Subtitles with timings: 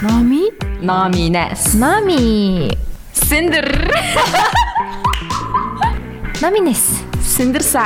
[0.00, 0.50] Номи?
[0.80, 1.74] Номинес.
[1.74, 2.70] Нами.
[3.12, 3.92] Синдер.
[6.40, 7.00] Номинес.
[7.20, 7.82] Синдерса.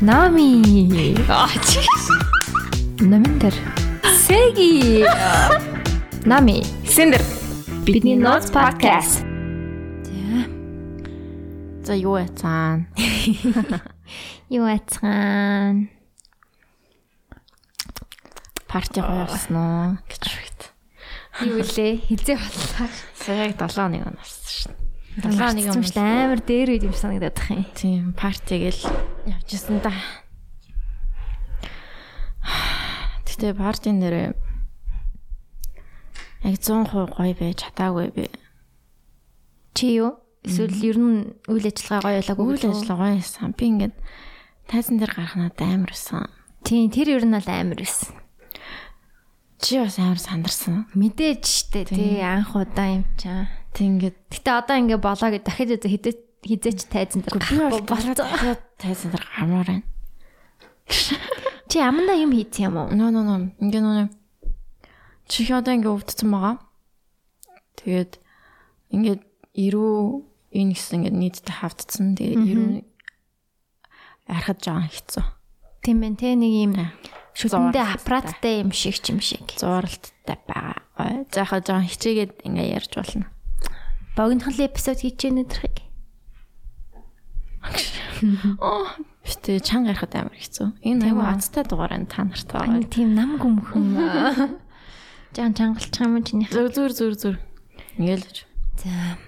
[0.00, 1.16] Нами.
[1.30, 1.80] Аа чи.
[3.04, 3.54] Номиндер.
[4.26, 5.06] Сэги.
[6.24, 6.64] Нами.
[6.88, 7.20] Синдер.
[7.86, 9.22] Бидний Notes podcast.
[11.84, 12.86] За юу яцаан?
[14.48, 15.90] Юу ацхан?
[18.66, 20.43] Парти гоё болсон уу гэж.
[21.42, 21.98] Юу лээ?
[22.06, 22.88] Хизээ боллоо.
[23.18, 23.66] Саяг 7
[23.98, 24.78] хоног шүү дээ.
[24.78, 25.98] 7 Долоо нэг юм шүү.
[25.98, 27.66] Амар дээр үед юм санагдаад тах юм.
[27.74, 28.82] Тийм, партигээл
[29.26, 29.94] явжсэн да.
[33.26, 34.34] Гэтэ партийн нэрээ
[36.46, 38.26] яг 100% гоё байж чадаагүй би.
[39.74, 40.18] Чи юу?
[40.42, 43.54] Эсвэл ер нь үйл ажиллагаа гоё болоогүй Үйл ажиллагаа гоё байсан.
[43.54, 43.94] Би ингээд
[44.66, 46.26] тайзан дээр гарах надад амар байсан.
[46.62, 48.23] Тийм, тэр ер нь бол амар байсан.
[49.64, 50.84] Чи бас амар сандарсан.
[50.92, 53.48] Мэдээж штэ тий анх удаа юм чаа.
[53.72, 58.60] Тэг ингээд Гэтэ одоо ингээ болоо гэж дахиж хизээ хизээч тайзан дээр гарахгүй болцоо.
[58.76, 59.88] тайзан дээр гармаар байна.
[61.72, 62.92] Чи амандаа юм хийц юм уу?
[62.92, 64.08] Нөө нөө нөө ингээ нөө
[65.24, 66.60] чи одоо ингээ өвдсөн байгаа.
[67.80, 68.12] Тэгээд
[68.92, 69.22] ингээд
[69.56, 69.96] ирүү
[70.52, 72.12] энэ гэсэн ингээ нийтдээ хавдсан.
[72.20, 72.68] Тэгээд ирүү
[74.28, 75.24] арахад жаа хэцүү.
[75.80, 77.23] Тийм байх те нэг юм Тий.
[77.34, 79.44] Шүтэндээ аппараттай юм шиг ч юм шиг.
[79.58, 81.26] Зууралттай байгаа.
[81.34, 83.26] За яхаа жаа хичээгээд ингээ ярьж болно.
[84.14, 85.82] Богинохын эпизод хийж өнөдрхийг.
[88.62, 88.86] Оо
[89.26, 90.78] битээ чанга ярахад амар хэцүү.
[90.86, 92.86] Энэ аюу азтай дугаар энэ та нартай байгаа.
[92.86, 94.62] тийм нам гүмхэн.
[95.34, 96.46] Жан чангалчих юм уу чиний.
[96.46, 97.36] Зүр зүр зүр зүр.
[97.98, 98.40] Ингээл л.
[98.78, 99.18] За.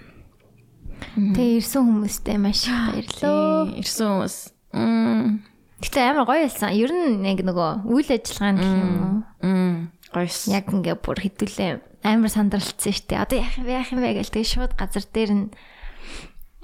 [1.17, 3.75] Тэгээ ирсэн хүмүүстээ маш их баярлалаа.
[3.75, 4.37] Ирсэн хүмүүс.
[4.77, 5.43] Мм.
[5.85, 6.73] Гэтэ амар гоё байсан.
[6.73, 9.17] Ер нь яг нөгөө үйл ажиллагаа нь юм уу?
[9.45, 9.77] Мм.
[10.09, 10.49] Гойс.
[10.49, 13.21] Яг ингээ бүр хитүүлээ амар сандралцсан шүү дээ.
[13.21, 15.47] Одоо яах бэ яах юм бэ гэл тэгээ шууд газар дээр нь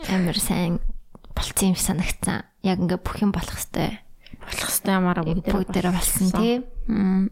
[0.09, 0.81] амар сайн
[1.37, 2.49] болцсон юм санагцсан.
[2.65, 4.01] Яг ингээ бүх юм болох хэвээр
[4.49, 6.55] болох хэвээр бүгд бүгдээрээ болсон тий.
[6.89, 7.29] Мм.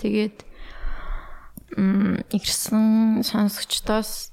[0.00, 0.36] Тэгээд
[1.76, 4.32] мм ирсэн сонсогчдоос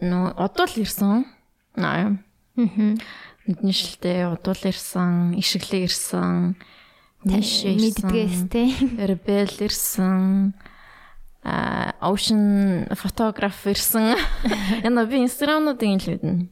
[0.00, 1.28] нөө одоо л ирсэн.
[1.76, 2.16] Аа.
[2.56, 2.96] Аа.
[3.48, 6.58] Мэднэ шилдэ одоо л ирсэн, ишгэлээ ирсэн.
[7.24, 8.72] Нэшээ Мэддгээс тий.
[8.96, 10.52] Ребел ирсэн.
[11.44, 14.16] А ocean photograph ирсэн.
[14.84, 16.48] Яна би инстаграмнуудын л мэднэ.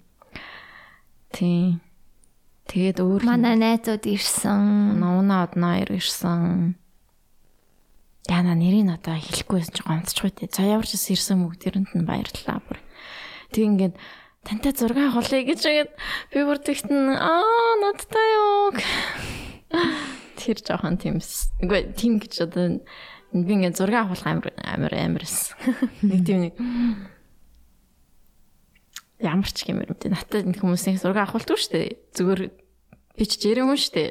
[1.33, 1.81] Тийм.
[2.69, 5.01] Тэгээд өөр Манай найзууд ирсэн.
[5.01, 6.77] Нуна одноо ирсэн.
[8.29, 10.53] Яна нэрийг одоо хэлэхгүйсэн чи гомдчихгүй те.
[10.53, 12.77] За ямар ч ирсэн бүгдээрэнд нь баярлалаа бүр.
[13.57, 13.95] Тэг ингээд
[14.47, 15.93] тантай зураг авахлаа гэж игээд
[16.33, 18.73] би бүр тэгтэн аа надтай юу.
[20.39, 21.51] Тэр жоохон тиймс.
[21.59, 22.79] Үгүй тийм гэж одоо
[23.35, 25.53] би ингээд зураг авах амар амар амарс.
[26.01, 26.55] Нэг тийм нэг
[29.19, 30.09] ямар ч юм юм те.
[30.09, 31.89] Надад энэ хүмүүсийн зураг авахулдаг шүү дээ.
[32.15, 32.41] Зүгээр
[33.19, 34.11] би ч жирэн хүн шүү дээ.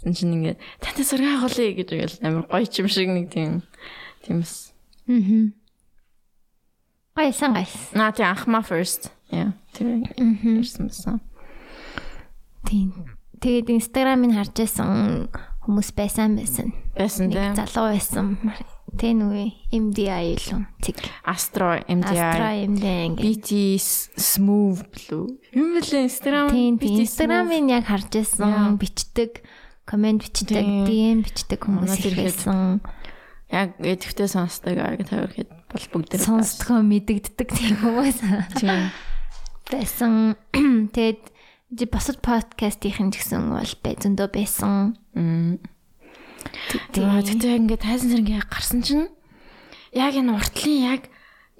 [0.00, 3.66] Зэн чинь ингээд тантай зураг авахлаа гэж игээл амар гоё ч юм шиг нэг тийм
[4.24, 4.72] тиймс.
[5.10, 5.59] Аа.
[7.16, 7.74] Гайсан гайс.
[7.92, 9.10] Наа тий анхма first.
[9.30, 9.52] Яа.
[9.74, 11.20] Тэр ирсэн байсан.
[12.66, 13.16] Тийм.
[13.40, 15.28] Тэгээд инстаграмыг харж байсан
[15.64, 16.74] хүмүүс байсан байсан.
[16.94, 17.56] Байсан дээ.
[17.56, 18.38] залуу байсан.
[18.98, 20.60] Тэ нүгэ MDI илүү.
[20.82, 20.98] Цэг.
[21.24, 22.66] Astro Астра MDI.
[22.74, 23.22] MDI ингээ.
[23.22, 23.50] BT
[24.18, 25.38] Smooth Blue.
[25.54, 26.10] Юм бэлээ.
[26.50, 28.76] Тийм, BT инстаграмыг яг харж байсан.
[28.82, 29.46] Бичдэг,
[29.86, 30.66] комент бичдэг.
[30.90, 32.82] DM бичдэг хүмүүс байсан.
[33.50, 38.18] Яг эдгтээ сонсдог аа тавирхэд бол бүгд Сонсдгоо мэдэгддэг тийм хүмүүс
[38.58, 38.90] Тийм.
[39.70, 40.34] байсан.
[40.94, 41.22] Тэгээд
[41.78, 44.98] жи босод подкастын ч гэсэн бол бай зөндөө байсан.
[46.90, 49.06] Тэгээ ингээд тайзан зэрэг гарсан чинь
[49.94, 51.02] яг энэ уртлын яг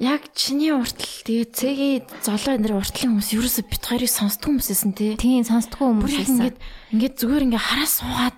[0.00, 5.12] яг чиний уртл тэгээ цэгийн золоо энэ уртлын хүмүүс ерөөсө бит хоёрыг сонсдог хүмүүссэн тий.
[5.20, 6.34] Тийм сонсдгоо Бүр хүмүүс яг байсан.
[6.41, 6.59] ингээд
[6.97, 8.37] ингээд зүгээр ингээд хараа суугаад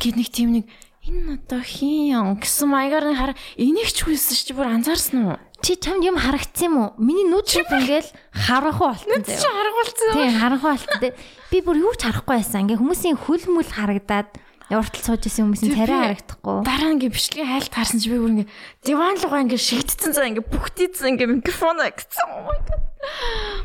[0.00, 0.64] гээд нэг тийм нэг
[1.02, 5.38] энэ одоо хин юм гэсэн маягаар нэг хараа энийг ч хүссэн чи бүр анзаарсан уу?
[5.58, 6.88] Чи чамд юм харагдсан юм уу?
[6.98, 9.50] Миний нүд шиг ингээл харахгүй болтон Чи заяа.
[9.50, 10.10] харагуулсан.
[10.14, 10.98] Тийм харахгүй болтон.
[11.02, 11.14] тэ.
[11.50, 12.66] Би бүр юу ч харахгүй байсан.
[12.70, 14.30] Ингээ хүмүүсийн хөл мүл харагдаад
[14.72, 16.56] уртал сууж исэн хүмүүсийн царай харагдахгүй.
[16.62, 18.50] Дараа ингээд бичлэгийн хайлт харсан чи би бүр ингээд
[18.86, 22.30] диван руугаа ингээд шигдсэн цаа ингээд бүхтийцэн ингээд микрофон агцсан.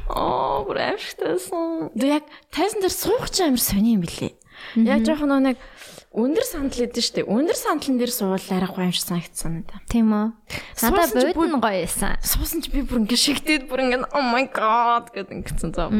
[0.09, 1.93] Оо, бүр амархтайсан.
[1.93, 4.33] Тэг яг тайзан дээр суух ч амар сони юм билээ.
[4.83, 5.57] Яг жоохон нэг
[6.17, 7.29] өндөр сандал идэв штэ.
[7.29, 9.79] Өндөр сандлан дээр суувал арахгүй юм шиг санагдсан надаа.
[9.85, 10.33] Тийм үү?
[10.81, 12.17] Надаа бод нь гоё байсан.
[12.25, 15.93] Суусан чи би бүр ингээд шигдээд бүр ингээд oh my god гэдэг ингэсэн цаа.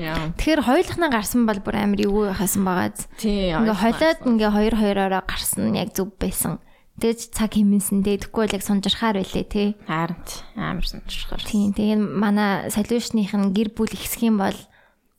[0.00, 0.32] Яа.
[0.40, 2.96] Тэгэхээр хоёулахнаа гарсан бол бүр амар эвгүй байхасан байгаа.
[3.20, 3.52] Тий.
[3.52, 6.64] Ингээ хойлоод ингээ хоёр хоёроо гарсан нь яг зүв байсан.
[6.96, 8.24] Тэгэж цаг хэмнэсэн дээ.
[8.24, 9.68] Тэгэхгүй бол яг сунжирхаар байлээ тий.
[9.84, 11.44] Харин ч амар сонирхолтой.
[11.44, 11.72] Тийм.
[11.76, 14.56] Тэгээд манай солиушных нь гэр бүл ихсэх юм бол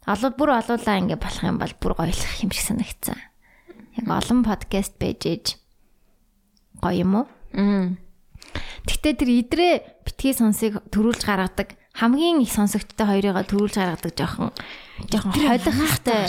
[0.08, 3.18] олон бүр олуулаа ингэ болох юм бол бүр гоёлох юм шиг санагдсан.
[3.98, 5.46] Яг олон подкаст байж ээж
[6.82, 7.26] гоё юм уу?
[7.54, 8.02] Мм.
[8.90, 14.50] Гэтэ тэр идрээ битгий сонсыг төрүүлж гаргадаг хамгийн их сонсогчтой хоёрыгаа төрүүлж гаргадаг жоохон
[15.12, 16.24] жоохон холих хэвтэй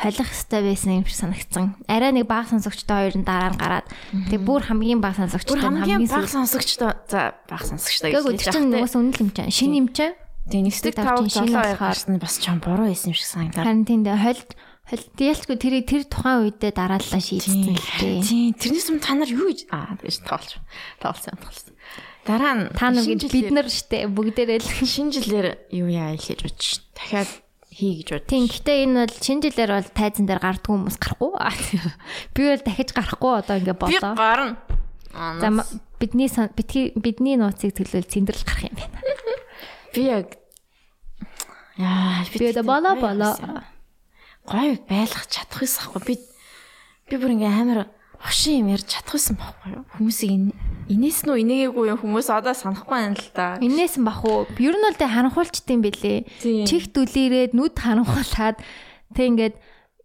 [0.00, 1.76] холих хэвтэй байсан юм шиг санагдсан.
[1.86, 3.86] Арай нэг баг сонсогчтой хоёр нь дараа нь гараад
[4.32, 8.82] тэг бүр хамгийн баг сонсогчтой хамгийн баг сонсогчтой за баг сонсогчтой гэж өдөр чинь хэлж
[8.88, 9.52] уус үнэл юм чам.
[9.52, 10.16] Шинэ юм чам.
[10.48, 13.28] Тэгээ нэгсдэг Тэгтээ тав тавчийн шинэ болохоор- нь бас ч юм буруу байсан юм шиг
[13.28, 13.64] санагдаад.
[13.68, 14.50] Харин тийм дээ холд
[14.88, 18.24] холд ялчгүй тэр тухайн үедээ дарааллаа шийдсэн л дээ.
[18.24, 18.56] Тийм.
[18.56, 20.50] Тэрнээс өмнө та нар юу гэж аа гэж тоолч.
[21.04, 21.76] Тоолсон тоолсон.
[22.24, 25.46] Дараа нь Та нар гэж бид нар штэ бүгдээрээ л шинэ жилээр
[25.76, 26.80] юу яа гэж бодчих.
[26.96, 27.28] Дахиад
[27.68, 28.24] хий гэж бод.
[28.32, 31.32] Тийм гэхдээ энэ бол шинэ жилээр бол тайзан дээр гардгүй хүмүүс гарахгүй.
[32.32, 34.12] Би бол дахиж гарахгүй одоо ингэ Би болоо.
[34.16, 34.56] гарна.
[35.12, 35.48] За
[36.00, 36.28] бидний
[36.96, 38.98] бидний нууцыг төлөөл цэндрэл гарах юм байна.
[39.94, 40.37] би яг
[41.78, 43.34] яа Би одоо болоо болоо.
[44.48, 46.14] гой байлгах чадах байсан хгүй би
[47.08, 47.80] би бүр ингээ амар
[48.18, 50.56] хошин юм ярьж чадах байсан байхгүй юу хүмүүсийг ин-
[50.88, 54.48] инээс нь инээгээгүй юм хүмүүс одоо санахгүй байна л да Инээс нь бах уу?
[54.58, 56.18] Ер нь бол тэ харанхуулчдсан бэлээ.
[56.42, 56.64] Тийм.
[56.66, 58.56] Чих дүлээрээд нүд харанхуулаад
[59.14, 59.54] тэг ингээд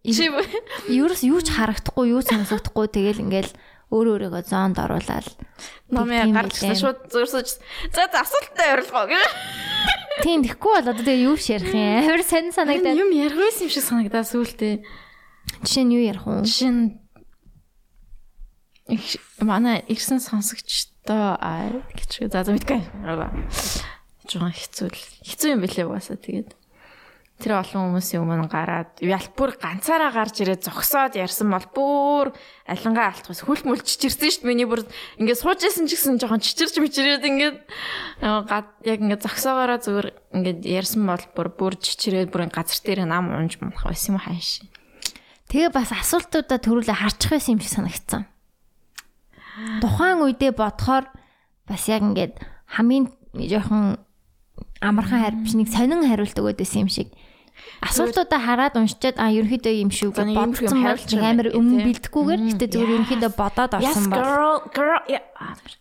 [0.04, 0.28] чи
[0.92, 3.50] ерөөс юу ч харагдахгүй, юу сонсогдохгүй тэгэл ингээл
[3.94, 5.26] өөр өөрийгөө зоонд оруулаад
[6.34, 6.82] гарч билээ.
[6.82, 7.48] шууд зурсаж
[7.94, 9.30] за за асуулттай ярилцгаа гэх
[10.22, 12.06] Тийм тэгэхгүй бол одоо тэгээ юу ширх юм?
[12.06, 12.98] Амар сонь санагдаад.
[12.98, 14.74] юм ярих байсан юм шиг санагдаа сүултээ
[15.62, 16.42] Жишээ нь юу ярих вэ?
[16.46, 16.84] жишээ нь
[18.88, 22.80] их манай ирсэн сонсогчтой аа гэж за за мэдгүй
[24.28, 26.50] жоохон хэцүү л хэцүү юм бэлээ угаасаа тэгээд
[27.44, 32.26] тэр олон хүмүүсийн өмнө гараад ялбар ганцаараа гарч ирээд зогсоод ярьсан бол бүр
[32.64, 34.88] алингаа алтгаас хөл мөлчж ирсэн шүү дээ миний бүр
[35.20, 37.58] ингээд сууж исэн ч гэсэн жоохон чичирч мичирээд ингээд
[38.24, 40.08] яг ингээд зогсоогоороо зүгээр
[40.40, 44.64] ингээд ярьсан бол бүр бүр чичирээд бүр газар дээр нам унж мунах байсан юм хааш
[45.54, 48.22] Тэгээ бас асуултуудаа төрүүлээ харчих байсан юм шиг санагдсан.
[49.78, 51.06] Тухайн үедээ бодохоор
[51.68, 52.42] бас яг ингээд
[52.74, 54.02] хамгийн жоохон
[54.82, 57.14] амархан хариу биш нэг сонин хариулт өгöd байсан юм шиг.
[57.84, 61.86] Асуултуудаа хараад уншичаад а ерөнхийдөө юм шүү гэж бодсон бол амар өмнө тий.
[61.92, 64.24] бэлдэхгүйгээр гэтээ зүгээр ерөнхийдөө бодоод орсон бол.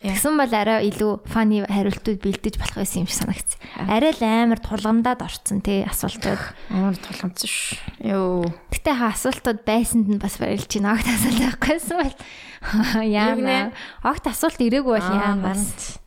[0.03, 3.59] Тэгсэн бол арай илүү фаны хариултууд бэлдэж болох байсан юм шиг санагдсан.
[3.88, 6.41] Арай л амар тулгамдаад орцсон тий асуултууд.
[6.75, 7.80] Амар тулгамдсан ш.
[8.03, 8.51] Йоо.
[8.68, 11.00] Гэтэ ха асуултууд байсанд нь бас барилж байна.
[11.00, 12.15] Огт асуулт байхгүйсэн бол
[13.07, 13.71] яана.
[14.03, 16.03] Огт асуулт ирээгүй бол яамаас.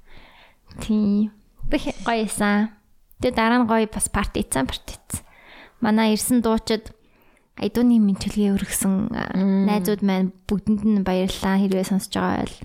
[0.85, 1.33] Тийм.
[1.67, 2.77] Бэх гоёсан.
[3.25, 5.26] Тэгээ дараа нь гоё бас парти ийцэн парти ийцэн.
[5.81, 6.93] Манай ирсэн дуучид
[7.57, 9.13] айдууны мэдлэгээ өргөсөн
[9.69, 12.57] найзууд маань бүгдэнд нь баярлалаа хэрвээ сонсож байгаа бол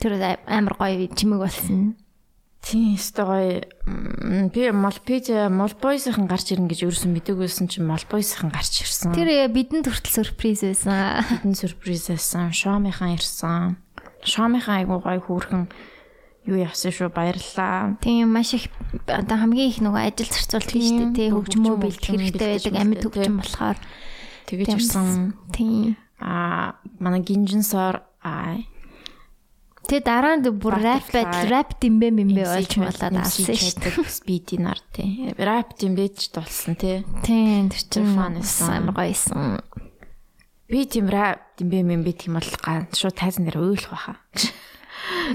[0.00, 0.12] тэр
[0.48, 1.96] амар гоё чимэг болсон.
[2.66, 3.24] Тийм өстой
[3.86, 4.48] гоё.
[4.50, 9.14] Би Молпиж Молбойсийн гарч ирнэ гэж ерөөсөн мэдэгүйсэн чинь Молбойсийн гарч ирсэн.
[9.14, 11.22] Тэр э, бидэнд хүртэл сюрприз байсан.
[11.46, 12.50] хэдэн сюрприз байсан.
[12.50, 13.78] Шомынхан ирсэн.
[14.26, 15.70] Шомынхан айгуу гоё хүүрхэн
[16.46, 17.98] юу яасан шүү баярлалаа.
[18.00, 18.70] Тийм маш их
[19.06, 23.36] одоо хамгийн их нөгөө ажил зарцуулт хийж Тийм, тээ хөгжмөө хөгжим хэрэгтэй байдаг амьд хөгжим
[23.42, 23.78] болохоор
[24.46, 25.34] Тэгэж ирсэн.
[25.50, 25.96] тийм.
[26.22, 28.62] Аа манай гинжинсоор аа
[29.86, 31.14] Тэгээ дараа нь бүр Butterfly.
[31.14, 33.94] байтал рэп димбэ мэмбэ MC болж болоод MC алсан шүү дээ.
[34.10, 35.30] Speedy нар тий.
[35.38, 37.06] Rap тийм бэж толсон тий.
[37.22, 38.82] Тийм тэр чинь fun байсан.
[38.82, 39.62] амар гоёсэн.
[40.66, 44.18] Би тийм rap тийм бэ мэм би тийм бол ганц шууд тайзан дээр өөлөх баха.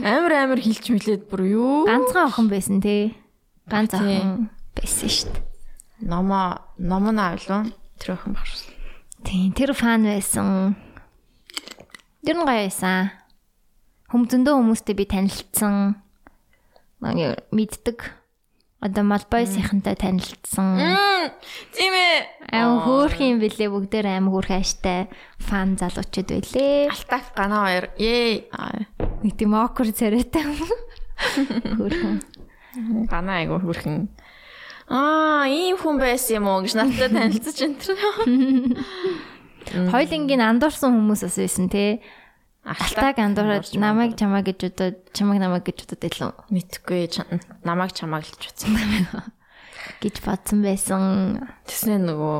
[0.03, 1.85] Амар амар хилч мэлээд бүр юу?
[1.87, 3.15] Ганцхан охин байсан тий.
[3.67, 5.43] Ганц охин байсан дээ.
[6.01, 7.69] Номо номон авлаа.
[7.99, 8.67] Тэр охин багш.
[9.23, 10.75] Тийм тэр фан байсан.
[12.25, 13.11] Тэр нь гоё байсан.
[14.11, 16.01] Хүм зөндөө хүмүүстэй би танилцсан.
[17.01, 18.20] Нэг мэддэг.
[18.81, 20.81] Одоо Малбойсийнхантай танилцсан.
[21.77, 22.49] Тийм ээ.
[22.49, 25.05] Аим хөөх юм бэлээ бүгдээр аим хөөх ааштай
[25.37, 26.89] фан залуучууд байлээ.
[26.89, 27.85] Алтаф гана хоёр.
[28.01, 28.49] Ээ.
[29.21, 30.41] Нэг тийм окер царайтай.
[31.77, 32.25] Хөөхөн.
[33.05, 34.09] Гана айгу хүрхэн.
[34.89, 38.01] Аа, ийм хүн байсан юм уу гэж надтай танилцаж энэ тэр.
[39.93, 42.01] Хойлонгийн андуурсан хүмүүс бас байсан те.
[42.61, 47.09] Алтаг андуураад намайг чамаа гэж удаад чамайг намайг гэж удаад илүү мэдхгүй
[47.65, 48.77] намайг чамааг л ч утсан.
[50.01, 51.01] гэж бодсон байсан.
[51.65, 52.37] Тэснэ нөгөө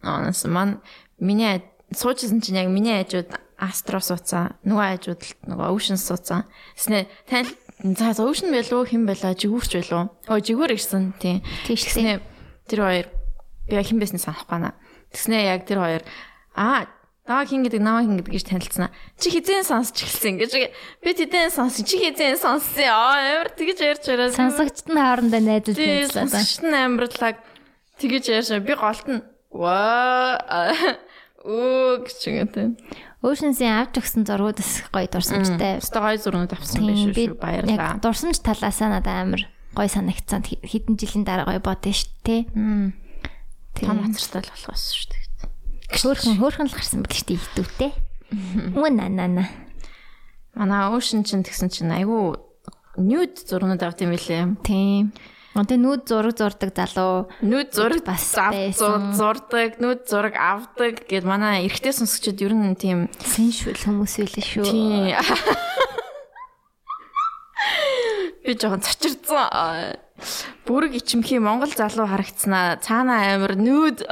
[0.00, 0.80] Анас ман
[1.20, 1.60] миний
[1.92, 4.56] суучсан чинь яг миний айжууд астро сууцсан.
[4.64, 6.48] Нөгөө айжууд л нөгөө ocean сууцсан.
[6.76, 7.52] Тэснэ тань
[7.84, 10.08] за ocean байлуу хэн байлаа жигүүрч байлуу.
[10.28, 11.44] Өө жигүүр ирсэн тийм.
[11.68, 12.20] Тэснэ
[12.68, 13.06] тэр хоёр
[13.68, 14.72] би хэн байсан санахгүй байна.
[15.12, 16.02] Тэснэ яг тэр хоёр
[16.58, 16.90] аа
[17.28, 18.88] Наваа хин гэдэг наваа хин гэдэг гэж танилцсанаа.
[19.20, 20.52] Чи хизээ сонсч эхэлсэн гэж
[21.04, 21.84] би тэдэн сонсон.
[21.84, 22.88] Чи хизээ сонссон.
[22.88, 24.32] Аа амар тэгэж ярьж байгаа.
[24.32, 26.24] Сонсогчд нь хоорондоо найзалж байлаа.
[26.24, 27.36] Сонсогчд нь амарлаг
[28.00, 29.20] тэгэж ярьж би голт нь
[29.52, 30.40] ваа
[31.44, 32.80] оо гэж юм.
[33.20, 35.84] Oceans-ийн авч өгсөн зургууд бас гоё дурсамжтай.
[35.84, 37.36] Өстой гоё зурнууд авсан байх шүү.
[37.36, 38.00] Баярлалаа.
[38.00, 39.42] Дурсамж талаасаа надад амар
[39.76, 40.48] гоё санагцсан.
[40.64, 42.40] Хэдэн жилийн дараа гоё бодсон шүү дээ.
[43.84, 45.17] Том хацартай л болохоос шүү.
[45.88, 47.90] Хөөхөн хөөхөн л гарсан байл шүү дээ идэвтэй.
[48.76, 49.48] Мөн нанана.
[50.52, 52.36] Манай Ocean чинь тэгсэн чинь айгүй
[52.98, 54.58] nude зурнууд авт юм билээ.
[54.66, 55.14] Тийм.
[55.56, 61.90] Одоо нүүд зураг зурдаг залуу нүүд зураг бас зурдаг, нүүд зураг авдаг гэд манай эрэгтэй
[61.90, 64.66] сонсогчид ер нь тийм сеншүүл хүмүүс байлээ шүү.
[64.68, 65.16] Тийм.
[68.44, 69.98] Би жоохон цочирдсан.
[70.68, 74.06] Бүрэг ичимхий Монгол залуу харагдсанаа цаана амир нүүд.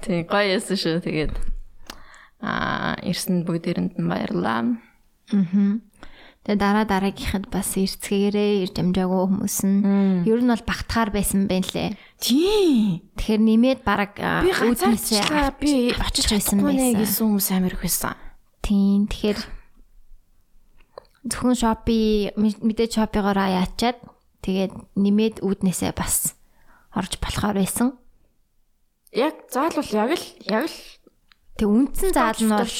[0.00, 1.04] Тийм гоё яасан шүү.
[1.04, 1.34] Тэгээд
[2.40, 4.80] аа ирсэн бүгдээрэнд нь баярлаа.
[5.30, 5.80] Аа.
[6.40, 9.84] Тэгээ дараа дараагийнхад бас эрцгээрээ ирж амжаагүй хүмүүс нь
[10.24, 12.00] ер нь бол багтахаар байсан байх лээ.
[12.16, 13.04] Тийм.
[13.20, 15.20] Тэгэхээр нэмээд баг үүднээсээ
[15.60, 18.16] би очиж байсан байсан гэсэн хүмүүс амар их байсан.
[18.64, 19.04] Тийм.
[19.12, 19.38] Тэгэхээр
[21.28, 24.00] зөвхөн шопи мэдээж шопигоороо яачаад
[24.40, 26.40] тэгээд нэмээд үүднээсээ бас
[26.96, 27.99] орж болохоор байсан.
[29.10, 30.78] Яг заалвал яг л яг л
[31.60, 32.76] Тэг үндсэн заал нь бол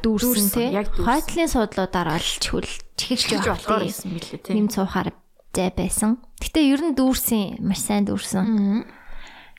[0.00, 0.72] дүүрсэн тий.
[0.72, 4.54] Хойтлын суудлуудаар олж хөл чихэж болохоор байсан билээ тий.
[4.56, 5.12] Нэм цуухаар
[5.52, 6.16] зай байсан.
[6.40, 8.88] Гэтэ ер нь дүүрсэн, маш сайн дүүрсэн.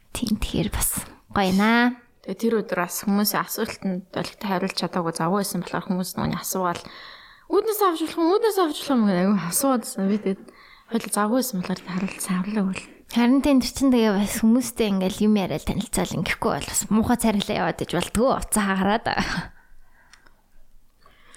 [0.10, 2.02] Тийм тэгэхээр бас гоё наа.
[2.26, 6.82] Тэгээ тэр өдөр бас хүмүүсийн асуултанд олигтой хариулж чадаагүй завгүй байсан болохоор хүмүүс нүуний асуугаал
[7.54, 10.08] үүднээс авч болох юм, үүднээс авч болох юм гэдэг аюу асууадсан.
[10.10, 10.44] Би тэгээд
[10.90, 12.82] хойл завгүй байсан болохоор хариулт савлаа үл.
[13.14, 17.70] Харин тэнд чинь тэгээ бас хүмүүстэй ингээл юм яриад танилцаал ингэхгүй бол бас муухай царилаа
[17.70, 19.06] яваад иж болтгоо уцаа хараад.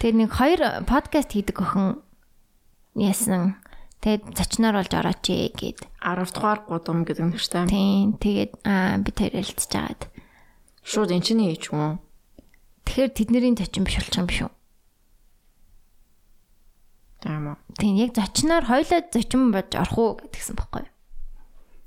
[0.00, 2.00] Тэгээ нэг хоёр подкаст хийдэг охин
[2.96, 3.60] яасан.
[4.00, 7.68] Тэгээд зочноор болж орооч ээ гэд 10 дугаар гудам гэдэг дээ.
[7.68, 8.16] Тийм.
[8.24, 10.02] Тэгээд аа бид хоёр ярилцж агаад.
[10.80, 12.00] Шууд эн чинь ээж юм?
[12.88, 14.52] Тэгэхээр тэдний зочин биш болчих юм биш үү?
[17.20, 17.56] Тийм үү.
[17.76, 20.95] Тийм яг зочноор хоёлоо зочин болж орох уу гэдгсэн баггүй юу?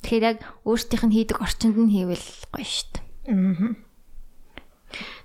[0.03, 3.05] Тэгэхээр яг өөрсдийнх нь хийдэг орчинд нь хийвэл гоё шүү дээ.
[3.35, 3.75] Аа.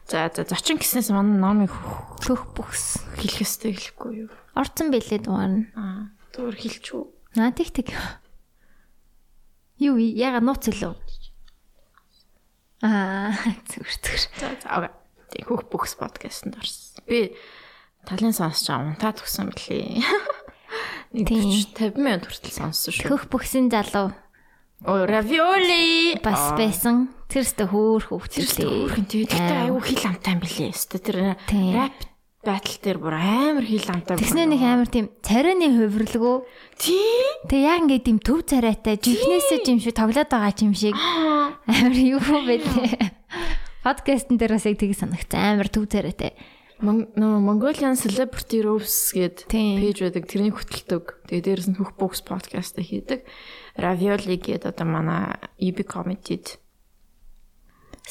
[0.04, 4.30] За за зочин гэснээс манай номыг хөх бүхс хэлэх ёстой хэлэхгүй юу?
[4.52, 5.64] Орцсон бэлээ дугаар нь.
[5.78, 6.12] Аа.
[6.36, 7.08] Зүгээр хэлчихв.
[7.38, 7.94] Наа тэг тэг.
[9.80, 10.92] Юу яга нууц илүү.
[12.84, 13.32] Аа
[13.70, 14.24] зүгээр зүгээр.
[14.42, 14.90] За за ага.
[15.32, 17.00] Тэг хөх бүхс подкастэнд орсон.
[17.08, 17.32] Би
[18.04, 20.04] талын сонсож байгаа унтаад өгсөн бэлээ.
[21.14, 23.08] Нэг 50 минут хүртэл сонссон шүү.
[23.08, 24.12] Хөх бүхсийн залуу
[24.84, 27.08] Оо равиоли бас байсан.
[27.32, 28.68] Тэр өстө хөөх хөвчлээ.
[28.68, 29.32] Хөөхөн тэгээд
[29.64, 30.76] аюу хил амтай юм билээ.
[30.76, 31.40] Өстө тэр
[31.72, 31.96] rap
[32.44, 34.20] battle дээр бүр амар хил амтай.
[34.20, 36.36] Тэгснэ нэг амар тийм царайны хувирлгөө.
[36.76, 37.00] Тий.
[37.48, 40.92] Тэг яг ингээд тийм төв царайтай жихнээсээ юм шиг тоглоод байгаа юм шиг
[41.64, 43.08] амар юу бэлээ.
[43.88, 46.36] Подкастн дээр бас яг тийг санагцсан амар төв царайтай.
[46.84, 50.28] Нөө Mongolian Celebrity Roast гэдэг пэйж байдаг.
[50.28, 51.24] Тэрний хөтэлдэг.
[51.32, 53.24] Тэгээ дээрэс нь хөх бокс подкаст хийдэг.
[53.74, 56.64] Ravioli гэдэг одоо манай EB Comedy-д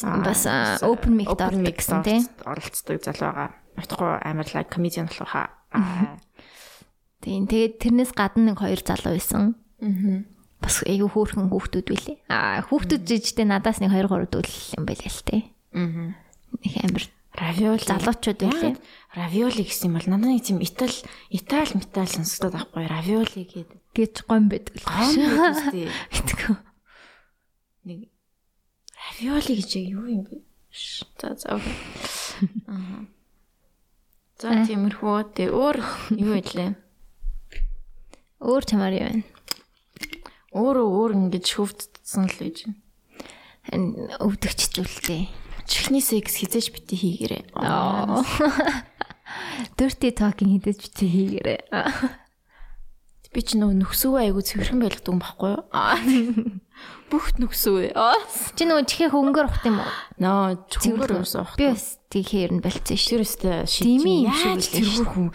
[0.02, 0.48] бас
[0.82, 1.30] open mic
[1.78, 3.50] гэсэн тийм оролцдог залуу байгаа.
[3.78, 6.18] Утгагүй амар лайк comedian болох хаа.
[7.22, 9.54] Тийм тэгээд тэрнээс гадна нэг хоёр залуу байсан.
[9.82, 10.26] Аа.
[10.64, 12.18] Бас айгүй хөөрхөн хүүхдүүд билээ.
[12.30, 15.42] Аа хүүхдүүд жижигтэй надаас нэг 2 3 дүүл юм байлээ л тээ.
[15.78, 16.10] Аа.
[16.66, 17.06] Их амар
[17.38, 18.74] равиоли залуучууд байлээ.
[19.14, 20.94] Равиоли гэсэн юм бол надад нэг тийм итал
[21.30, 25.90] итал метал сонсогдоод байхгүй равиоли гэдэг гэж гом байдаг л байна.
[26.14, 26.56] Гэтгүү.
[27.88, 28.00] Нэг
[28.98, 30.42] равиоли гэж юу юм бэ?
[31.22, 31.62] За за.
[32.68, 33.06] Аа.
[34.42, 35.78] За тиймэрхүү тий өөр
[36.18, 36.74] юу хэлээ?
[38.42, 39.22] Өөр чамаар юу вэ?
[40.54, 42.58] Өөрөө өөр ингэж хөвдсөн л гэж.
[44.20, 45.30] Өвдөгч зүйлтэй.
[45.70, 47.44] Чихний секс хизээж бити хийгээрэй.
[49.80, 51.60] Dirty talking хизээж бити хийгээрэй.
[53.34, 55.66] Би ч нөгөө нөхсөө айгу цэвэрхэн байлгадаг юм баггүй юу?
[57.10, 57.98] Бүх нөхсөө.
[58.54, 59.90] Чи нөгөө чихээ хөнгөр ухт юм уу?
[60.22, 61.58] Нөө хөнгөр уусах.
[61.58, 63.10] Би бас тийхээр нь болцсон шүү.
[63.10, 64.70] Тэр өстэй шийдэмий юм шиг үлээ.
[64.78, 65.28] Тэргүүр хүн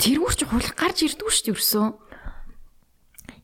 [0.00, 1.86] тэргүүр ч хулах гарч ирдүү шүү дээ ерөөсөө.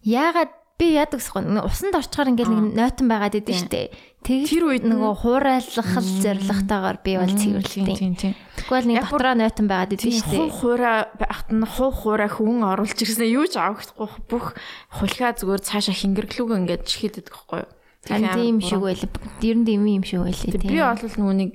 [0.09, 3.93] Яагаад би яадаг гэсэн усанд орчхоор ингээл нэг нойтон байгаад идэв штэ.
[4.19, 8.35] Тэг тэр үед нөгөө хуурайлах зоригтойгоор би бол цэвэрлэв.
[8.59, 10.37] Тэгвэл нэг дотроо нойтон байгаад идэв штэ.
[10.37, 14.59] Хуу хуурай байхад нь хуу хуурай хүн оруулж ирсэн юу ч авахдахгүй бүх
[14.91, 17.71] хулхаа зүгээр цаашаа хингэрлүүг ингээд чихэдэд байхгүй юу.
[18.05, 19.07] Харин тийм шиг байл.
[19.41, 20.61] Ер нь тийм юм шиг байл тийм.
[20.67, 21.55] Би бол нөгөө нэг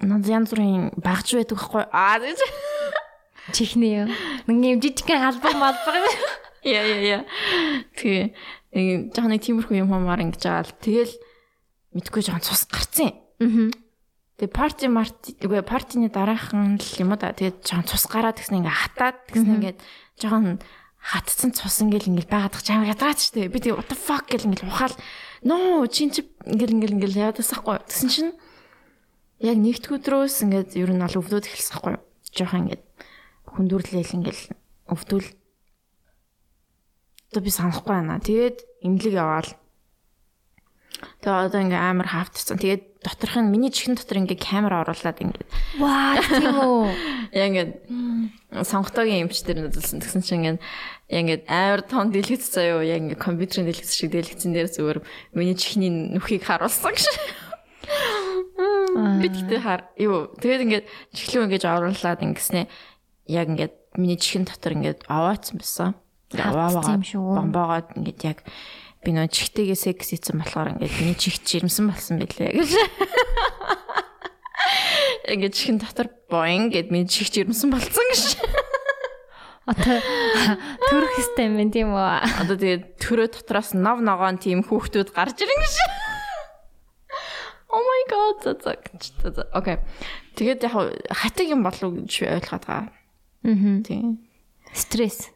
[0.00, 2.40] над янз бүрийн багж байдаг байхгүй аа гэж
[3.52, 4.08] чихний юу?
[4.48, 6.06] Нэг юм жижигхэн халбар малбар юм.
[6.64, 7.22] Яа яа яа.
[7.96, 8.24] Тэгээ
[8.76, 10.72] нэг жоохон тиймэрхүү юм хамаар ингэж л.
[10.80, 11.12] Тэгэл
[11.94, 13.70] мэдгүй жоохон цус гарцсан аа
[14.40, 17.36] Тэгээ парти марти үгүй партины дараахан л юм да.
[17.36, 19.78] Тэгээд жоохон цус гараад гэсэн ингээ хатаад гэсэн ингээд
[20.16, 20.64] жоохон
[20.96, 23.52] хатцсан цус ингээл ингээл байгаад тах чам ядраач штэ.
[23.52, 24.96] Би тэгээ what the fuck гэл ингээл ухаал
[25.44, 27.84] ноо чин чи ингээл ингээл ингээл яадасахгүй.
[27.84, 28.32] Тэгсэн чинь
[29.44, 32.00] яг нэгд өдрөөс ингээд ер нь ол өвдөөд эхэлсэхгүй.
[32.32, 32.84] Жоохон ингээд
[33.44, 34.44] хүндүрлээл ингээл
[34.88, 35.28] өвдөл.
[37.28, 38.24] Одоо би санахгүй байна.
[38.24, 39.52] Тэгээд имлэг яваал
[41.20, 42.56] Тэгээ одоо ингээ амар хавтцсан.
[42.60, 45.46] Тэгээд доторх нь миний чихэн дотор ингээ камера оруулаад ингээ.
[45.80, 46.88] Ваа тийм үү.
[47.36, 47.66] Яа ингээ
[48.60, 50.04] сонготоогийн эмч дээр нэзэлсэн.
[50.04, 50.58] Тэгсэн чинь ингээ
[51.08, 52.84] ингээ амар тон дэлгэц заяо.
[52.84, 54.98] Яа ингээ компьютерийн дэлгэц шиг дэлгэцэн дээр зүгээр
[55.32, 57.04] миний чихний нүхийг харуулсан гэж.
[59.20, 59.88] Би тэгтээ хар.
[59.96, 60.82] Юу тэгээд ингээ
[61.16, 62.68] чихлүү ингээ оруулаад ингэснэ.
[63.32, 65.96] Яг ингээ миний чихэн дотор ингээ аваацсан байсан.
[66.36, 68.44] Аваа бомбоогоод ингээ яг
[69.00, 72.70] би нөө чихтэйгээ секс хийсэн болохоор ингээд миний чих жирэмсэн болсон байлээ гэж.
[75.30, 78.44] Ингээд чихэн дотор боин гэд миний чих жирэмсэн болсон гэж.
[79.64, 79.96] Одоо
[80.92, 82.08] төрөх хэстэй юм тийм үү?
[82.44, 85.74] Одоо тэгээд төрөө дотроос нов ногоон тийм хүүхдүүд гарч ирэн гэж.
[87.70, 88.42] Oh my god.
[89.54, 89.78] Окей.
[90.34, 90.74] Тэгээд яг
[91.14, 92.90] хатаг юм болов уу гэж ойлгоод байгаа.
[93.46, 93.80] Аа.
[93.86, 94.18] Тийм.
[94.74, 95.30] Стресс.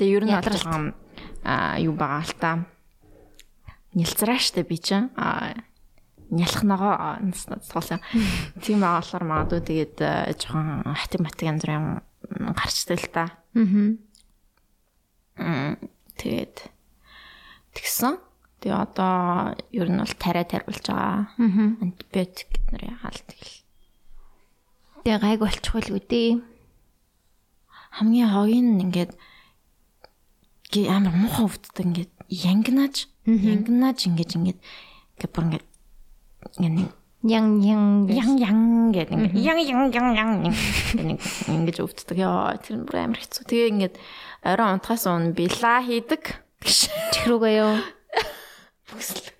[0.00, 1.03] Тэгээ ер нь алгалгаан
[1.44, 2.50] а юу байгаа л та.
[3.94, 5.12] Нялцраа штэ би чинь.
[5.14, 5.54] А
[6.32, 8.00] нялх ногоо цоолсон.
[8.64, 9.96] Тийм агаалаар магадгүй тэгээд
[10.40, 12.02] жоохон хатиг матик янз бүрийн
[12.56, 13.24] гарчтай л та.
[15.36, 15.76] Аа.
[16.16, 16.56] Тэгээд
[17.76, 18.18] тэгсэн.
[18.64, 21.28] Тэгээ одоо ер нь бол тариа тарбилж байгаа.
[21.84, 23.54] Антибиотик гэднэр ягаал тэгэл.
[25.04, 26.40] Тэгээ гайг болчихвол үдээ.
[28.00, 29.12] Хамгийн хогийн ингээд
[30.90, 32.94] амар муухай өвддөг ингээд янгнаж
[33.26, 34.58] янгнаж ингэж ингэж
[35.18, 35.66] ингээд бүр ингээд
[36.60, 36.92] ингээд
[37.24, 38.60] ян ян ян ян
[38.92, 42.16] гэдэг ингээд ян ян ян ян ингэж өвддөг.
[42.20, 43.48] Ёо тэр бүр амар хэцүү.
[43.48, 43.94] Тэгээ ингээд
[44.44, 46.22] орой унтахаас өмнө била хийдэг.
[46.64, 47.56] Чихрүүгээ
[48.94, 49.34] юу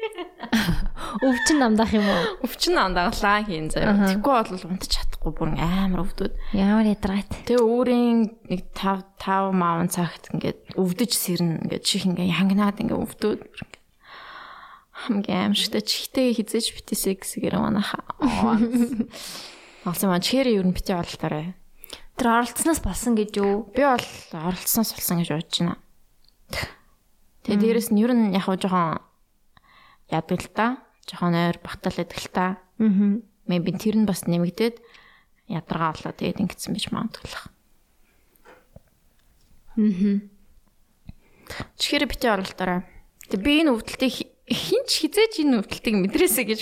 [1.24, 2.22] Өвчин намдах юм уу?
[2.46, 4.10] Өвчин намдаглаа хийн заяа.
[4.10, 6.34] Тэггүй бол унтчих чадахгүй бүр амар өвдөд.
[6.56, 7.30] Ямар ядаргаат.
[7.46, 8.18] Тэгээ өөрийн
[8.50, 13.40] нэг 5 5 маавн цагт ингээд өвдөж сэрнэ ингээд чих ингээд янгнаад ингээд өвдөд.
[15.06, 18.02] Хамгийн аимшигтай чихтэй хизээж бити сексгээр манайха.
[19.86, 21.54] Алсан маань чихэр ер нь бити ололтаарай.
[22.18, 23.70] Тэр оролцсноос болсон гэж юу?
[23.74, 25.78] Би бол оролцсноос болсон гэж бодож байна.
[27.42, 29.02] Тэгээ дээрэс нь ер нь яг жоохон
[30.14, 30.66] яадаг л та.
[31.10, 32.46] Жохон ойр багтаал байдаг л та.
[32.78, 33.20] Аа.
[33.50, 34.80] Maybe тэр нь бас нэмэгдээд
[35.50, 37.28] ядаргаа болоо тэгээд ингэсэн байж магадгүй.
[39.74, 40.22] Аа.
[41.76, 42.86] Чихэр битээ оролдоорой.
[43.28, 46.60] Тэг би энэ өвдөлтийг хинч хизээж энэ өвдөлтийг мэдрээсэ гэж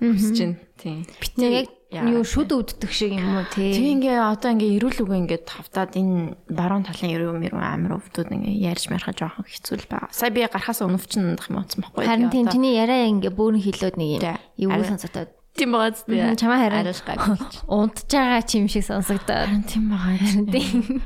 [0.00, 0.58] хүсэж байна.
[0.78, 1.06] Тийм.
[1.06, 3.76] Битээ яг юу шүд өвддөг шиг юм уу тий.
[3.76, 8.32] Тэг ингээ одоо ингээ эрүүл үгүй ингээ тавтаад энэ баруун талын эрүүл мэрүүн амар өвдүүд
[8.32, 10.08] ингээ ярьж мархаж жоохон хэцүү л байгаа.
[10.08, 12.08] Сая би гарахаас өнөв чинь нандах юм утсан байхгүй.
[12.08, 14.24] Харин тийм чиний яриа ингээ бөөрн хилээд нэг
[14.56, 16.16] юм юу сонсогдоод тийм байгаа зү.
[16.40, 16.88] Чамаа харин
[17.76, 19.68] унтж байгаа чим шиг сонсогдоод.
[19.68, 20.16] Тийм байгаа.
[20.48, 21.04] Тийм.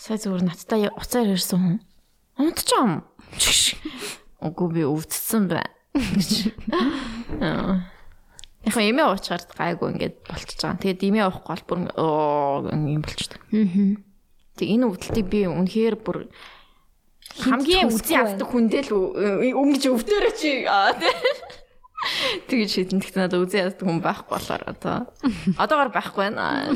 [0.00, 1.76] Сая зүгээр надтай уцаар ирсэн хүн.
[2.40, 3.04] Унтж байгаа юм.
[4.40, 5.68] Үгүй би өвдсөн бай.
[7.44, 7.92] Аа
[8.62, 10.82] Яг нь эмээ уучаар гайгүй ингээд болчихж байгаа.
[10.82, 13.42] Тэгээд эмээ уухгүй бол бүр юм болчихдог.
[13.50, 13.98] Аа.
[14.54, 16.18] Тэг энэ өвдөлтийг би үнэхээр бүр
[17.42, 18.92] хамгийн үзий авдаг хүндээ л
[19.56, 20.68] өнгөж өвдөрөө чи
[22.50, 24.96] тэгж шийдэн тэгт надад үзий авдаг хүн байхгүй болоор одоо
[25.56, 26.74] одоогор байхгүй байна.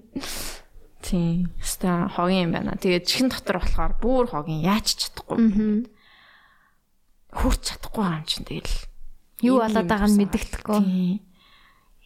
[1.06, 1.52] Тийм.
[1.60, 2.78] Ста хогийн юм байна.
[2.78, 5.84] Тэгээд чихэн дотор болохоор бүр хогийн яаж чадахгүй.
[7.36, 8.74] Хурц чадахгүй юм чинь тэгэл
[9.42, 10.80] юу болоод байгааг нь мэддэхгүй.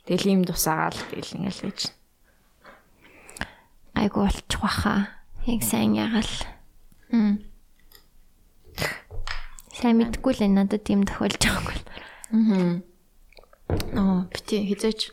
[0.09, 1.81] Тэгэл ийм тусаагаал тэгэл ингээл байж.
[3.93, 5.13] Айгу болчих واخа.
[5.45, 6.35] Яг сайн ягаал.
[7.13, 7.45] Хм.
[9.77, 11.77] Сайн мэдгүй л энэ надад тийм тохиолж байгаагүй.
[12.33, 12.81] Аа.
[13.99, 15.11] Оо, бити хизээч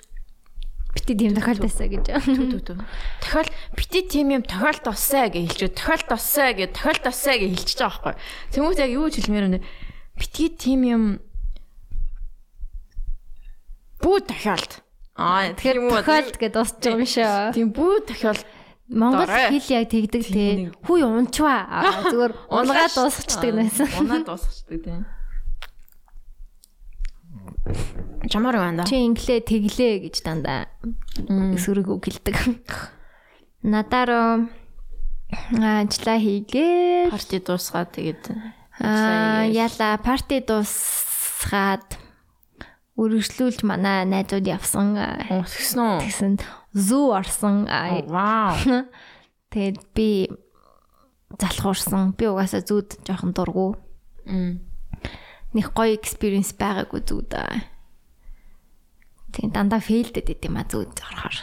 [0.94, 2.06] бити тийм тохиолдосоо гэж.
[3.20, 5.74] Тохиол бити тийм юм тохиолдосоо гэж хэлчихв.
[5.74, 8.16] Тохиолдосоо гэж тохиолдосоо гэж хэлчихэж байгаа байхгүй.
[8.54, 9.62] Тэмүүс яг юу ч хэлмээр өнө.
[10.16, 11.04] Битгий тийм юм
[14.04, 14.72] бүү тохиолд.
[15.16, 17.56] Аа тэгэхээр тохиолд гэдээ дуусч байгаа юм шүү.
[17.56, 18.44] Тийм бүү тохиолд
[18.92, 20.46] Монгол хэл яг тэгдэг те.
[20.84, 21.64] Хүй унчваа.
[22.12, 23.88] Зүгээр унгаа дуусчихдаг байсан.
[23.96, 25.02] Унаа дуусчихдаг тийм.
[28.28, 28.84] Чамаар юу анда?
[28.84, 30.68] Чи инглээ тэглээ гэж дандаа
[31.56, 32.36] эсрэг үг хэлдэг.
[33.64, 34.52] Надаар
[35.32, 38.24] ажлаа хийгээд Парти дуусгаад тэгээд
[38.84, 42.03] аа яла парти дуусгаад
[42.94, 44.94] үргэлжлүүлж манай найзууд явсан.
[45.28, 45.98] Тэгсэн үү?
[46.06, 46.34] Тэгсэн
[46.78, 47.66] зүү орсон.
[48.10, 48.54] Вау.
[49.54, 50.30] Тэгээд би
[51.42, 52.14] залхуурсан.
[52.14, 53.78] Би угаасаа зүүд жоохон дургу.
[55.54, 57.34] Них гоё experience байгаагүй зүүд.
[59.34, 61.38] Тэгээд дандаа фейлдэд байт юм а зүүд орохоор.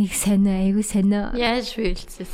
[0.00, 1.36] Нэг сонио, айгүй сонио.
[1.36, 2.28] Яаж фейлцсэн?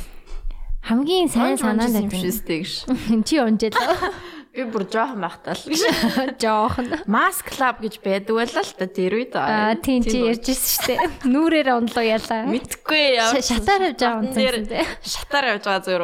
[0.87, 2.87] Хамгийн сайн санаанд юм шээстэй гэж.
[3.27, 3.75] Чи унжаал.
[4.57, 5.81] Би бүр жоохон байхтаа л гэж.
[6.41, 6.87] Жоохон.
[7.05, 9.37] Mask Club гэж байдаг байлаа л та тэр үед.
[9.37, 11.29] Аа тийм чи ярьжсэн шүү дээ.
[11.29, 12.49] Нүрээр онлоо ялаа.
[12.49, 13.37] Мэдхгүй яа.
[13.37, 14.85] Шатаар явж байгаа унцсан дээ.
[15.05, 16.01] Шатаар явж байгаа зөөр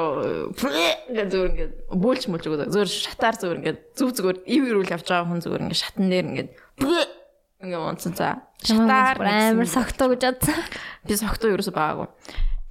[1.10, 2.70] ингээ зөөр ингээ бөөлч мөлж өгөө.
[2.78, 6.26] Зөөр шатаар зөөр ингээ зүв зүгээр ив ирүүл явж байгаа хүн зөөр ингээ шатан дээр
[6.30, 6.48] ингээ
[7.58, 8.38] ингээ унцсан за.
[8.62, 10.62] Шатаар амар согтоо гэж бодсон.
[11.10, 12.06] Би согтоо ерөөсө байгаагүй.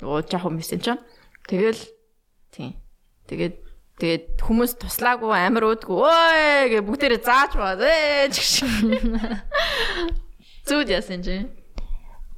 [0.06, 1.02] Оо жоохон мессеж чинь.
[1.50, 1.82] Тэгэл
[2.54, 2.78] тийм.
[3.26, 3.61] Тэгээд
[4.02, 5.94] Тэгээд хүмүүс туслаагүй амар уудгүй.
[5.94, 7.78] Ой гэ бүгдээрээ зааж баа.
[7.78, 8.66] Ээ чигш.
[10.66, 11.46] Зүуд яасан чи?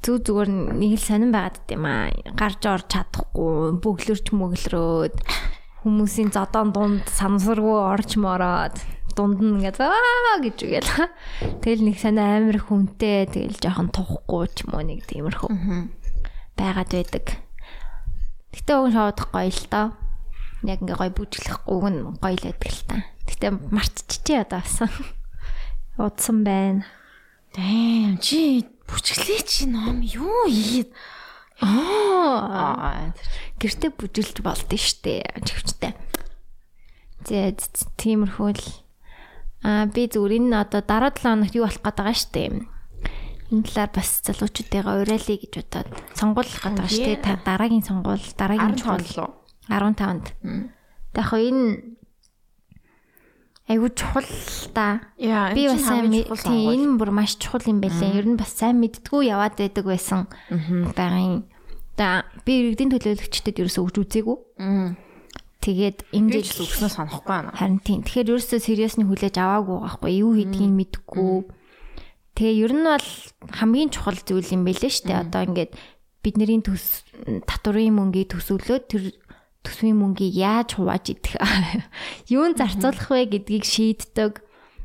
[0.05, 2.13] Зүг зүгээр нэг л сонирн байгаад дим аа.
[2.37, 5.17] Гарч орж чадахгүй, бөглөрч мөглөрөөд
[5.89, 8.77] хүмүүсийн зодон дунд санамсаргүй орж мороод
[9.17, 10.93] дунд нь ингээд аа гэж үгээл.
[11.65, 15.49] Тэгэл нэг санаа амар хүнтэй тэгэл жоохон тухгүй ч юм уу нэг тиймэрхүү.
[16.61, 17.41] байгаад байдаг.
[18.53, 20.04] Гэтэ уг шоудах гоё л доо
[20.65, 22.97] яг ингээ гой бүжиглэх уг нь гоё л байдаг л та.
[23.29, 24.91] Гэтэ мартчихжээ одоо асан.
[26.01, 26.85] Удсан байна.
[27.55, 30.91] Дэм чи бүжиглээ чи ном юу ийгээд
[31.63, 33.15] Аа
[33.63, 35.23] гэртээ бүжиглж болдсон штэ.
[35.39, 35.95] Живчтэй.
[37.23, 37.55] Зэ
[37.95, 38.67] тиймэрхүү л
[39.63, 42.43] аа би зүгээр энэ одоо дараа 7 хоногт юу болох гээд байгаа штэ.
[43.55, 47.39] Энэ талаар бас залуучуудыгаа уриалъя гэж бодоод сонгуулах гээд байгаа штэ.
[47.47, 50.27] Дараагийн сонгуул, дараагийн чухал 15-нд.
[51.15, 51.95] Яг хоо энэ
[53.69, 54.29] айгуу чухал
[54.75, 55.01] та.
[55.55, 58.13] Би бас сайн тийм энэ бүр маш чухал юм байлаа.
[58.13, 60.29] Ер нь бас сайн мэддгүү яваад байдаг байсан
[60.93, 61.49] байгаин.
[61.97, 64.39] За би иргэдийн төлөөлөгчдөд ерөөсөө өгч үзээгүй.
[65.65, 67.57] Тэгээд энэ жил өгснөө санахгүй байна.
[67.57, 68.05] Харин тийм.
[68.05, 71.49] Тэгэхээр ерөөсөө сериусны хүлээж аваагүй байхгүй юу хийдгийг мэдгүй.
[72.37, 73.09] Тэгээ ер нь бол
[73.49, 75.23] хамгийн чухал зүйл юм байлээ шүү дээ.
[75.25, 75.73] Одоо ингээд
[76.21, 77.09] бидний төс
[77.49, 79.03] татврын мөнгийг төсөөлөөд тэр
[79.65, 81.41] төсвийн мөнгийг яаж хувааж идэх
[82.37, 84.45] юун зарцуулах вэ гэдгийг шийддэг.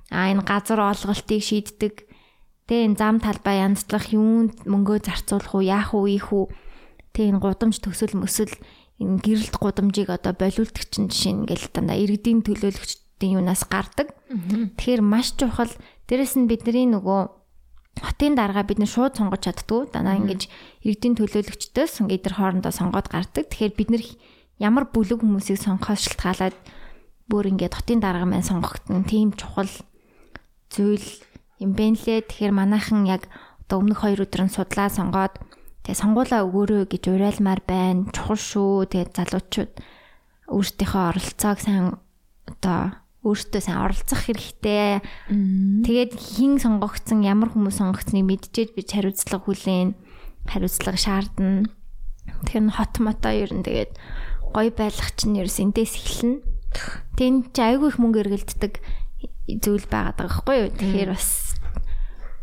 [0.09, 2.07] А энэ газар олголтыг шийддэг.
[2.65, 6.47] Тэгээ энэ зам талбай янзлах юунд мөнгөө зарцуулах уу, яах уу, ийх үү.
[7.13, 8.53] Тэгээ энэ гудамж төсөл мөсөл
[9.01, 14.13] энэ гэрэлт гудамжийг одоо болиулдаг чинь жишээ ингээл дандаа иргэдийн төлөөлөгчдийн юунаас гардаг.
[14.79, 15.71] Тэгэхээр маш чухал.
[16.05, 17.21] Дээрэс нь бидний нөгөө
[18.05, 19.89] хотын дарга бид нэр шууд сонгож чаддгүй.
[19.89, 20.51] Дандаа ингэж
[20.83, 23.49] иргэдийн төлөөлөгчдөөс ингээд тэр хоорондоо сонгоод гардаг.
[23.49, 24.03] Тэгэхээр бид нэр
[24.60, 26.56] ямар бүлэг хүмүүсийг сонгохоос шалтгаалаад
[27.32, 29.72] бүр ингээд хотын дарга маань сонгогдсон тийм чухал
[30.69, 31.08] зүйл
[31.63, 32.28] юм бэ лээ.
[32.28, 33.28] Тэгэхээр манайхан яг
[33.65, 35.39] одоо өмнөх 2 өдрөн судлаа сонгоод
[35.88, 38.10] тэгээ сонгуулаа өгөөрэй гэж уриалмаар байна.
[38.12, 38.89] Чухал шүү.
[38.91, 39.74] Тэгээ залуучууд
[40.50, 41.86] өөрсдийнхөө оролцоог сайн
[42.50, 45.04] одоо өөртөө сайн оролцох хэрэгтэй.
[45.86, 49.89] Тэгээд хин сонгогдсон ямар хүмүүс сонгогдсныг мэдчихэж би хариуцлага хүлээн.
[50.48, 51.67] Хариуцлага шаардна.
[52.48, 53.91] Тэгэхээр хот мото ер нь тэгээд
[54.53, 56.41] гоё байлгах чинь ерөөс эндээс эхэлнэ.
[57.17, 58.73] Тэнд чи айгүй их мөнгө эргэлддэг
[59.57, 60.69] зүйл байгаад байгаа байхгүй юу?
[60.77, 61.29] Тэгэхээр бас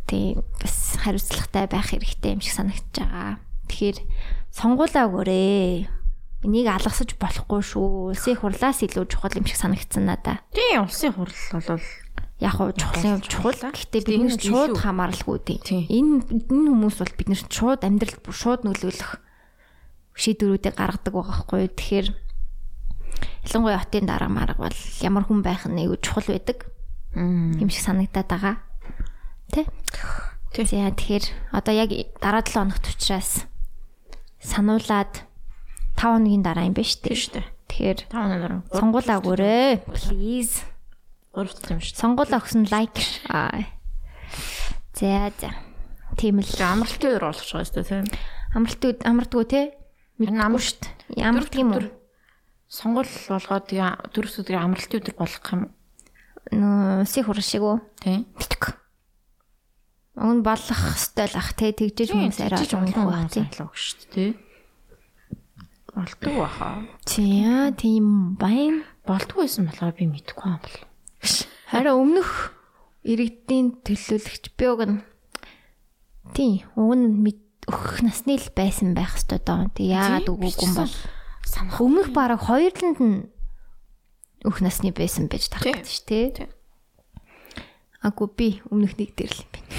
[0.07, 3.39] тийм бас хариуцлагатай байх хэрэгтэй юм шиг санагдаж байгаа.
[3.71, 3.99] Тэгэхээр
[4.51, 5.87] сонгуулаа өгөөрэй.
[6.47, 8.15] Энийг алгасаж болохгүй шүү.
[8.15, 10.43] Улсын хурлаас илүү чухал юм шиг санагдсан надаа.
[10.55, 11.83] Тийм улсын хурл бол
[12.39, 13.57] яг уу чухал юм чухал.
[13.57, 15.87] Гэхдээ бид нэр шууд хамааралгүй тийм.
[15.91, 19.26] Энэ энэ хүмүүс бол бид нэр шууд амьдралд шууд нөлөөлөх
[20.17, 21.69] шийдвэрүүдийг гаргадаг байгаа хгүй.
[21.77, 22.09] Тэгэхээр
[23.47, 26.67] ялангуяа хотын дарга марга бол ямар хүн байх нь аюу чухал байдаг.
[27.17, 28.57] юм шиг санагдаад байгаа.
[29.53, 29.65] Тэ?
[30.53, 33.45] Тэгэхээр одоо яг дараа 7 хоногт учраас
[34.41, 35.25] сануулад
[35.97, 37.17] 5 хоногийн дараа юм байна шүү дээ.
[37.17, 37.47] Шүү дээ.
[37.69, 39.73] Тэгэхээр 5 хоногийн дараа сонгуулаа өгөөрэй.
[39.85, 40.65] Please.
[41.33, 41.97] Урт юм шүү.
[41.97, 42.97] Сонгуулаа өгсөн лайк.
[43.33, 43.65] Аа.
[44.93, 45.51] За за.
[46.17, 48.07] Тийм л амралтын өөр болох байгаа шүү дээ, тийм.
[48.57, 49.61] Амралтын амралтгүй те.
[50.17, 51.21] Амар дээ.
[51.21, 51.93] Ямар тийм үү?
[52.73, 55.63] Сонгол болгоод дөрөв өдрийн амралтын өдөр болох юм.
[56.57, 57.77] Нөө си хурш шиг үү?
[58.01, 58.25] Тийм.
[58.41, 58.81] Битг.
[60.17, 64.05] Өн болох хэвээр л ах те тэгжээж хүмүүс арай олон байх тийм л өгч шүү
[64.17, 64.33] дээ.
[65.93, 66.69] Болдог баха.
[67.05, 68.07] Тийм тийм
[68.41, 68.89] байна.
[69.05, 70.79] Болдгоо байсан болохоор би мэдэхгүй юм бол.
[71.71, 72.57] Харин өмнөх
[73.05, 74.99] иргэдийн төлөөлөгч би уг нь
[76.35, 77.21] тий уг нь
[77.67, 79.67] өгөх насны л байсан байх хэвээр доо.
[79.75, 80.95] Тэг яагаад өгөөгүй юм бол
[81.43, 83.19] санах өмнөх бараг хоёрланд нь
[84.47, 86.47] өөх насны байсан байж тарах гэж тий.
[88.03, 89.71] Агуу би өмнөх нэг дээр л юм байна.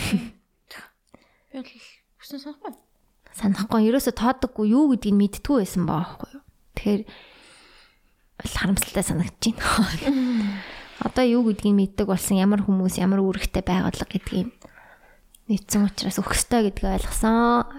[1.52, 1.72] Би бол
[2.20, 2.74] хүсэн санахгүй.
[3.32, 3.88] Санахгүй.
[3.88, 6.44] Ерөөсө тоодоггүй юу гэдгийг мэдтгүй байсан баахгүй юу.
[6.76, 7.04] Тэгэхээр
[8.44, 10.60] харамсалтай санагдаж байна.
[11.08, 14.50] Одоо юу гэдгийг мэддэг болсон ямар хүмүүс ямар үүрэгтэй байгууллага гэдгийг
[15.48, 17.72] нийцсэн учраас өгөхстой гэдгийг ойлгосон.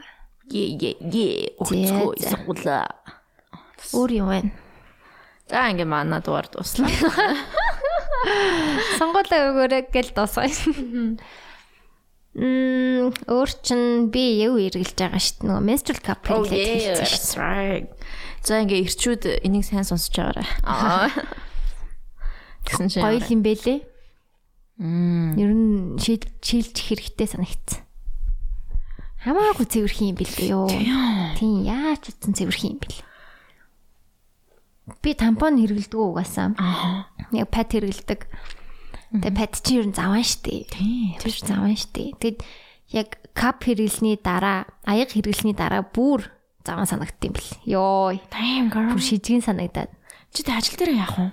[0.49, 2.89] Е е е өгөхгүй сургуулаа.
[3.93, 4.53] Өөр юм байна.
[5.49, 6.89] За ингээ манай дугаар дуслаа.
[8.99, 10.49] Сонгуулаа өгөөрэй гэл дуусгая.
[12.39, 13.81] Мм өөр чин
[14.13, 15.49] би яв эргэлж байгаа шүү дээ.
[15.49, 17.87] Нөгөө menstrual cup хэлээд хэлсэн шүү.
[18.45, 20.47] За ингээ ирчүүд энийг сайн сонсож байгаарай.
[20.65, 21.09] Аа.
[22.69, 23.79] Тэгсэн чинь гоё юм бэлээ.
[24.79, 27.83] Ер нь шилж хэрэгтэй санагдсан.
[29.27, 30.71] Хамаагүй цэвэрхэн юм бэлээ ёо.
[31.35, 33.03] Тийм яаж утсан цэвэрхэн юм бэл.
[35.03, 36.55] Би тампон хэрэгэлдэг угаасаа.
[36.55, 37.11] Аа.
[37.35, 38.31] Яг пад хэрэгэлдэг.
[39.19, 40.71] Тэгээ пад чи ер нь заван штэ.
[40.71, 41.19] Тийм.
[41.19, 42.15] Тэр заван штэ.
[42.15, 42.39] Тэгэд
[42.95, 46.31] яг кап хэрэглэсний дараа, аяг хэрэглэсний дараа бүр
[46.63, 47.51] заван санагдсан юм бэл.
[47.67, 48.15] Йоо.
[48.31, 48.95] Damn girl.
[48.95, 49.91] Бүр шижгэн санагдаад.
[50.31, 51.27] Чи тэ ажил дээр яах вэ?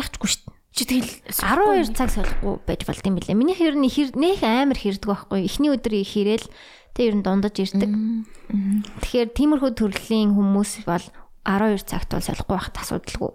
[0.00, 0.51] Яхчихгүй штэ.
[0.72, 3.36] Чи тэгэл 12 цаг солихгүй байж болд юм билээ.
[3.36, 5.44] Миний хэр нэх амар хэрдэг байхгүй.
[5.44, 6.48] Эхний өдөр их хийрээл
[6.96, 7.92] тэг ер нь дундаж ирдэг.
[9.04, 11.04] Тэгэхээр тиймэрхүү төрлийн хүмүүс бол
[11.44, 13.32] 12 цагт бол солихгүй байхад асуудалгүй.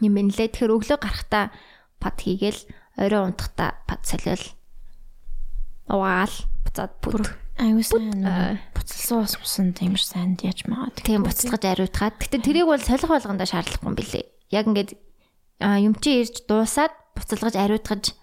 [0.00, 0.48] Юм байна лээ.
[0.48, 1.52] Тэгэхээр өглөө гарахтаа
[2.00, 2.60] пад хийгээл
[2.96, 4.44] орой унтахта пад солиол
[5.88, 7.24] угаал буцаад бүр
[7.60, 12.80] аюу сайн буцалсан ус мусан тиймэр сайн яаж магаад тийм буцалгаж ариутгаад гэтээ тэрийг бол
[12.80, 14.20] солих болгондоо шаардлагагүй юм билэ
[14.54, 14.90] яг ингээд
[15.60, 18.16] юм чи ирж дуусаад буцалгаж ариутгаж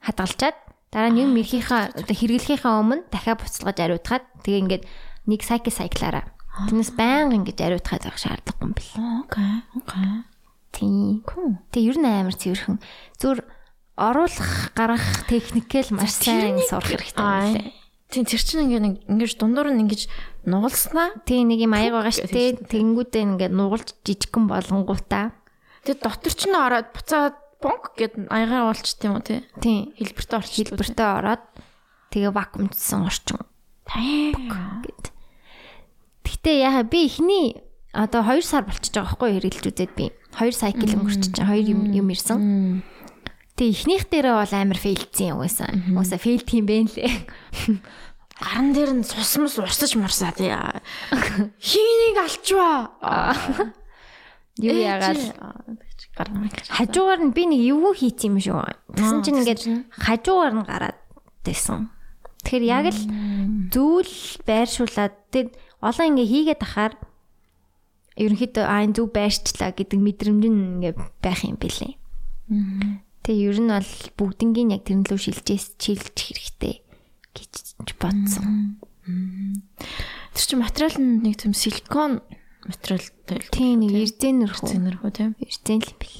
[0.00, 0.56] хадгалчаад
[0.92, 4.84] дараа нь юм эрхийнхаа хэрэглэхийнхаа өмнө дахиад буцалгаж ариутгаад тэгээ ингээд
[5.28, 8.94] нэг сайкл сайклаараа Тэрнээс байнга ингэж ариутгаад байх шаардлагагүй юм бэл.
[9.26, 9.54] Окей.
[9.74, 10.06] Окей.
[10.70, 11.26] Тийм.
[11.74, 12.78] Тэгээ ер нь амар цэвэрхэн.
[13.18, 13.42] Зүр
[13.98, 17.74] оруулах гарах техникэл маш сайн сурах хэрэгтэй юм лээ.
[18.06, 20.06] Тийм тэр чинь ингээ нэг ингэж дундуур нь ингэж
[20.46, 21.18] нугалснаа.
[21.26, 22.70] Тийм нэг юм аяг байгаа шүү дээ.
[22.70, 25.34] Тэнгүүдээ ингээ нугалж жижигхэн болонгуудаа.
[25.84, 29.44] Тэгээ дотор чинь ороод буцаад бонк гэд аягаа уулчт юм уу тий.
[29.60, 29.92] Тийм.
[30.00, 30.68] Хэлбэртээ орчих.
[30.72, 31.44] Хэлбэртээ ороод
[32.12, 33.44] тэгээ вакуумдсан орчин.
[33.88, 34.48] Тийм.
[34.80, 35.12] гэд.
[36.24, 37.60] Гэтэ яхаа би ихний
[37.92, 40.12] одоо 2 сар болчихж байгаа байхгүй хэрэглэж үзээд би.
[40.36, 42.84] 2 сайкл өнгөрч чинь 2 юм юм ирсэн.
[43.54, 45.72] Тэгээ эхнийх дээрээ бол амар фейлдсэн юм байсан.
[45.94, 47.12] Уусаа фейлд юм бэ лээ.
[48.42, 50.50] Гаран дээр нь сусмас урсаж мурсаа тий.
[51.62, 52.90] Хийнийг алчваа.
[54.62, 55.18] Юу яагаад
[56.70, 58.62] хажуугаар нь би нэг юу хийц юм шүү.
[58.94, 59.62] Тэгсэн чинь ингээд
[59.98, 60.98] хажуугаар нь гараад
[61.42, 61.90] байсан.
[62.46, 63.00] Тэгэхээр яг л
[63.74, 64.14] зүйл
[64.46, 66.94] байршуулад тэг олон ингээ хийгээд ахаар
[68.14, 71.98] ерөнхийдөө аа энэ зүг байрчлаа гэдэг мэдрэмж нь ингээ байх юм бэлээ.
[73.26, 76.84] Тэгээ ер нь бол бүгднгийн яг тэрэн лөө шилжээс чийлж хэрэгтэй
[77.34, 78.78] гэж бодсон.
[79.02, 82.22] Тэр чинь материал нь нэг тийм силикон
[82.68, 83.38] материалтай.
[83.52, 84.68] Тийм нэг эрзэнэрхүү.
[84.68, 85.32] Эрзэнэрхүү тийм.
[85.38, 86.18] Эрзэн л бэл.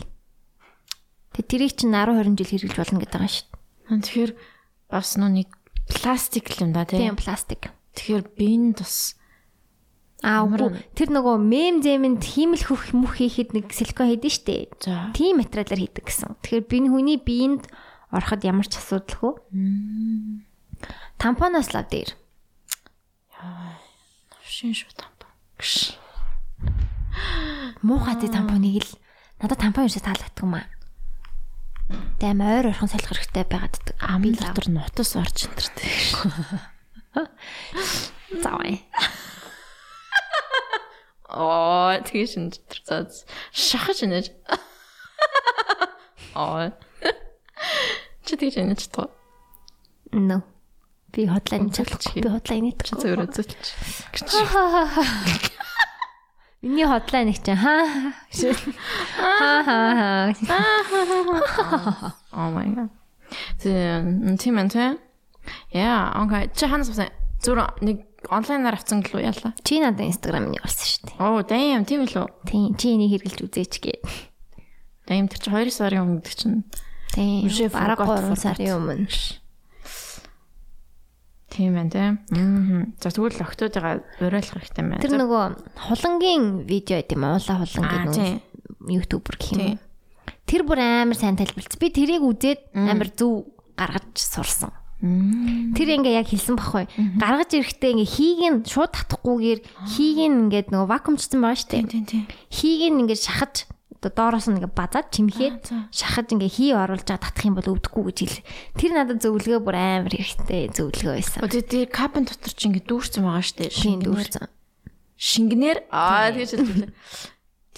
[1.35, 3.49] Тэгээ тэрийг чинь 10 20 жил хэрэглэж болно гэдэг байгаа шүү.
[3.91, 4.33] Тэгэхээр
[4.89, 5.51] бас нүг
[5.91, 7.17] пластик юм да тийм.
[7.19, 7.75] Пластик.
[7.97, 9.19] Тэгэхээр биенд бас
[10.25, 10.81] Аа үгүй.
[10.97, 14.73] Тэр нөгөө мем зэмэнд хиймэл хөх мөх хийхэд нэг силикон хийдэж штэ.
[15.13, 16.41] Тийм материалаар хийдэг гэсэн.
[16.41, 17.69] Тэгэхээр биний хүний биеинд
[18.09, 19.37] ороход ямар ч асуудалгүй.
[21.21, 22.17] Тампоноос лав дээр.
[23.37, 23.77] Яа.
[24.33, 25.29] Навшин шүү тампон.
[27.83, 28.93] Муухай тампоныг л
[29.41, 30.67] надад тампон юусаа таалагддаг юм аа.
[32.19, 35.93] Тэм ойр орхон салхи хэрэгтэй байгаад амын дотор нутас орж энтертэй.
[38.43, 38.79] Заваа.
[41.29, 43.11] Оо тэгээ шинж тэр
[43.53, 44.33] шахаж инеж.
[46.35, 46.73] Оо.
[48.25, 49.11] Чи тэгж инеж тоо.
[50.15, 50.41] No.
[51.13, 52.15] Би хотлайн чалч.
[52.15, 53.67] Би хотлайн нэг чи зөвөр үзүүлч.
[56.65, 57.85] Миний хотлайн нэг чинь хаа.
[59.21, 62.15] Хаа хаа хаа.
[62.35, 62.91] Oh my god.
[63.61, 64.97] Тийм тийм энэ.
[65.77, 66.49] Яа, окей.
[66.57, 66.89] Чи ханаас
[67.45, 69.53] зүр нэг онлайнаар авсан гэлөө яалаа.
[69.61, 71.21] Чи надад инстаграмыг олсон шүү дээ.
[71.21, 72.33] Оо, damn, тийм үү?
[72.49, 74.01] Тийм, чи энийг хэрэглэж үзээч гээ.
[75.05, 76.65] Damn, тэр чи 2 сарын өмнө гэдэг чинь.
[77.13, 79.05] Тийм, бараг 3 сарын өмнө.
[81.55, 82.15] Тийм ээ, тийм.
[82.35, 82.91] Аа.
[82.99, 84.99] За тэгвэл октоодыгаа уриалах хэрэгтэй байна.
[84.99, 85.45] Тэр нөгөө
[85.87, 88.43] хулангийн видео гэдэг юм уулаа хулан гэдэг
[88.91, 89.79] ютубер гэх юм.
[90.51, 91.79] Тэр бүр амар сайн тайлбарлц.
[91.79, 94.75] Би тэрийг үзээд амар зөв гаргаж сурсан.
[95.79, 96.91] Тэр ингээ яг хэлсэн баггүй.
[97.23, 99.61] Гаргаж ирэхдээ ингээ хийг нь шууд татахгүйгээр
[99.95, 101.71] хийг нь ингээ нөгөө вакуумчсан байгаа.
[101.71, 102.25] Тийм тийм.
[102.51, 103.69] Хийг нь ингээ шахаж
[104.13, 108.19] доороос нь ингээ базаад чимхээд шахаж ингээ хий оруулж байгаа татах юм бол өвдөхгүй гэж
[108.21, 108.45] хэл.
[108.77, 111.41] Тэр надад зөвлөгөө бүр амар хэрэгтэй зөвлөгөө байсан.
[111.47, 113.73] Өдөө тэр кабин дотор чи ингээ дүүрсэн байгаа штэ.
[113.73, 114.45] Тийм дүүрсэн.
[115.15, 116.93] Шингэнээр аа тэгэж хэлээ.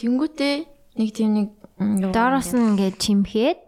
[0.00, 0.54] Тэнгүүтээ
[0.98, 1.48] нэг тийм нэг
[2.10, 3.60] доороос нь ингээ чимхээд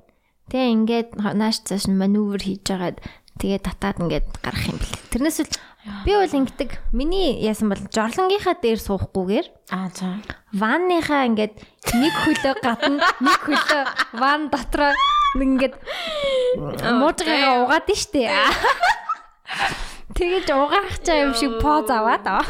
[0.48, 2.98] тэгээ ингээд нааш цааш нь маневр хийж байгаад
[3.38, 4.96] тэгээ татаад ингээд гарах юм бэл.
[5.12, 5.52] Тэрнээс л
[6.04, 10.20] би бол ингэдэг миний яасан бол жорлонгийнхаа дээр суухгүйгээр аа за
[10.52, 11.54] ванныхаа ингээд
[11.94, 13.82] нэг хөлөө гадна нэг хөлөө
[14.20, 14.92] ван дотроо
[15.36, 15.74] ингээд
[16.98, 18.32] муужгаа угаад штэ.
[20.16, 22.44] Тэгэж угаах чаа юм шиг поз аваад аа.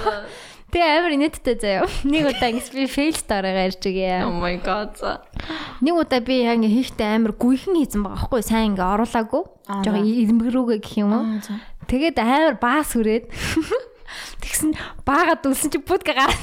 [0.69, 1.89] Тэгээ амар инээдтэй заяа.
[2.05, 4.29] Нэг удаа ингэж би фейл стараагаа ярьж игээ.
[4.29, 4.93] Oh my god.
[5.81, 9.43] Нэг удаа би яг ингээ хийхдээ амар гүйхэн хийсэн байгаа байхгүй сайн ингээ оруулаагүй.
[9.85, 11.25] Жог ирмгэрүүгээ гэх юм уу.
[11.89, 13.33] Тэгээд амар баас хүрээд
[14.45, 14.77] тэгсэн
[15.09, 16.37] баагаад үлсэн чи будка гараад.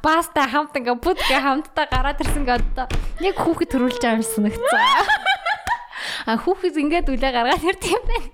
[0.00, 2.88] Баста хамт ингээ будка хамтдаа гараад ирсэн гэ одоо
[3.20, 4.80] яг хүүхэд төрүүлж байгаа юм санагцсан.
[6.26, 8.32] А хүүхэд ингээд үлээ гаргаад ирд юм байна.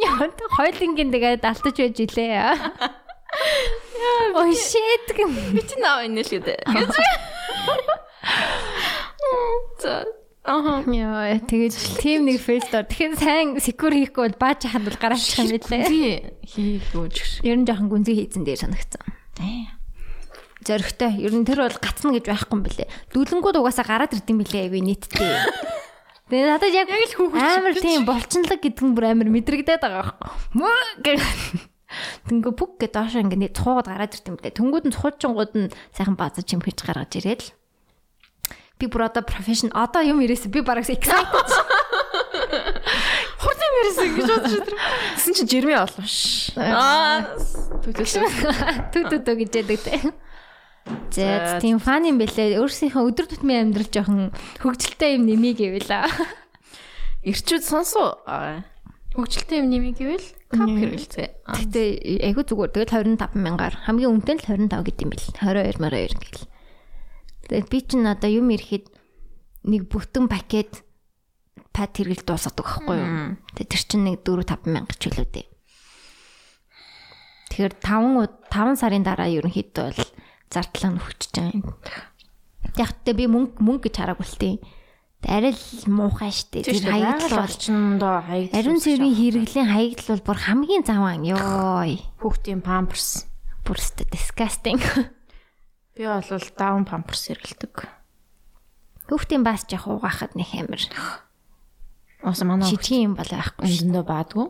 [0.00, 2.34] Яа, хойлонгийн тэгээд алтаж байж илээ.
[4.34, 5.06] Ой shit.
[5.54, 6.66] Би ч наа энэ л гэдэг.
[9.80, 10.04] За
[10.40, 15.36] Аа яа тэгээд тим нэг фейстор тэгэхээр сайн секур хийхгүй бол бааж хахад бол гараачих
[15.36, 15.84] юм билээ.
[15.84, 16.12] Тий
[16.48, 17.44] хийгүү ч.
[17.44, 19.04] Ер нь жоохон гүнзгий хийцэн дээр санагцсан.
[19.36, 19.68] Тий.
[20.64, 21.12] Зоригтой.
[21.20, 22.88] Ер нь тэр бол гацна гэж байхгүй юм билээ.
[23.12, 25.36] Дүүлэнгүүд угаасаа гараад ирдэм билээ айгүй нийтдээ.
[26.32, 30.30] Тэгээ надад яг л хүүхэд амар тийм болчнлог гэдэг нь бүр амар мэдрэгдээд байгаа байхгүй.
[30.56, 31.24] Мөө гэх
[32.30, 34.54] Тэнгүү пүк гэдэг доош ингээд цуугаад гараад ирт юм блэ.
[34.54, 37.50] Тэнгүүд нь цуучингууд нь сайхан баазаж юм хийж гаргаж ирээд л.
[38.80, 41.28] Би бүр одоо профешн одоо юм ирээс би бараг excited.
[43.40, 44.74] Хурдан мэрсэн гэж бодож өдр.
[45.20, 46.52] Тэсэн чи жирми олно ш.
[46.56, 47.36] Аа.
[47.84, 50.00] Түтүтү гэж яддаг те.
[51.12, 52.56] За тийм фан юм бэлээ.
[52.56, 54.32] Өөрсдийнхөө өдөр тутмын амьдрал жоохон
[54.64, 55.92] хөгжилтэй юм нэмий гэвэл.
[57.20, 58.16] Ирчүүд сонсоо.
[59.12, 61.28] Хөгжилтэй юм нэмий гэвэл кап хэрэгэлцээ.
[61.46, 61.82] Гэтэ
[62.26, 62.72] айгу зүгээр.
[62.74, 65.28] Тэгэл 25 мянгаар хамгийн үнэтэй л 25 гэдэг юм бэл.
[65.36, 66.48] 22 22 гэл.
[67.50, 68.94] Тэгээд би чинь одоо юм ирэхэд
[69.66, 70.86] нэг бүтэн пакет
[71.74, 73.10] пад хэрэгэл дуусгадаг байхгүй юу?
[73.58, 75.46] Тэгээд тэр чинь нэг 4 5 мянга ч үлээ дээ.
[77.50, 80.10] Тэгэхээр 5 5 сарын дараа ерөнхийдөө бол
[80.46, 81.66] зардлаа нөхчөж байгаа юм.
[82.78, 84.56] Яг тэ би мөнгө мөнгө гэж хараагүй л тийм.
[85.26, 86.62] Арай л муухай штэ.
[86.62, 88.56] Тэр хаягдл болчондоо хаягдл.
[88.56, 91.82] Ариун цэврийн хэрэглийн хаягдл бол бүр хамгийн заван ёо.
[92.22, 93.26] Хүүхдийн памперс.
[93.66, 94.80] Бүр өстө disgusting.
[96.00, 96.24] Би бол
[96.56, 97.84] даун памперс хэрэгэлдэг.
[99.12, 100.80] Хүүхдийн бас яг угаахад нэг амир.
[102.24, 103.68] Ууса манай шижгийн юм бол байхгүй.
[103.68, 104.48] Өндөө баадгүй.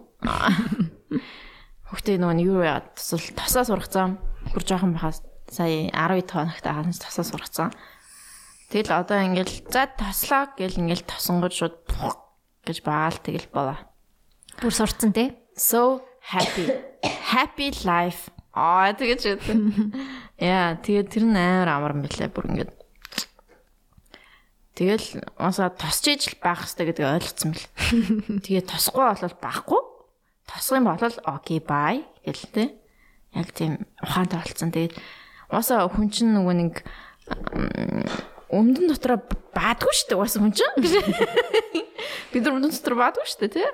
[1.90, 4.22] Хүүхдээ нөгөө юу яа тусал тосоо сургацсан.
[4.54, 7.74] Бүр жоохон бахаас сая 12 хоногт хаанс тосоо сургацсан.
[8.70, 11.82] Тэгэл одоо ингээл за тослоо гэл ингээл тосонгож шууд
[12.62, 13.74] гэж баал тэгэл болоо.
[14.62, 15.34] Бүр сурцсан тий.
[15.58, 16.70] So happy.
[17.02, 18.30] Happy life.
[18.50, 19.58] Аа тэгэж яддаг.
[20.42, 22.72] Яа, тэгээд тэр нь амар амар юм билээ бүр ингээд.
[24.74, 27.68] Тэгэл уусаа тосч ижил байх хэрэгтэй гэдгийг ойлгоцсон бэл.
[28.48, 29.80] Тэгээд тосхгүй болол байхгүй.
[30.48, 32.68] Тосох юм бол окей бай гэл тээ.
[33.36, 34.72] Яг тийм ухаантай болцсон.
[34.72, 34.96] Тэгээд
[35.52, 36.74] уусаа хүн чинь нөгөө нэг
[38.48, 39.20] өмдөн дотроо
[39.52, 40.18] баадгүй шүү дээ.
[40.24, 40.74] Уусаа хүн чинь.
[42.32, 43.68] Бид нар өмдөн дотроо баадгүй шүү дээ, тий.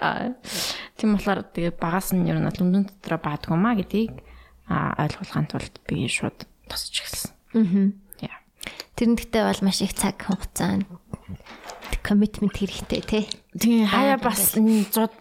[0.99, 4.26] Тийм болохоор тэгээд багаас нь ер нь өмдөн дотроо баадгүй маа гэдгийг
[4.71, 7.31] ойлгуулахын тулд би шууд тосч эхэлсэн.
[7.55, 8.31] Аа.
[8.31, 8.39] Яа.
[8.99, 10.83] Тэр нь гэхдээ бол маш их цаг хугацаа
[12.07, 13.25] commitment хэрэгтэй тий.
[13.59, 14.55] Тэгээ хаяа бас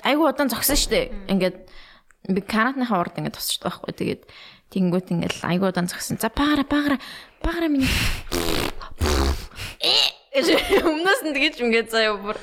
[0.06, 1.06] айгу удаан зогсон шүү дээ.
[1.34, 1.58] Ингээд
[2.30, 3.94] би Канадныхаа урд ингээд тосч байгаа байхгүй.
[3.98, 4.22] Тэгээд
[4.70, 6.22] Тэнгүүт ингээл айгуу удаан зогсон.
[6.22, 6.98] За багара багара
[7.42, 7.90] багара миний.
[9.82, 10.42] Э
[10.86, 12.38] өмнөөс нь тэгэж ингээд заяа бүр.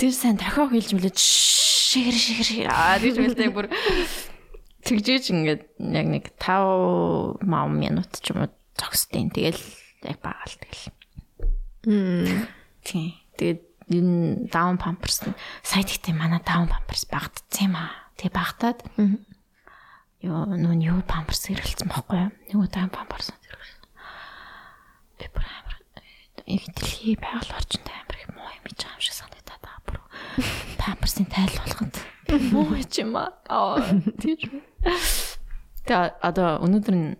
[0.00, 3.66] Тэр сайн дахиад хэлж мөлөө шигэр шигэр аа тэгж мэлтэй бүр
[4.84, 9.62] тэгжээч ингээд яг нэг 5 мав минут ч юм уу зогсдیں۔ Тэгэл
[10.06, 10.84] яг баагаал тэгэл.
[11.88, 12.48] Мм.
[12.84, 13.20] Тий.
[13.36, 13.60] Тэгээд
[13.90, 15.24] энэ даун памперс
[15.64, 17.92] сайд ихтэй манай даун памперс багтцсан юм аа.
[18.16, 18.80] Тэгээ багтаад.
[18.96, 19.30] Аа
[20.20, 22.32] ёо нөө юу памперс хэрэгэлсэн байхгүй юу?
[22.52, 23.80] Нэг удаа памперс хэрэгэлсэн.
[25.16, 25.76] Би бүр амар
[26.44, 29.98] их дэлхий байгаль орчинд амар их муу юм байгаа юм шиг санагдаад байгаа бүр.
[30.76, 31.96] Памперсын тайл болгонд
[32.52, 33.32] муу юм аа.
[33.48, 33.80] Аа
[34.20, 34.44] тийч.
[34.80, 37.18] Тэгээ одоо өнөөдөр нь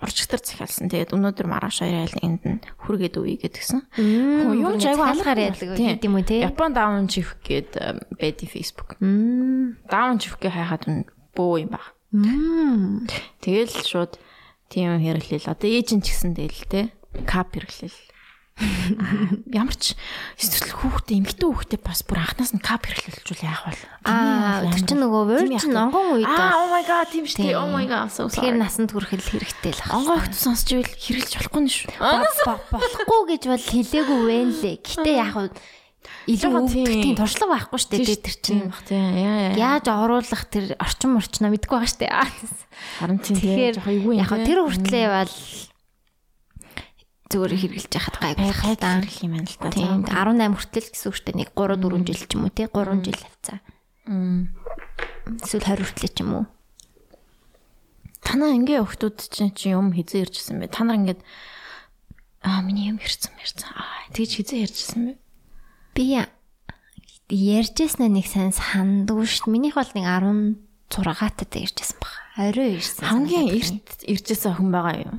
[0.00, 0.88] урчгтар захиалсан.
[0.88, 3.84] Тэгээд өнөөдөр маргааш хоёр айланд нь хүргээд үе гэдгсэн.
[4.00, 6.40] Юм ч айгүй алгаар яадаг юм уу те?
[6.40, 7.76] Япон даун чиф гээд
[8.16, 8.96] бэди фейсбુક.
[9.00, 11.04] Даун чифгээ хайхад нь
[11.36, 11.84] бөө юм баг.
[13.44, 14.16] Тэгэл шууд
[14.72, 15.52] тийм хэрэглээл.
[15.52, 16.80] Одоо ээж нь ч гэсэн тэгэл те
[17.28, 18.00] кап хэрэглээл.
[19.48, 19.96] Ямар ч
[20.36, 23.80] эсвэл хүүхдээ эмгтэн хүүхдээ бас бүр анханаас нь кап хэрэглүүлжүүл яах вэ?
[24.04, 27.56] Аа тэр чинь нөгөө virgin онгон үед Аа oh my god тийм шүү дээ.
[27.56, 28.52] Oh my god so sorry.
[28.52, 29.96] Тэгэхээр насанд хүрэхэл хэрэгтэй л байна.
[29.96, 31.88] Онгон хөлт сонсч ивэл хэрэглэж болохгүй нь шүү.
[32.68, 34.76] Болохгүй гэж бол хэлээгүй вэ лээ.
[34.84, 35.48] Гэтэ яах вэ?
[36.28, 38.62] илүү өвдөлтийн туршлага байхгүй шүү дээ тэр чинь.
[39.56, 42.12] Яаж оруулах тэр орчин орчноо мэдгүй байгаа шүү дээ.
[43.00, 43.76] Харин тийм тэгэхээр
[44.16, 45.34] яг тэр хүртлээ бол
[47.30, 49.70] зүгээр хэрэгжилж яхад гайгүй гайдаа ирэх юм байна л та.
[49.70, 51.38] Тийм 18 хүртэл гэсэн үг шүү дээ.
[51.38, 53.58] Нэг 3 4 жил ч юм уу тий 3 жил авцаа.
[54.10, 54.50] Мм.
[55.38, 56.44] Эсвэл 20 хүртэл ч юм уу.
[58.20, 60.74] Танаа ингээ охтууд чинь чи юм хизээ иржсэн бэ?
[60.74, 61.22] Та нар ингээд
[62.42, 63.70] аа миний юм ирсэн ирсэн.
[63.78, 65.14] Аа тэгж хизээ иржсэн бэ?
[65.94, 66.04] Би
[67.30, 69.46] ярьжсэн нэг сайн сандгүй дээ.
[69.46, 70.06] Минийх бол нэг
[70.90, 72.12] 16 тад иржсэн баг.
[72.34, 73.06] Орой ирсэн.
[73.06, 75.16] Хамгийн эрт иржсэн охин байгаа юу?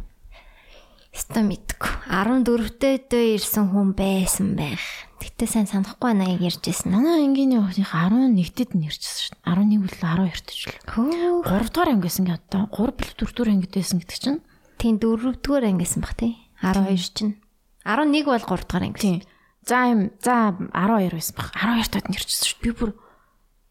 [1.11, 1.91] Ста мэдгүй.
[2.07, 4.79] 14-тэй дөө ирсэн хүн байсан байх.
[5.19, 6.87] Гэтэ сайн санахгүй байна яг ярьжсэн.
[6.87, 9.43] Манай ангийн охиных 11-д нь шүү дээ.
[9.43, 10.79] 11 үл 12 ч л.
[10.87, 11.43] Хөө.
[11.43, 14.39] 3 дугаар ангисэн гэ одоо 3 бил 4 дугаар ангид байсан гэдэг чинь.
[14.79, 16.39] Тийм 4 дугаар ангисэн баг тий.
[16.63, 17.35] 12 чинь.
[17.83, 19.03] 11 бол 3 дугаар анги.
[19.03, 19.19] Тийм.
[19.67, 21.51] За юм за 12 байсан баг.
[21.59, 22.63] 12 тад нь иржсэн шүү дээ.
[22.63, 22.91] Би бүр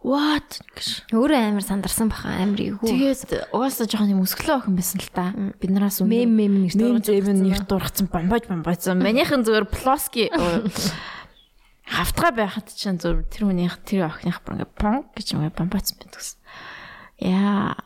[0.01, 1.13] What гэж.
[1.13, 2.81] Өөрөө амар сандарсан баха амар юу.
[2.81, 5.37] Тэгээд угаасаа жоохон юм өсгөлөө охин байсан л та.
[5.61, 7.45] Биднээс өмнө мем мем нэр дургацсан.
[7.45, 8.97] нэр дургацсан бомбож бомбойцсон.
[9.05, 10.33] Манийхэн зүгээр плоски
[11.85, 16.41] хавтгаа байхад чинь зөв тэр хүнийх тэр охиных бүр ингээ понк гэж юм бомбоцсон байдагс.
[17.21, 17.77] Яа.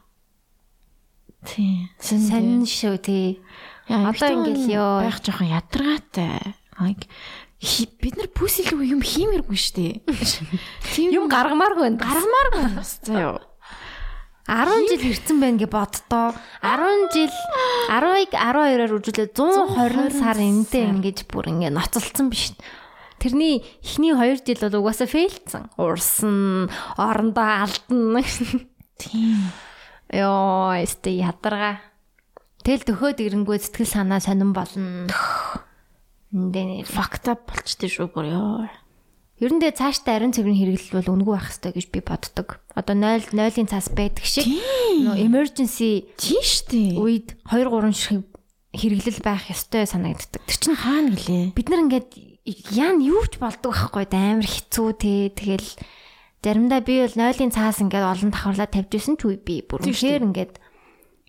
[1.43, 1.91] Тий.
[1.99, 3.43] Сэн шүү тий.
[3.91, 6.63] Одоо ингээл ёо байх жоохон ядаргаатай.
[8.01, 9.93] Бид нар илүү юм хиймээргүй шүү дээ.
[10.93, 11.99] Тийм юм гаргамааргүй байна.
[12.05, 13.41] Гаргамааргүй юу.
[14.45, 17.33] 10 жил ирсэн байна гэж боддоо 10 жил
[17.89, 22.53] 10-ыг 12-оор үржүүлээ 120 сар энэтэй ингэж бүр ингэ ноцолцсон биш.
[23.17, 25.73] Тэрний эхний 2 жил бол угаасаа фейлдсэн.
[25.81, 26.69] Урсан,
[27.01, 28.21] орондоо алдна.
[29.01, 29.49] Тийм.
[30.13, 31.81] Йоо, эстэ ядарга.
[32.61, 35.09] Тэл төхөөд ирэнгөө сэтгэл санаа сонирн болно.
[36.35, 38.67] Эндээ fucked up болчтой шүү бүр ёо.
[39.39, 42.49] Ер нь тэгээ цаашдаа ариун цэврийн хэрэглэл бол үнгүй байх хэрэгтэй гэж би боддог.
[42.75, 46.99] Одоо 0 0-ын цаас байдаг шиг нөө emergency тийм штэ.
[46.99, 48.27] Үед 2 3 шиг
[48.75, 50.43] хэрэглэл байх ёстой санагддаг.
[50.43, 51.55] Тэр чинь хаана гэлээ?
[51.55, 52.11] Бид нар ингээд
[52.75, 55.31] яа юу ч болдог байхгүй амар хэцүү те.
[55.31, 55.71] Тэгэл
[56.43, 60.27] заримдаа би бол 0-ын цаас ингээд олон давхарлаа тавьж исэн ч үе би бүр үнэхээр
[60.35, 60.59] ингээд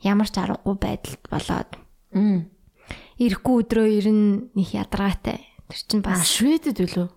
[0.01, 1.69] ямар ч аргагүй байдалд болоод.
[2.13, 2.54] Мм
[3.19, 5.45] ирэхгүй өдрөө ирнэ них ядаргаатай.
[5.71, 7.09] Тэр чинь бас Шведэд үлээ.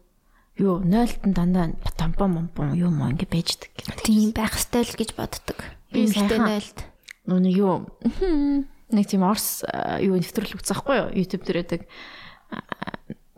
[0.58, 3.70] Юу, 0-т дандаа тампон момпон юу маа ингэ байждаг.
[4.02, 5.58] Тийм байх ёстой л гэж боддог.
[5.94, 6.82] Ихтэй 0-т.
[7.30, 7.86] Нүг юу
[8.94, 9.62] нэг тийм орс
[10.02, 11.08] юу нэвтрэл үзэхгүй юу?
[11.14, 11.82] YouTube дээр байдаг.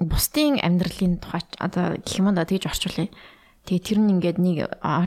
[0.01, 3.13] Бусдын амьдралын тухай одоо гэх юм да тэгж орчуулъя.
[3.69, 4.59] Тэгээ тэр нь ингээд нэг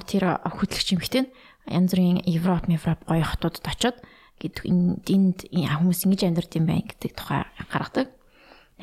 [0.06, 1.26] тэр хөтлөгч юм хтэн
[1.66, 3.98] янз бүрийн Европ, Европ гоё хотуудад очоод
[4.44, 8.08] гэдэг энд хүмүүс ингэж амьдарч юм байна гэдэг тухай гаргадаг.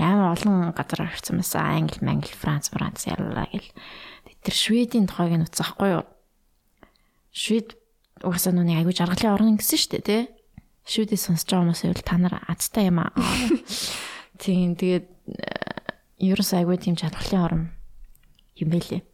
[0.01, 1.85] Амар олон газар ирсэн байсан.
[1.85, 3.69] Англи, Мангли, Франц, Франц яллаа гэл.
[4.41, 6.05] Тэр Шведийн тухайг нь утсахгүй юу?
[7.37, 7.77] Швед
[8.25, 10.23] угаасаа нүний аягүй жаргалын орн гэсэн шүү дээ, тий?
[10.89, 13.13] Шведийг сонсож байгаа хүмүүс байвал та нар азтай юм аа.
[14.41, 15.07] Тийм тэгээд
[16.21, 17.63] ерөөс аягүй тийм жаргалын орн
[18.57, 19.05] юм байлээ.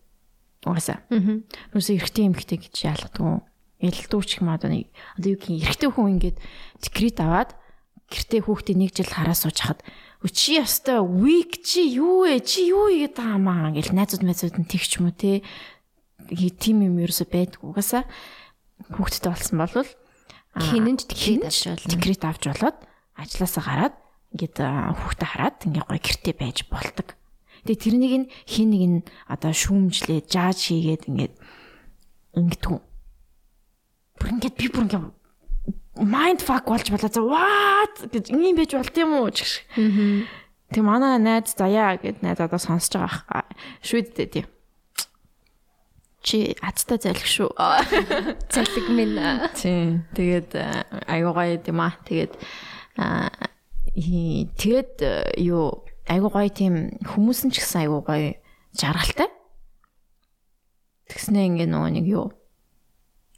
[0.67, 1.03] Угаасаа.
[1.11, 1.43] Аа.
[1.75, 3.47] Нүсээ эргэтэй юм хтэй гэж яалгадаг
[3.81, 6.39] ялдууч юм одоо нэг одоо юу гэх эрэгтэй хүн ингээд
[6.81, 7.51] декрет аваад
[8.09, 9.83] гэртээ хүүхдээ нэг жил хараа сууж хахад
[10.33, 12.41] чи ястай week чи юу вэ?
[12.41, 13.71] Чи юу игээд байгаа маа?
[13.71, 15.45] гэл найзууд найзууд нь тэгч юм уу те?
[16.59, 18.09] Тим юм ерөөсө байдг угаасаа
[18.91, 19.91] хүүхдтэй болсон болвол
[20.57, 21.87] хинэн ч декрет авч болно.
[21.87, 22.79] декрет авч болоод
[23.15, 23.95] ажилласаа гараад
[24.35, 27.09] ингээд хүүхдээ хараад ингээ гоё гэртээ байж болдог.
[27.69, 28.99] Тэгээ тэрнийг нь хин нэг нь
[29.31, 31.35] одоо шүүмжлээ жааж хийгээд ингээд
[32.35, 32.73] ингэдэг
[34.19, 35.13] бүр ингээд би бүр ингээд
[35.97, 39.65] mind fuck болж болоо за what гэж ийм байж болт юм уу гэх шиг.
[40.73, 43.49] Тэг манай найз заяа гэд найз одоо сонсож байгаа
[43.81, 44.47] шүддээ тийм.
[46.21, 47.55] Чи азтай залх шүү.
[48.53, 49.17] Залхиг минь.
[49.55, 50.05] Тийм.
[50.13, 50.59] Тэгээд
[51.07, 51.95] аюугаа юм аа.
[52.05, 52.35] Тэгээд
[54.59, 54.95] тэгээд
[55.39, 58.35] юу айгуу гоё тийм хүмүүс нь ч гэсэн айгуу гоё
[58.75, 59.31] жаргалтай.
[61.07, 62.35] Тэгснэ ингээ нөгөө нэг юу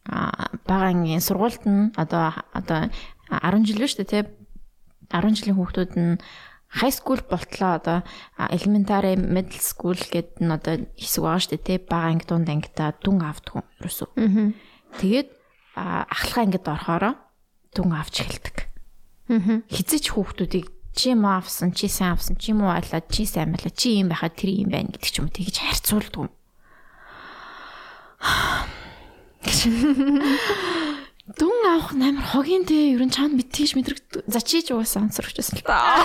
[0.09, 2.89] бага ангийн сургуульд нь одоо одоо
[3.29, 4.19] 10 жил биш үү те
[5.13, 6.17] 10 жилийн хүүхдүүд нь
[6.81, 7.99] high school болтлоо одоо
[8.53, 12.93] elementary middle school гэдэг нь одоо хэсэг байгаа шүү дээ тий бага анги дунд ангита
[13.01, 14.09] дүн юм ерөөсөө.
[15.01, 15.29] Тэгээд
[15.77, 17.15] ахлахаа ангид орохороо
[17.73, 18.57] дүн авч эхэлдэг.
[19.69, 24.01] Хизэж хүүхдүүдийг чи муу авсан, чи сайн авсан, чи муу айлаа, чи сайн байлаа, чи
[24.01, 26.33] юм байхад тэр юм байна гэдэг ч юм уу тэгж харьцуулдаг юм.
[31.39, 35.67] Дүн авах амар хогийн те ер нь чанд битгийш мэдрэг за чиж угаасаа онцорчсон л.
[35.67, 36.03] Та.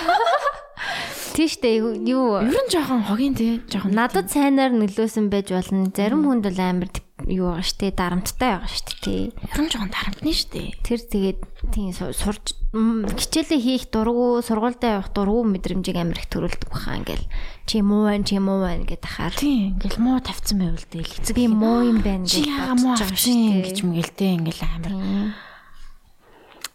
[1.34, 5.90] Тийштэй юу ер нь жоохон хогийн те жоохон надад сайнаар нөлөөсөн байж болно.
[5.90, 6.88] Зарим хүнд бол амар
[7.28, 9.22] юу байгаа штэ дарамттай байгаа штэ тий.
[9.32, 10.76] Нь жоохон дарамтны штэ.
[10.84, 11.40] Тэр тэгээд
[11.72, 17.24] тийм сурж хичээлээ хийх дургу сургуультай явах дургу мэдрэмжийг амар их төрүүлдэг баха ингээл
[17.64, 19.34] чи муу байна чи муу байна гэдэг хаар.
[19.38, 23.62] Тийм ингээл муу тавцсан байвал дээл эцэг би муу юм байна гэж бодож байгаа штэ
[23.62, 24.92] гэж мэгэлтэй ингээл амар.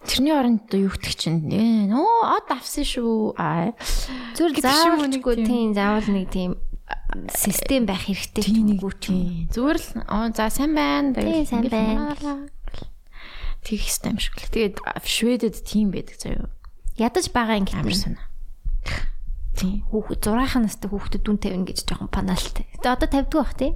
[0.07, 1.43] Тэрний оронд юу гэх чинь
[1.91, 3.35] нөө од авсан шүү.
[4.39, 6.55] Зүр заавал нэггүй тийм заавал нэг тийм
[7.33, 9.49] систем байх хэрэгтэй түүнгүй чинь.
[9.49, 11.13] Зүгээр л за сайн байна.
[11.13, 12.49] Тэгээд сайн байна.
[13.65, 14.49] Тэгэх систем шиг л.
[14.49, 16.49] Тэгээд Шведэд тийм байдаг заяа.
[16.97, 18.25] Ядаж байгаа ингэ амар санаа.
[19.57, 19.83] Тийм.
[19.91, 22.65] Хүүхэд 6 настай хүүхдэд дүн тавина гэж жоохон панаалтай.
[22.79, 23.71] Тэгээд одоо тавьдаг бах тий.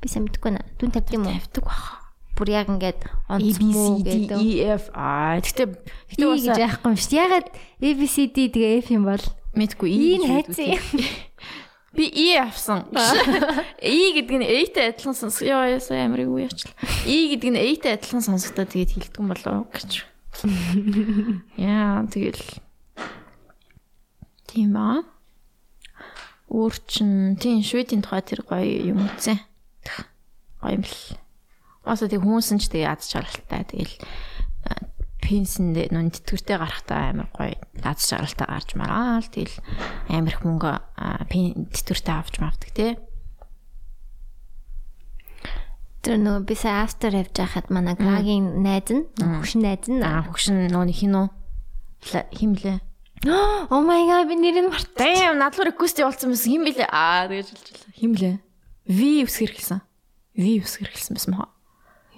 [0.00, 0.62] Би сайн мэдэхгүй нэ.
[0.80, 1.34] Дүн тавьд юм уу?
[1.36, 1.84] Тавьдаг бах.
[2.40, 4.40] Бүр яг ингээд онцмоо гэдэг.
[4.40, 5.36] E F А.
[5.36, 7.12] Гэтэ гэтэ бас яахгүй юм шүү.
[7.20, 10.80] Ягаад A B C D тэгээ F юм бол мэдгүй E хайцсан.
[11.92, 12.86] Би E авсан.
[13.82, 15.42] E гэдэг нь A-тай адилхан сонсох.
[15.42, 16.74] Яа ясаа амар юу яачлаа.
[17.02, 20.06] E гэдэг нь A-тай адилхан сонсохдоо тэгээд хилдэгэн болоо гэж.
[21.58, 22.62] Яа тэгэл.
[24.46, 25.02] Тийм аа.
[26.46, 29.42] Өөр чин тийм шведийн тухай тэр гоё юм үзсэн.
[30.62, 30.98] Гоё юм л.
[31.82, 33.66] Аса тэг хүмүүс нь ч тэгээ аз жаргалтай.
[33.66, 33.94] Тэгэл
[35.30, 39.54] пенсэнд нүн тэтгэвртэй гарахтаа амар гоё даз шаралтай гарч мараал тэгэл
[40.10, 40.72] амар их мөнгө
[41.70, 42.98] тэтгэвртэй авч мавдаг тий
[46.00, 50.72] Тэр нөгөө би сая after явж байхад манай Грагийн найз нь хөгшин найз нь хөгшин
[50.72, 51.28] нөгөө хин үү
[52.34, 52.80] химлээ
[53.70, 54.96] Oh my god би нэрийг мартсан.
[54.96, 57.92] Damn надлуур request явуулсан байсан хим блэ аа тэгэж хэлчихлээ.
[58.00, 58.34] Химлээ.
[58.88, 59.80] V үсгэр хэлсэн.
[60.40, 61.52] V үсгэр хэлсэн байсан маа.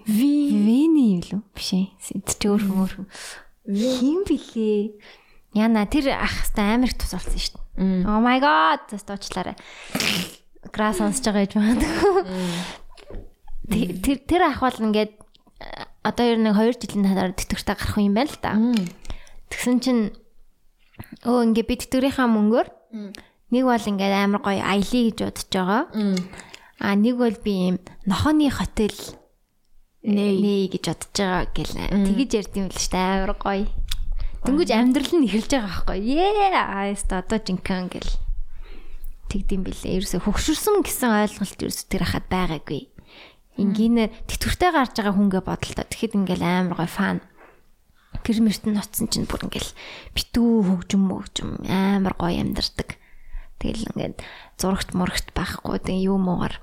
[0.07, 1.87] Ви Вини юу лөө биш ээ.
[2.27, 2.93] Чи өөр өөр
[3.69, 4.99] хин блээ.
[5.55, 8.09] Яна тэр ах хэвээр амар их тус болсон шүү дээ.
[8.09, 9.57] Oh my god зас дуучлаарай.
[10.73, 11.87] Грас сонсож байгаа гэж байна.
[13.71, 15.13] Тэр тэр ах бол ингээд
[16.03, 18.53] одоо ер нь 2 жилийн татаар тэтгэвртэй гарах юм байна л да.
[19.53, 20.03] Тэгсэн чинь
[21.23, 22.69] өө ингээд би тэтгэврийнхаа мөнгөөр
[23.55, 25.83] нэг бол ингээд амар гоё аялье гэж бодож байгаа.
[26.83, 27.79] А нэг бол би юм
[28.09, 28.97] нохооны хотел
[30.03, 33.67] нээ гэж бодож байгаа гэл тэгэж ярьд юм л шүү дээ амар гоё.
[34.43, 35.99] Дөнгөж амьдрал нь эхэлж байгаа байхгүй.
[36.19, 38.11] Ээ ааста одоо жинкан гэл
[39.31, 40.03] тэгдэм билээ.
[40.03, 42.91] Ерөөсө хөгшөрсөн гэсэн ойлголт ерөөсө тэр хахад байгаагүй.
[43.63, 45.87] Ингийнээр тэтгэвртэй гарч байгаа хүнгээ бодолтой.
[45.87, 47.23] Тэгэхэд ингээл амар гоё фан.
[48.27, 49.71] Гэрмэрт нь ноцсон чинь бүр ингээл
[50.19, 52.99] битүү хөгжим мөгжим амар гоё амьдардаг.
[53.63, 54.19] Тэгэл ингээд
[54.59, 55.79] зурагт мурагт байхгүй.
[55.79, 56.59] Тэгээ юу муугар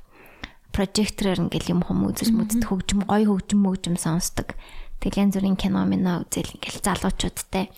[0.75, 4.53] прожектороор ингээл юм хүм үзэж мүдд хөгжим гой хөгжим мөгжим сонсдог.
[4.99, 7.71] Тэгэл янз бүрийн кино мино үзэл ингээл залуучуудтай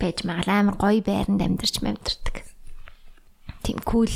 [0.00, 2.36] байж магаал амар гоё байранд амьдарч амьдардаг.
[3.62, 4.10] Тийм кул.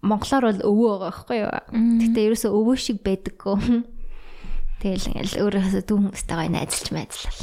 [0.00, 1.50] Монголоор бол өвөө байгаа байхгүй юу?
[2.06, 3.82] Гэтэ ерөөсөө өвөө шиг байдаггүй.
[4.82, 7.40] Тэгэл ингээл өөрөөсөө дүү хүмүүстэй гоё найзалж майзлал.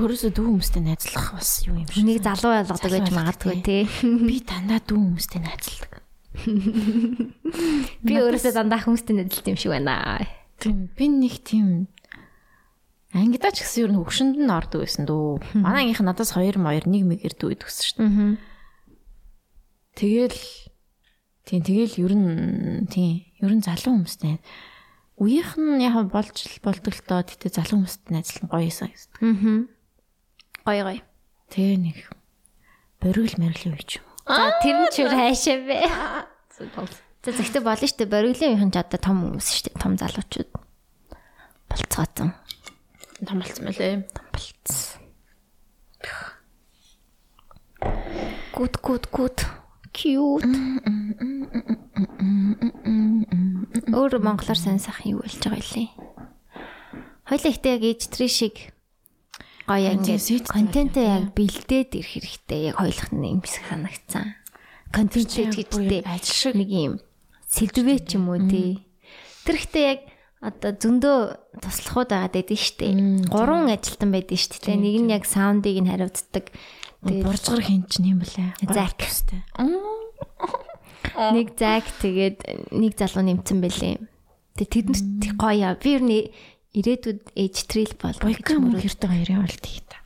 [0.00, 2.00] Өөрөөсөө дүү хүмүүстэй найзлах бас юу юм шиг.
[2.08, 3.84] Нэг залуу ялгадаг гэж магадгүй тий.
[4.00, 6.00] Би дандаа дүү хүмүүстэй найзалдаг.
[8.06, 10.22] Би өөрөөсөө дандаа хүмүүстэй нэдэлт юм шиг байна.
[10.62, 10.86] Тийм.
[10.94, 11.90] Би нэг тийм
[13.10, 15.42] ангидаач гэсэн ер нь хөгшөнд нь ордог байсан дөө.
[15.58, 18.38] Манай ангийнх надаас 2 2 1 мэгэр дүү идэгсэн шүү дээ.
[19.98, 20.40] Тэгэл
[21.48, 24.38] тийм тэгэл ер нь тийм ер нь залуу хүмүүстэй
[25.18, 29.12] үеийнх нь яг болж болдог л доо тэгтээ залуу хүмүүстэй найзлан гоё юмсан гэсэн.
[29.20, 29.66] Аа.
[30.64, 31.02] Гоё гоё.
[31.50, 31.98] Тэгээ нэг
[33.02, 34.09] боригл мэрэл юу ч юм.
[34.26, 35.78] За тэр нь ч хайшаа бэ.
[36.56, 38.12] За зөвхөн болно шүү дээ.
[38.12, 39.80] Бориглын үеийн ч одоо том хүмүүс шүү дээ.
[39.80, 40.50] Том залуучууд
[41.68, 42.30] болцооцсон.
[43.24, 44.04] Том болцсон мөлий.
[44.12, 45.00] Том болцсон.
[48.56, 49.38] Гүт гүт гүт.
[49.90, 50.46] Cute.
[53.90, 55.88] Өөр монголоор сайн сайхан юу болж байгаа илээ.
[57.26, 58.54] Хоёлаа ихтэй яг ээжтрийн шиг
[59.70, 62.74] гоё ингээд контентээ яг бэлдээд ирэх хэрэгтэй.
[62.74, 64.34] Яг хоёулах нь юм шиг санагдсан.
[64.90, 66.94] Контент гэжтэй ажил шиг нэг юм
[67.46, 68.82] сэлдвэ ч юм уу тий.
[69.46, 70.00] Тэр ихтэй яг
[70.42, 71.18] одоо зөндөө
[71.62, 72.86] туслахууд байгаад байдэн штэ.
[73.30, 74.74] Гурван ажилтан байдэн штэ.
[74.74, 76.50] Нэг нь яг саундыг нь хариуцдаг.
[77.06, 78.58] Тэгээд буржгар хин ч юм блэ.
[78.66, 79.46] Зак гэстэй.
[79.54, 84.02] Нэг зак тэгээд нэг залуу нэмсэн бэлээ.
[84.58, 84.86] Тэгээд
[85.22, 85.78] тэд гоё.
[85.78, 86.26] Би ер нь
[86.74, 89.98] ирээдүйд age-trail бол бойк мөр хэртэй хоёрын ойлт хий та.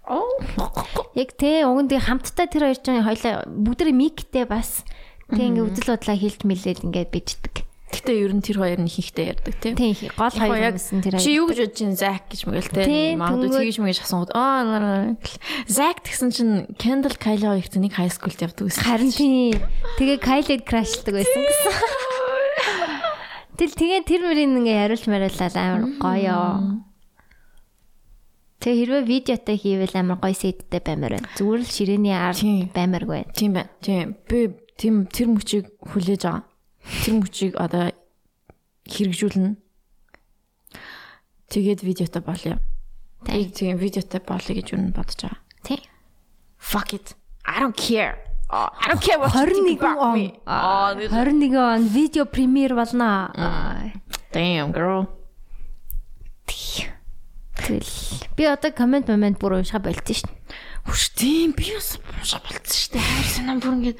[1.13, 4.85] Яг тэ тэг хамтдаа тэр хоёр ч хоёлаа бүгд миктэй бас
[5.29, 7.65] тэг ингээ үдэл бодлоо хилт мэлээд ингээ бичдэг.
[7.95, 9.77] Гэтэ ер нь тэр хоёр нь ихтэй ярьдаг тийм.
[9.79, 11.23] Тийм гол хоёр юмсэн тэр хоёр.
[11.23, 13.23] Чи юу гэж бодож чинь Зак гэж мэгэл тийм.
[13.23, 15.15] Магадгүй тэгж мэгэж асуугаад аа
[15.71, 18.83] Зак тэгсэн чинь Kendall Kylie хоёрт нэг high school явдаг гэсэн.
[18.83, 19.63] Харин тийм.
[20.03, 22.14] Тэгээ Kylie crushдаг байсан гэсэн.
[23.55, 26.39] Тэл тэгээ тэр мөрийн ингээ хариулж мариулаад амар гоё.
[28.59, 31.31] Тэгээ хэрвээ видеотой хийвэл амар гоё сэдтэй баймаар байна.
[31.39, 32.35] Зүгээр л ширээний ар
[32.75, 33.35] баймааргүй байна.
[33.37, 33.71] Тийм байна.
[33.79, 34.19] Тийм.
[34.27, 37.93] Би тийм тэр мөчийг хүлээж байгаа тэр мөчийг одоо
[38.89, 39.57] хэрэгжүүлнэ.
[41.49, 42.59] Тэгээд видеотой болъё.
[43.25, 45.41] Тийм видеотой болъё гэж юу бодож байгаа.
[45.65, 45.81] Тий.
[46.59, 47.17] Fuck it.
[47.45, 48.34] I don't care.
[48.57, 50.33] Oh, I don't care what 21 он.
[50.47, 53.33] 21 он видео премьер болно.
[54.33, 55.09] Damn girl.
[57.57, 57.91] Тэгэл
[58.37, 60.39] би одоо комент момент бүр уншаа болчихсон шин.
[60.87, 63.03] Хүш тийм би бас уншаа болчихсон шүү дээ.
[63.03, 63.99] Хайр санаа бүр ингэж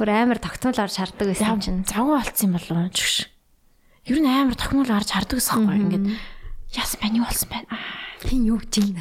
[0.00, 1.84] бүр амар тогтмол орж хардаг байсан чинь.
[1.84, 3.28] Завгүй болцсон юм болов чигш.
[4.08, 6.06] Ер нь амар тогтмол орж хардаг гэсэн юм ингээд
[6.72, 7.68] яс байна юу болсон байна.
[8.24, 8.96] Хин юу гэж юм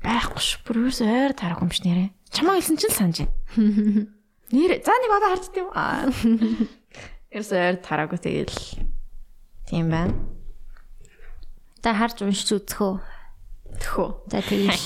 [0.00, 0.56] байхгүй ш.
[0.64, 2.15] Бүр юус ойр тарах юм ш нэрэ.
[2.36, 4.12] Чамаа хэлсэн чинь санаж байна.
[4.52, 5.72] Нэр за нэг одоо харж тийм
[7.32, 8.58] ойр тараагүй тэгэл
[9.64, 10.12] тийм байна.
[11.80, 13.00] Та харж уншиж үзхөө.
[13.80, 14.08] Тэхүү.
[14.28, 14.84] За тэгээд.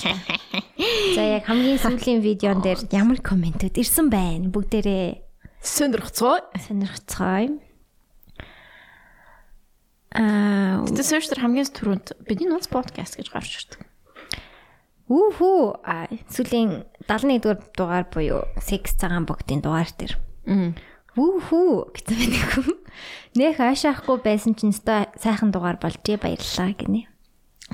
[1.19, 5.19] За яг хамгийн сүүлийн видеон дээр ямар комментүүд ирсэн байна бүгдээрээ
[5.59, 6.47] сонирхцгоо.
[6.55, 7.59] Сонирхцгоо.
[10.15, 13.90] Аа, search дээр хамгийн түрүүнд бидний нууц подкаст гэж гарч ирдэг.
[15.11, 20.15] Үхүү а сүүлийн 71 дугаар дугаар буюу Sex цагаан богдын дугаар төр.
[21.19, 22.79] Үхүү гэсэн байдаг хүн.
[23.35, 27.11] Нэх аашаахгүй байсан ч нэстэ сайхан дугаар болжээ баярлалаа гинэ.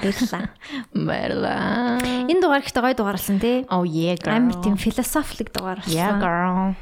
[0.01, 0.49] Баярлалаа.
[1.07, 2.01] Баярлалаа.
[2.25, 3.69] Энэ дугаар ихтэй гоё дугаар болсон тий.
[3.69, 4.33] Oh yeah girl.
[4.33, 5.93] Амар тийм философик дугаар болсон.
[5.93, 6.73] Yeah girl.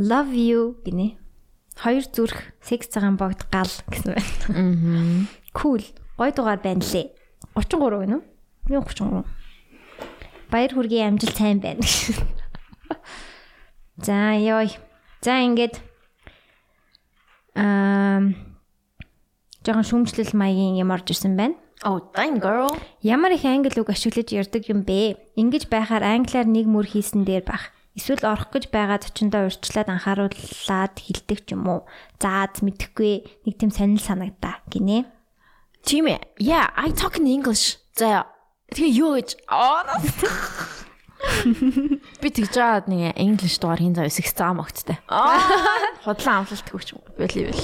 [0.00, 1.20] Love you гинэ.
[1.76, 4.32] Хоёр зүрх Sex цагаан богд гал гэсэн байна.
[4.56, 5.28] Аа.
[5.52, 5.84] Cool.
[6.16, 7.12] Гоё дугаар байна лээ.
[7.52, 8.24] 33 гинэ.
[8.72, 9.41] 133.
[10.52, 11.80] Баяр хүргийн амжилт сайн байна.
[13.96, 14.68] За ёо.
[15.24, 15.80] За ингээд
[17.56, 18.36] аа
[19.64, 21.56] жоохон шүүмжлэл маягийн юм орж ирсэн байна.
[21.82, 22.70] Oh, damn girl.
[23.00, 25.16] Ямар их англи үг ашиглаж ярддаг юм бэ?
[25.40, 27.72] Ингиж байхаар англиар нэг мөр хийсэн дээр бах.
[27.96, 31.80] Эсвэл орох гэж байгаа зочиндоо урьдчилаад анхааруулад хилдэг ч юм уу.
[32.22, 35.10] Заад мэдэхгүй нэг тийм сонир санагдаа гинэ.
[35.82, 36.22] Тийм ээ.
[36.38, 37.82] Yeah, I talk in English.
[37.98, 38.31] За.
[38.72, 39.28] Тэгээ юу гэж?
[42.18, 44.98] Би тэгж жаад нэг English дугаар хийн зав эсэх зам огттай.
[45.06, 46.88] Худлаа амлалт өгч
[47.20, 47.62] байл.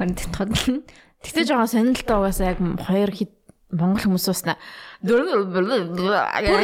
[0.00, 0.82] Фонд тодл.
[1.22, 3.32] Тэгтээ жоохон сонирхолтой угаасаа яг хоёр хэд
[3.74, 4.56] монгол хүмүүс уусна.
[5.04, 5.24] Бүр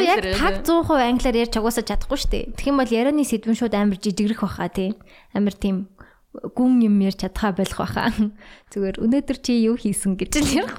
[0.01, 2.45] яг таг 100% англиар ярьж угаасаа чадахгүй шүү дээ.
[2.57, 4.95] Тэгэх юм бол ярианы сэдвэн шууд амар жижигрэх баха тий.
[5.35, 5.91] Амар тийм
[6.31, 8.11] гүн юм ярьж чадхаа болох баха.
[8.71, 10.75] Зүгээр өнөөдөр чи юу хийсэн гэж л ярих.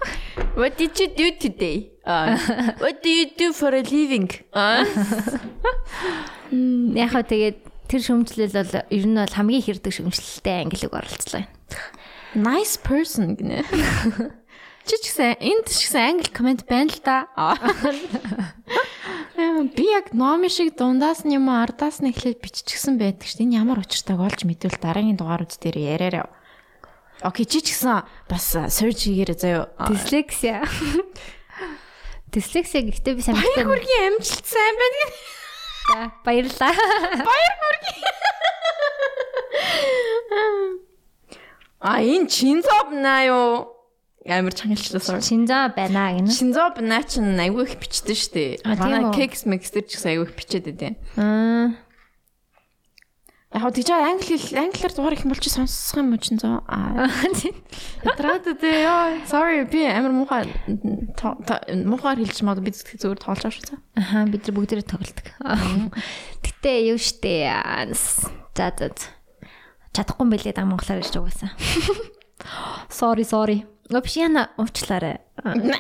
[0.57, 1.92] What did you do today?
[2.05, 2.35] Uh,
[2.83, 4.31] what do you do for a living?
[6.99, 11.47] Яг хөө тэгээд тэр шөмжлөл бол ер нь бол хамгийн хэрдэг шөмжлөлтэй англи үг оролцлоо
[12.35, 13.65] nice person гинэ.
[14.83, 17.31] Чи ч гэсэн энд ч гэсэн англи комент байна л да.
[19.77, 23.47] Би яг номи шиг дундаас нь юм ардаас нь эхлээд биччихсэн байдаг шүү.
[23.47, 26.27] Энэ ямар учиртайг олж мэдвэл дараагийн дугаарууд дээр яриараа.
[27.23, 29.71] Окей, чи ч гэсэн бас search хийгээрэй заяа.
[32.33, 32.81] Дислексия.
[32.83, 33.63] Гэхдээ би сайн мэдээ.
[33.63, 35.05] Баяр хүргийн амжилт сайн байна.
[35.93, 36.73] За, баярлалаа.
[37.29, 38.03] Баяр хүргийн.
[41.83, 43.75] А энэ Чинзоб наа юу?
[44.25, 45.21] Амар чангалчлаа.
[45.21, 46.31] Чинзоб байна гэнэ.
[46.31, 48.63] Чинзоб наа ч айгүй их бичдэг штэ.
[48.65, 51.75] Манай кекс микстер ч гэсэн айгүй их бичээд байдیں۔ Аа.
[53.53, 56.65] Яг тийч англи англиар дугаар их болж сонсох юм уу Чинзоб?
[56.65, 57.05] Аа.
[58.09, 59.21] Ядраад дээ ёо.
[59.29, 60.49] Sorry би амар муухай
[61.85, 63.77] муухай хэлж мод би зүгээр тоолж авах шүү.
[64.01, 65.27] Аха бид нар бүгдээрээ тоглолдог.
[66.41, 67.53] Гэтэ юу штэ.
[68.57, 68.89] За за
[69.93, 71.53] чадахгүй мэлээ да монголоор ирж угаасаа.
[72.89, 73.69] Sorry sorry.
[73.93, 75.21] Вообще-на уучлаарай.
[75.45, 75.77] 100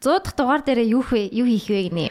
[0.00, 1.28] дахь дугаар дээр юу вэ?
[1.28, 2.08] Юу хийх вэ гинэ?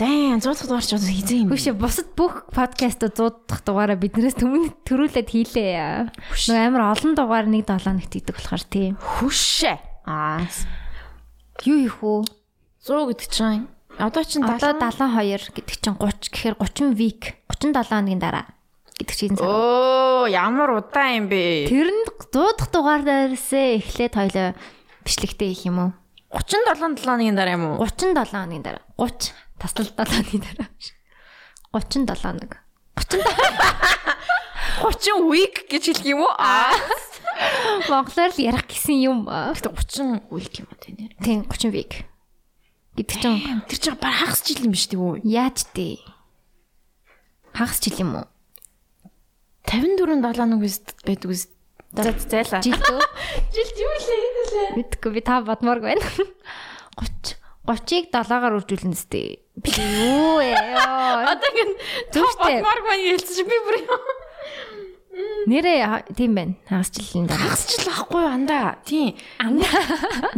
[0.00, 1.52] Дан 100 дахь дугаар ч хизээ юм.
[1.52, 6.08] Хүш бусад бүх подкастууд 100 дахь дугаараа биднээс өмнө төрүүлээд хийлээ.
[6.48, 8.96] Нэг амар олон дугаар нэг 7 нэгт идэг болохоор тийм.
[8.96, 9.76] Хүшээ.
[10.08, 10.48] Аа.
[11.68, 12.24] Юу их үү?
[12.80, 13.68] 100 гэдэг чинь
[14.00, 18.48] одоо чинь одоо 72 гэдэг чинь 30 гэхээр 30 week 37 хоногийн дараа
[18.96, 19.44] гэдэг чинь цаг.
[19.44, 21.68] Оо ямар удаан юм бэ?
[21.68, 24.56] Тэр нь 100 дахь дугаараас эхлээд хоёлоо
[25.04, 25.92] бичлэгтэй их юм уу?
[26.30, 27.82] 37 7 хоногийн дараа юм уу?
[27.82, 28.86] 37 хоногийн дараа.
[28.96, 30.68] 30 таслал 7 хоногийн дараа.
[31.74, 32.52] 37 хоног.
[32.94, 33.22] 30
[34.80, 36.32] 30 week гэж хэлэх юм уу?
[36.38, 36.70] Аа.
[37.90, 39.26] Монголоор л ярих гэсэн юм.
[39.26, 41.12] Гэтэ 30 week юм уу тэ нэр.
[41.18, 42.06] Тийм 30 week.
[42.94, 45.26] Гэдэг чинь тэр чинь баг хагас жил юм биш тийм үү?
[45.26, 45.98] Яаж дээ?
[47.58, 48.26] Хагас жил юм уу?
[49.66, 50.60] 54 7 хоног
[51.06, 51.50] байдаг үст
[51.90, 52.62] За зайлаа.
[52.62, 53.02] Жил үү?
[53.54, 54.68] Жил юу лээ?
[54.78, 56.06] Мэдгүй би та бодмоор байна.
[57.00, 59.42] 30 30-ыг 7-аар үржүүлнэ сте.
[59.58, 60.54] Би юу ээ.
[61.34, 61.74] Одоо ингэ
[62.14, 63.76] зөвхөн бодмоор байна хэлсэн чи би бүр
[65.50, 66.54] Нэрээ тийм байна.
[66.70, 67.50] Хагас жилийн дараа.
[67.50, 68.78] Хагас жил ахгүй андаа.
[68.86, 69.18] Тийм.
[69.42, 69.82] Андаа.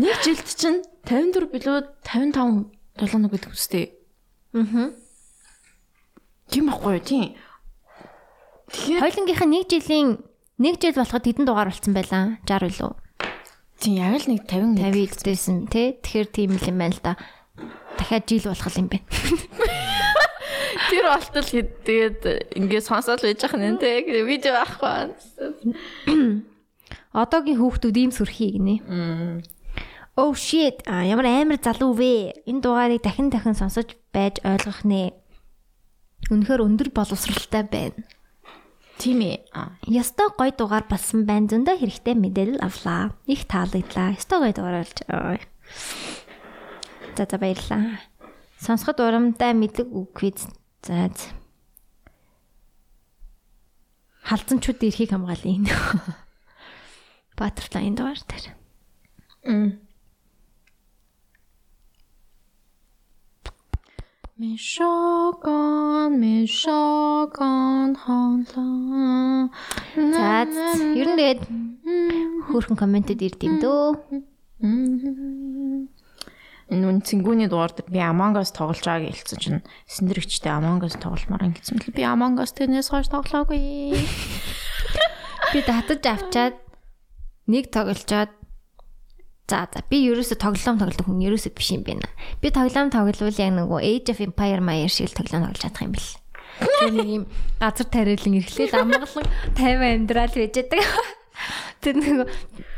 [0.00, 3.92] Нэг жилд чинь 54 билүү 55 7 хоног гэдэг үстэй.
[4.56, 4.90] Аа.
[6.48, 7.04] Тийм ахгүй юу?
[7.04, 7.36] Тийм.
[8.72, 10.08] Тэгэхээр хоёлынгийнх нь нэг жилийн
[10.62, 12.38] Нэг жил болоход хэдэн дугаар болсон байлаа?
[12.46, 12.94] 60 үлээ.
[13.82, 15.98] Тийм яг л нэг 50 50 дэсэн тий.
[15.98, 17.18] Тэгэхээр тийм л юм байна л да.
[17.98, 19.02] Дахиад жил болох юм байна.
[20.86, 21.50] Тэр болтол
[21.82, 24.06] тэгээд ингээд сонсоод байж ах нэ тий.
[24.22, 25.18] Видео авахгүй.
[27.10, 29.42] Одоогийн хүүхдүүд ийм сүрхий гинэ.
[30.14, 30.78] Oh shit.
[30.86, 32.46] А ямар амар залуу вэ?
[32.46, 35.10] Энэ дугаарыг дахин дахин сонсож байж ойлгох нэ.
[36.30, 38.06] Үнэхээр өндөр боловсралтай байна.
[38.98, 39.46] Тийм ээ.
[39.88, 41.48] Ястой гой дугаар болсон байна.
[41.48, 43.16] Зөндөө хэрэгтэй мэдээлэл авлаа.
[43.26, 44.16] Их таалагдлаа.
[44.16, 44.98] Ястой гой дугаар болж.
[47.16, 48.00] За за баярлаа.
[48.60, 50.48] Сонсоход урамтай мэдэг үгвиз.
[50.82, 51.10] За.
[54.22, 55.60] Халзанчууд эрхийг хамгаалъя.
[57.36, 58.46] Батерфлайн дугаар дээр.
[59.44, 59.91] Мм.
[64.42, 69.46] Ми шокон, ми шокон хонлоо.
[69.94, 70.42] За
[70.98, 71.40] ер нь тэгээд
[72.50, 74.18] хөөрхөн комментэд ирд юм дөө.
[76.74, 80.98] Энэ үн цэнгүүний дугаар дээр би Among Us тоглож байгааг хэлсэн чинь синдэрэгчтэй Among Us
[80.98, 83.94] тогломоор ингэсэн мэл би Among Us тэрнээс хойш тоглоогүй.
[85.54, 86.58] Би татаж авчаад
[87.46, 88.41] нэг тоглолцоод
[89.50, 92.08] За за би ерөөсө тоглоом тоглох хүн ерөөсө биш юм байна.
[92.40, 96.10] Би тоглоом тогловол яг нөгөө Age of Empire Maya шиг тоглоом тоглож чадах юм бэл.
[96.62, 97.24] Тэр нэг юм
[97.58, 99.26] газар тариалан ирэхлээр амгалан
[99.58, 101.04] 50 амьдрал байж байгаа.
[101.82, 102.26] Тэр нөгөө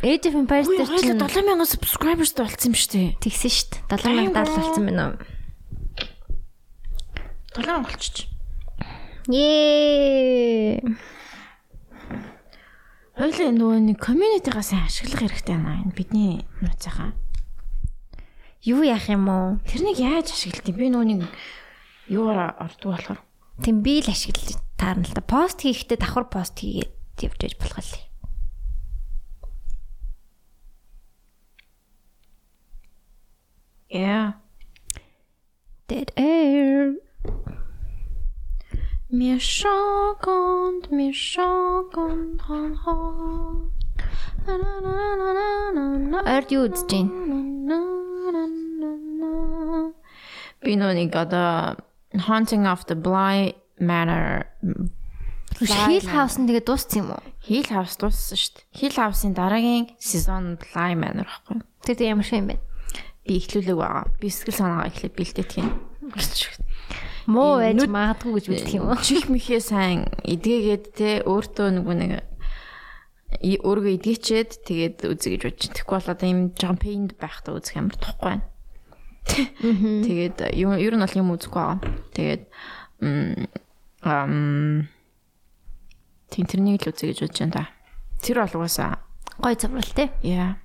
[0.03, 3.09] Age of Empires дээр чинь 7000 subscribers болсон юм шүү дээ.
[3.23, 4.33] Тэгсэн шүү дээ.
[4.33, 5.17] 7000 даал болсон байна уу?
[7.55, 8.27] 7000 болчих.
[9.29, 10.81] Ее.
[13.15, 15.87] Хоёлаа нөгөө нэг community-гаас ашиглах хэрэгтэй байна.
[15.87, 17.15] Энэ бидний нууцаахан.
[18.67, 19.63] Юу яах юм уу?
[19.63, 20.75] Тэрнийг яаж ашиглах юм?
[20.75, 21.31] Би нөгөө нэг
[22.11, 23.23] юугаар ордог болохоор.
[23.63, 25.23] Тэм би л ашиглаж таарна л да.
[25.23, 26.91] Пост хийхдээ давхар пост хийгээд
[27.23, 28.03] явж болох л.
[33.95, 34.43] Yeah.
[35.87, 36.99] Dead air.
[39.15, 42.43] Mir schockend, mir schockend.
[46.27, 47.15] Ард юу үзэж байна?
[50.67, 51.79] Би нэг одоо
[52.27, 54.51] Haunting of the Bly Manor
[55.63, 57.23] Hill House-н тэгээ дууссан юм уу?
[57.47, 58.67] Hill House дууссан шүү дээ.
[58.83, 61.63] Hill House-ын дараагийн сезон Bly Manor байхгүй.
[61.87, 62.59] Тэр тийм ямар шиг юм бэ?
[63.23, 64.11] Би ихлүүлэг байгаа.
[64.19, 65.71] Би сэтгэл санаагаа эхлээд бэлдээдэг юм.
[67.27, 69.01] Муу байж магадгүй гэж үздэг юм уу?
[69.01, 72.13] Чих мэхээ сайн эдгээгээд те өөртөө нөгөө нэг
[73.43, 75.73] өөргөө эдгээчээд тэгээд үзье гэж бодчих.
[75.75, 78.47] Тэгэхгүй бол одоо юм жоохон пейнд байхдаа үзэх амар тухгүй байна.
[79.25, 81.81] Тэгээд ер нь бол юм үзэхгүй байгаа.
[82.13, 82.43] Тэгээд
[84.05, 84.89] ам
[86.29, 87.65] тийм тэрнийг л үзье гэж бодож байна та.
[88.21, 89.01] Тэр бол угаасаа
[89.41, 90.13] гой цаврал те.
[90.23, 90.61] Яа.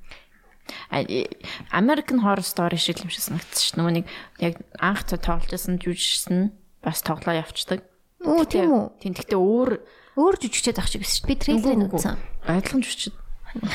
[1.71, 3.77] American Horror Story шиг юм шиг санагдсан шүү.
[3.79, 4.05] Нөгөө нэг
[4.39, 6.51] яг анх тоглолжсэн жүжигчсэн
[6.83, 7.83] бас тоглоо явцдаг.
[8.25, 8.85] Оо тийм үү.
[8.99, 9.71] Гэхдээ өөр
[10.19, 11.29] өөр жүжигчээд ах шиг байсан шүү.
[11.29, 12.17] Би трейлерыг үзсэн.
[12.47, 13.15] Адилхан жүжигчд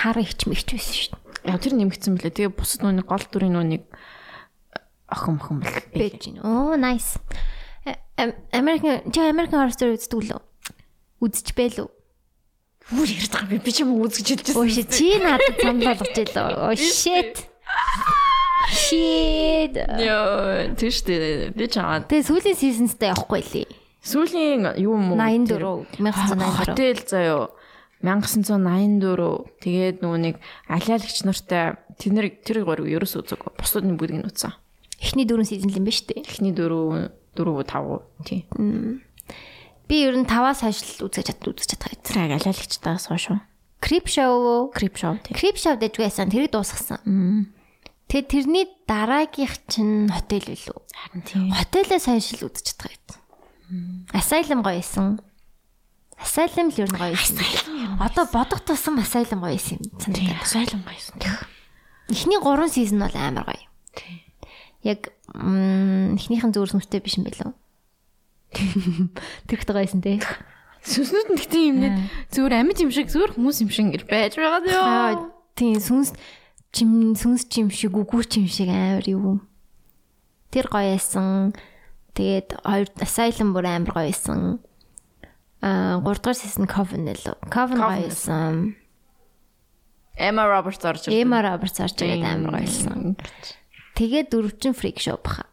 [0.04, 1.18] хар ихч мэгч байсан шүү.
[1.48, 2.30] Яг тэр нэмэгдсэн блэ.
[2.30, 3.84] Тэгээ бусад нүуний гол дүрийн нүунийг
[5.08, 6.40] охин охин бол байж гин.
[6.44, 7.18] Оо nice.
[8.52, 10.40] American чи American Horror Story үздэг лөө?
[11.24, 11.88] Үзэж байлуу?
[12.92, 14.60] Юу ярьж байгаа би ч юм үзэж хэлж байсан.
[14.60, 16.52] Оо чи надад санал болгож илээ.
[16.60, 17.34] Оо shit.
[18.74, 19.74] Shit.
[19.78, 21.56] Йоо, тийш дээ.
[21.56, 22.04] Би чамаа.
[22.04, 23.68] Тэгээ сүүлийн seasonsтай явахгүй лээ.
[24.04, 25.16] Сүүлийн юу юм уу?
[25.16, 26.60] 84 1984.
[26.60, 27.42] Хотел заяо.
[28.04, 29.48] 1984.
[29.64, 30.36] Тэгээд нөгөө нэг
[30.68, 33.40] алиалагч нартай тэр тэр гурав ерөөс үзэг.
[33.56, 34.52] Бусдын бүгдийг нь үзсэн.
[35.00, 36.20] Эхний дөрөв season л юм ба штэ.
[36.20, 38.04] Эхний дөрөв дөрөв тав.
[38.28, 38.44] Тий.
[39.88, 42.00] Би ер нь 5-аас хойш л үзэж чад үзэж чадах юм.
[42.04, 43.40] Тэр алиалагчтаас хойш уу?
[43.84, 44.72] Creep show.
[44.72, 45.20] Creep show.
[45.28, 46.32] Creep show дэж байсан.
[46.32, 47.52] Тэрийг дуусгасан.
[48.08, 50.78] Тэгээ тэрний дараагийнх чинь хотел билүү?
[50.88, 51.52] Харин тий.
[51.52, 54.08] Хотелээс хойш л үзэж чадах юм.
[54.16, 55.20] Asylum гоё исэн.
[56.16, 57.44] Asylum л ер нь гоё исэн.
[58.00, 60.48] Одоо бодох тусам Asylum гоё исэн юм санагдав.
[60.48, 61.20] Асайлан гайсан.
[62.08, 63.68] Эхний 3 сизон бол амар гоё.
[63.92, 64.24] Тий.
[64.80, 67.52] Яг эхнийхэн зүгээр сүмтэй биш юм билүү?
[68.54, 70.20] Тэр ихтэй гоё исэн те.
[70.84, 71.94] Сүнснүүд нь гэхдээ юм нэг
[72.28, 75.32] зүгээр амьд юм шиг зүгээр хүмүүс юм шиг ингэж байж байгаа ёо.
[75.56, 76.12] Тийм сүнс
[76.74, 79.40] чим сүнс чим шиг үгүй чим шиг амар юу.
[80.52, 81.56] Тэр гоё исэн.
[82.12, 84.60] Тэгээд хоёр Asylum бүр амар гоё исэн.
[85.64, 87.24] Аа 3 дугаар season Coven л.
[87.48, 88.76] Coven гоё исэн.
[90.20, 91.16] Emma Roberts орж ирсэн.
[91.16, 93.16] Emma Roberts орж ирээд амар гоё исэн.
[93.96, 95.48] Тэгээд дөрөвчин Freak Show баха.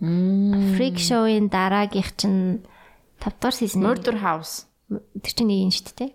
[0.00, 2.66] Freak Show-ын дараагийнх чинь
[3.20, 3.80] 5 дугаар season.
[3.80, 4.68] Murder House.
[4.92, 6.10] Тэр чинь нэг юм шүү дээ.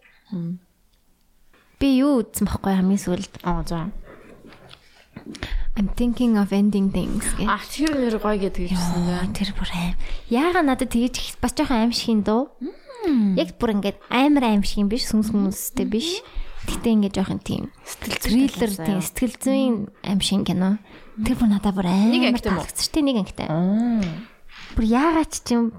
[1.81, 3.33] Би юу үзсэн бэхгүй хамгийн сүүлд.
[3.41, 3.89] Аа за.
[5.75, 7.49] I'm thinking of ending things гэх.
[7.49, 9.33] А тэр нэр гоё гэдэг юмсан дээ.
[9.33, 9.95] Тэр бүр аим.
[10.29, 12.41] Яага надад тэгэж бас жоохон аим шиг юм дөө.
[13.41, 16.21] Яг бүр ингээд амар аим шиг юм биш сүнс хүмүүстэй биш.
[16.69, 17.73] Гэтэ ингээд жоохон тийм
[18.21, 20.77] триллер тийм сэтгэл зүйн аим шиг кино.
[21.25, 23.47] Тэр бүр надад бүр амар шүү дээ нэг ангитай.
[24.77, 25.73] Бүр яагаад ч юм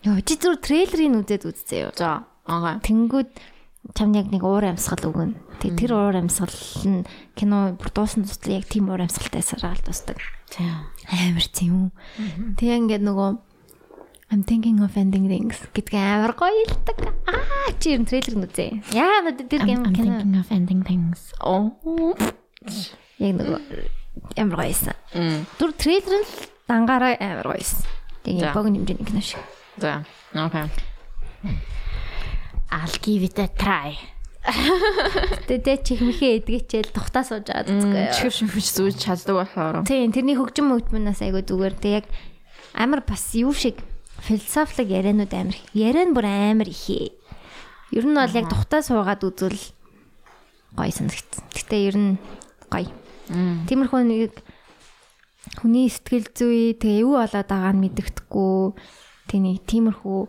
[0.00, 1.92] Йоо чи зүр трейлерыг үзээд үзсэн юу?
[1.92, 2.24] За.
[2.48, 2.80] Аа.
[2.80, 3.28] Тэнгүүд
[3.92, 5.36] чам яг нэг уур амьсгал өгнө.
[5.60, 6.56] Тэгээ тэр уур амьсгал
[6.88, 7.04] нь
[7.36, 10.16] кино бүр дуусан туслаа яг тийм уур амьсгалтай саргаал тусдаг.
[10.48, 10.88] Тийм.
[11.04, 12.56] Амар тийм үү.
[12.56, 13.30] Тэгээ ингээд нөгөө
[14.30, 16.98] I'm thinking of ending things гэдг амар гоё илдэг.
[17.26, 18.94] Аа чи ер нь трейлер нь үзээ.
[18.94, 21.34] Яа надад тэр кино кино of ending things.
[21.42, 21.74] Oh.
[23.18, 23.58] яг нөгөө
[24.38, 24.94] амар гоё исэн.
[25.18, 25.42] Мм.
[25.58, 26.30] Түр трейлер нь
[26.70, 27.82] дангаараа амар гоё исэн.
[27.82, 28.22] За.
[28.22, 29.42] Тэгээ богино хэмжээний кино шиг.
[29.82, 30.06] За.
[30.30, 30.70] Okay.
[32.70, 33.98] I'll give it a try.
[35.50, 38.04] Тэгээ чихмхээ эдгэчээл тухтаа сууж байгаа зүггүй.
[38.14, 39.82] Чихэр шимж зүүж чаддаг болохоор.
[39.90, 41.74] Тийм тэрний хөгжим мөгдмөнөөс айгу зүгээр.
[41.82, 42.06] Тэг яг
[42.78, 43.82] амар бас юу шиг
[44.20, 45.56] философик яриануд амар.
[45.74, 47.12] Яриан бүр амар ихээ.
[47.92, 49.60] Ер нь бол яг тухтаа суугаад үзвэл
[50.76, 51.44] гоё санагдсан.
[51.50, 52.10] Гэтэ ер нь
[52.70, 52.90] гоё.
[53.66, 54.32] Тиймэрхүү нэг
[55.58, 58.54] хүний сэтгэл зүй тэгээ юу болоод байгааг нь мэддэхгүй
[59.26, 60.20] тэг нэг тиймэрхүү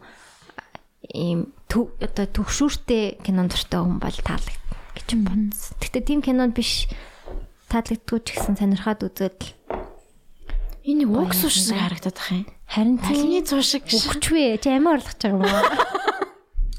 [1.11, 4.63] ийм төв одоо төгшүүртэй кинон дуртай хүн бол таалагд
[4.95, 5.75] гэж бодсон.
[5.83, 6.87] Гэтэ тийм кинод биш
[7.67, 9.39] таалагддгүй ч гэсэн сонирхоод үзээд
[10.81, 12.45] Энэ суш шиг харагдаад ах юм.
[12.71, 15.59] Харин Алины цуу шиг өгчвэ чи амиа орлох гэж байгаа юм уу?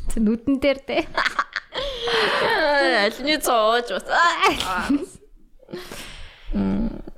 [0.09, 1.05] Тэ нүдэн дээр тэ.
[3.05, 4.09] алины цууж бас.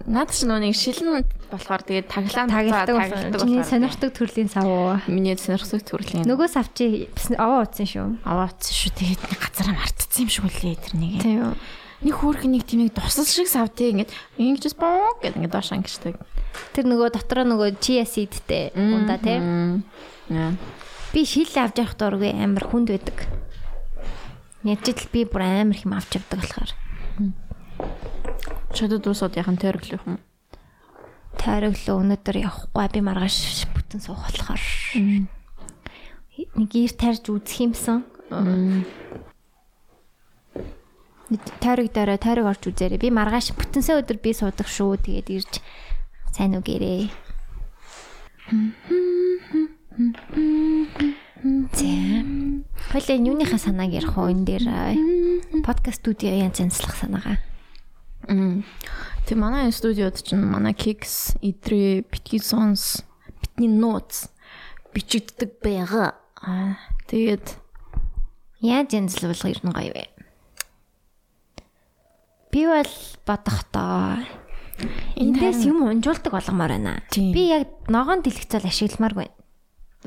[0.05, 4.99] Наад чи нэг шилэн болохоор тэгээд таглаа Тагилдаг чиний сонирхдаг төрлийн сав уу?
[5.07, 6.27] Миний сонирхдаг төрлийн.
[6.27, 8.27] Нөгөө сав чи бас аваа утсан шүү.
[8.27, 11.22] аваац шүү тэгээд нэг газараа мартцсан юм шиг үлээ тэрнийг.
[11.22, 11.55] Тийм үү.
[12.05, 16.14] Нэг хөөрх нэг тийм нэг тусал шиг савтыг ингээд ингэж боо гэдэг ингээд доош ангичдаг.
[16.74, 19.38] Тэр нөгөө дотроо нөгөө chia seedтэй унда тий.
[21.14, 23.26] Би шил авч явах дургүй амар хүнд байдаг.
[24.64, 26.70] Ядчил би бүр амар их юм авч явдаг болохоор.
[28.74, 30.18] Чөдөд усууд яхан тойроглох юм.
[31.38, 34.62] Тойроглоо өнөөдөр явахгүй би маргааш бүтэн суух болохоор.
[36.59, 38.02] Нэг ир тарж үзэх юмсан.
[41.62, 42.98] Тойрог дөрөө тойрог орж үзээрэй.
[42.98, 44.98] Би маргааш бүтэнсээ өдөр би суудаг шүү.
[44.98, 45.62] Тэгээд ирж
[46.35, 47.07] сайн уу гэрээ.
[51.78, 52.66] Тийм.
[52.91, 54.66] Хойлоо юуныхаа санааг ярих уу энэ дээр
[55.62, 57.39] подкаст студио янз янзлах санаагаа.
[58.26, 63.07] Тэг манай энэ студиод чинь манай Kicks, Idri, Bitki Sons,
[63.39, 64.35] Bitni Notes
[64.91, 66.18] бичигддэг байгаа.
[66.43, 66.74] Аа
[67.07, 67.62] тэгээд
[68.64, 70.05] Яаж янзлуулга ер нь гоё вэ?
[72.49, 72.93] Би бол
[73.28, 74.24] бодохдоо
[75.16, 77.03] эндээс юм унжуулдаг болгомоор байна.
[77.11, 79.29] Би яг ногоон дэлгэцэл ашигламааргүй.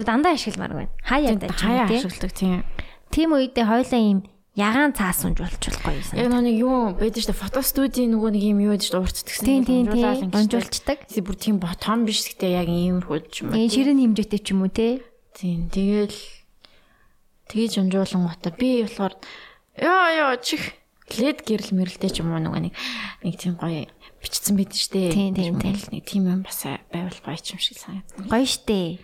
[0.01, 0.87] Дандаа ашигламааргүй.
[1.03, 2.63] Хаяа даа хаяа ашигладаг тийм.
[3.09, 4.19] Тийм үедээ хоёлаа юм
[4.57, 6.17] ягаан цаас унжуулчихгүй юм.
[6.17, 7.41] Яг нэг юу байдаг шүү дээ.
[7.45, 9.05] Фото студийн нөгөө нэг юм юу байдаг шүү дээ.
[9.05, 9.17] Урт
[9.69, 10.97] тийм унжуулцдаг.
[11.05, 13.53] Тэг бүр тийм ботом биш гэхдээ яг иймэрхүү юм.
[13.53, 15.05] Э ширэн хэмжээтэй ч юм уу те.
[15.37, 15.69] Тийм.
[15.69, 16.17] Тэгэл
[17.53, 19.13] тэгэж унжуулан гота би болохоор
[19.77, 20.73] ёо ёо чих
[21.15, 22.73] лед гэрэл мэрэлтэй ч юм уу нөгөө нэг
[23.23, 23.85] нэг тийм гоё
[24.27, 25.15] бичсэн байд нь штэ.
[25.15, 25.75] Тийм, тийм, тийм.
[26.03, 28.27] Тийм юм бас байвал гоё юм шиг санагдана.
[28.27, 28.99] Гоё штэ.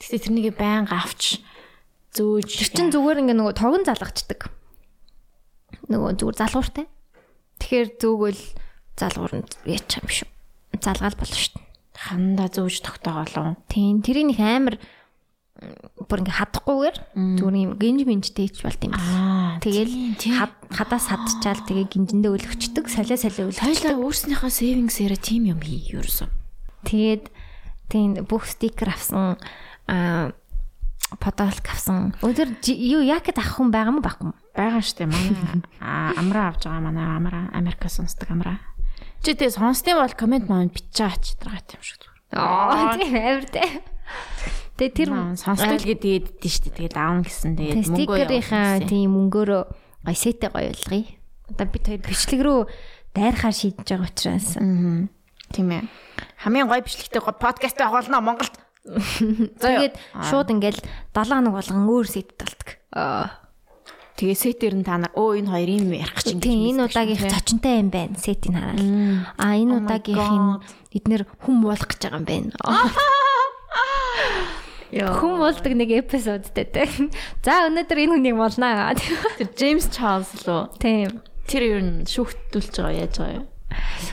[0.00, 1.44] Тэгтээ тэрнийг байнга авч
[2.16, 4.48] зөөж Тэр чин зүгээр ингээ нөгөө тогон залгачдаг.
[5.92, 6.86] Нөгөө зүгээр залгууртай.
[7.60, 8.42] Тэгэхээр зүгэл
[8.96, 10.28] залгуур нь яач юм шүү.
[10.80, 11.60] Залгаал болно шүү.
[12.02, 13.56] хандаа зөөж тогтоогоолоо.
[13.70, 14.74] Тийм тэрийг нэг амар
[16.08, 16.96] бүр ингээ хадахгүйгээр
[17.38, 18.92] зүгээр юм гинж минжтэй ч болт юм.
[18.96, 23.50] Аа, Тэгэл хад- хадаас хадчаал тэгээ гинжиндээ өлгчдөг, солио солио.
[23.54, 26.28] Хоёлаа өөрснийхөө savings-аараа тим юм хий ерөөсөө.
[26.88, 27.24] Тэгээд
[27.92, 29.38] тийм бүх стикер авсан
[29.86, 30.32] аа
[31.20, 32.16] подолк авсан.
[32.24, 34.36] Өдөр юу яакет авах хүн байгаа мó байхгүй мó?
[34.56, 38.58] Бага штэ манай аа амраа авч байгаа манай амраа Америкас сонсдог амраа.
[39.22, 42.40] Чи тэгээ сонсдсон бол комент маань бичиж дараатай юм шиг зүгээр.
[42.40, 43.60] Аа тийм амар тэ.
[44.80, 49.62] Тэгээ тэр сонсдог гэдэг дээ штэ тэгээ даун гэсэн тэгээд Тэгээ стикерийнхаа тийм мөнгөөрөө
[50.08, 51.04] гой сетэ гоё болгоё.
[51.52, 52.60] Одоо бид хоёр бичлэг рүү
[53.12, 54.56] дайрахаар шийдэж байгаа учраас.
[54.56, 55.12] Аа.
[55.52, 55.84] Тийм ээ.
[56.40, 58.56] Хамгийн гоё бичлэгтэй гоё подкаст байх болно Монголд.
[59.62, 59.94] Тэгээд
[60.26, 60.80] шууд ингээл
[61.14, 62.80] 7 хоног болгон өөр сет талдаг.
[62.96, 63.28] Аа.
[64.16, 67.84] Тэгээ сетээр нь та нар өө энэ хоёр юм ярих чинь Тийм энэ удаагийнх зочинтой
[67.84, 68.16] юм байна.
[68.16, 68.80] Сетийг хараад.
[69.36, 70.60] А энэ Oh удаагийнх нь
[70.96, 72.50] эднэр хүм болох гэж байгаа юм байна.
[74.92, 76.84] Хүм болдог нэг эпизодтэй те.
[77.44, 78.92] За өнөөдөр энэ хүнийг молнаа.
[79.40, 80.76] Тэр Джеймс Чарлз лөө.
[80.76, 81.24] Тийм.
[81.48, 83.46] Тэр ер нь шүүхтүүлж байгаа яаж байгаа юм.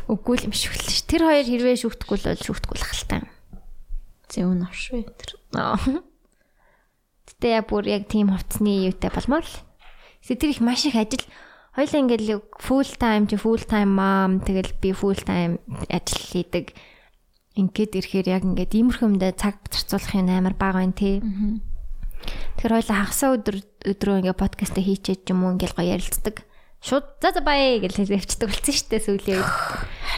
[0.07, 1.03] Үгүй л юм шүхэл ш.
[1.03, 3.27] Тэр хоёр хэрвээ шүхтэхгүй л бол шүхтэхгүй л ахaltaа.
[4.31, 5.31] Зэвн авшгүй тэр.
[7.27, 9.55] Гэтэ яа бүр яг тийм хувцсны юутай болмоор л.
[10.23, 11.27] Тэр их маш их ажил
[11.75, 16.71] хоёлаа ингээл full time чи full time mom тэгэл би full time ажил хийдэг.
[17.57, 21.23] Ингээд ирэхээр яг ингээд иймэрхэмдээ цаг зарцуулах юм амар бага байна тий.
[22.61, 23.57] Тэр хоёлаа хагасаа өдөр
[23.89, 26.45] өдрөө ингээд подкаст хийчээд юм уу ингээл гоё ярилцдаг.
[26.79, 29.51] Шууд за за бай гэж хэлэвчдэг болсон шүү дээ сүүлийн үед.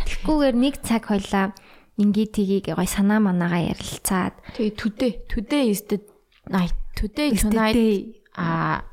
[0.06, 1.56] Тэгхгүйгээр нэг цаг хоёлаа
[1.98, 5.98] ингээд тгийг гоё санаа манаагаа ярилцаад Тэгээ today today is the
[6.52, 6.76] night.
[7.00, 7.78] Today tonight
[8.36, 8.84] а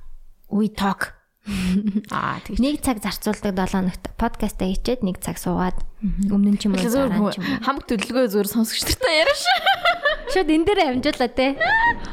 [0.48, 1.17] we talk.
[2.12, 5.80] Аа тэгж нэг цаг зарцуулдаг 7 хоногт подкаст хийчээд нэг цаг суугаад
[6.28, 7.64] өмнө нь ч юм уу дараа нь ч юм уу.
[7.64, 9.42] хамаг төлөвлөгөө зөөр сонсогч нартай яриаш.
[10.32, 11.56] Шууд энэ дээр амжуулаа те.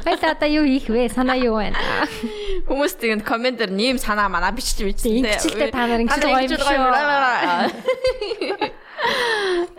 [0.02, 1.12] Хоёул одоо юу хийх вэ?
[1.12, 1.76] Санаа юу байна?
[2.68, 5.20] Хүмүүс тэгээд комментээр нэм санаа манаа бичиж бичсэн.
[5.20, 6.80] Ингэжлээ та нар ингэж гоё юм шүү.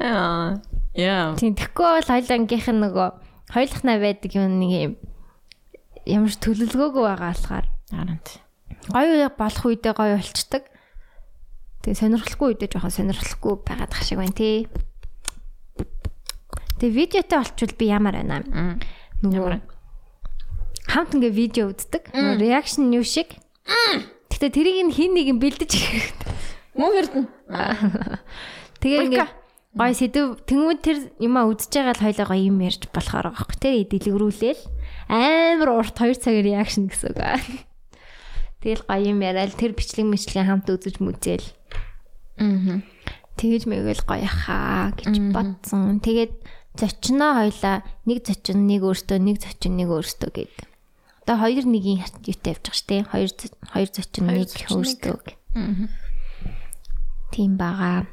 [0.05, 0.61] Аа.
[0.93, 1.33] Яа.
[1.37, 3.09] Тийм тэгэхгүй бол хоёулангийнх нь нөгөө
[3.53, 4.93] хоёулахнаа байдаг юм нэг юм
[6.05, 8.46] ямар ч төлөвлөгөөгүй байгаа болохоор Арант.
[8.91, 10.63] Гоё болох үедээ гоё болчдаг.
[11.83, 14.67] Тэгээ сонирхолгүй үедээ жоохон сонирхолгүй байгаад тах шиг байна тий.
[16.79, 18.77] Тэгээ видеотой болчвол би ямар байна?
[19.23, 19.77] Нөгөө
[20.87, 22.13] хамт ингээ видео үздэг.
[22.13, 23.35] Реакшн юу шиг.
[24.31, 25.71] Гэтэ тэрийг нь хин нэг юм бэлдэж.
[26.77, 27.25] Мөн хэрдэн.
[28.81, 29.27] Тэгээ ингээ
[29.77, 33.57] гой сэдв тэнгууд тэр юмаа үзэж байгаа л хоёлоо гоё юм ярьж болохоор байгаа хөөх.
[33.57, 34.61] Тэр дэлгэрүүлээл
[35.09, 37.19] амар урт 2 цагийн реакшн гэсэн үг.
[37.21, 37.41] аа.
[38.67, 41.47] Тэгэл гоё юм яриад тэр бичлэг мэтлэгийн хамт үзэж мүзээл.
[42.35, 42.83] Аа.
[43.39, 46.03] Тэгэж мэгэл гоё хаа гэж бодсон.
[46.03, 46.35] Тэгээд
[46.75, 50.67] зочноо хоёлаа нэг зочин нэг өөртөө нэг зочин нэг өөртөө гээд.
[51.23, 53.07] Одоо хоёр нэгийн юутай явж байгаа шүү дээ.
[53.07, 53.31] Хоёр
[53.71, 55.15] хоёр зочин нэг өөртөө.
[55.55, 55.87] Аа.
[57.31, 58.03] Тийм байгаа.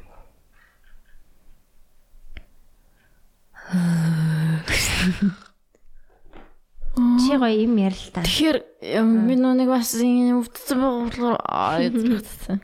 [6.95, 8.23] Чи гоё юм ярил та.
[8.23, 8.57] Тэгэхээр
[9.27, 10.79] би нүг бас ингэ өвдсөн
[11.43, 12.63] аа ядчихсан.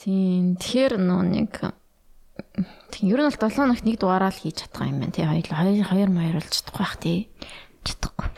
[0.00, 1.52] Тийм тэгэхээр нөө нэг
[2.88, 5.44] тийм ер нь бол 7 хоногт нэг дугаараа л хийж чадах юм байна тий хоёр
[5.44, 7.18] хоёр хоёр маяр болж чадахгүй бах тий
[7.84, 8.28] чадахгүй.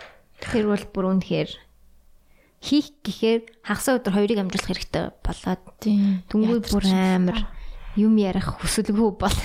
[0.43, 1.51] Тэр бол бүр үнэхээр
[2.61, 7.39] хийх гэхээр хагас өдөр хоёрыг амжуулах хэрэгтэй болоод тийм дүнгүй бүр амар
[7.97, 9.37] юм ярих хүсэлгүй бол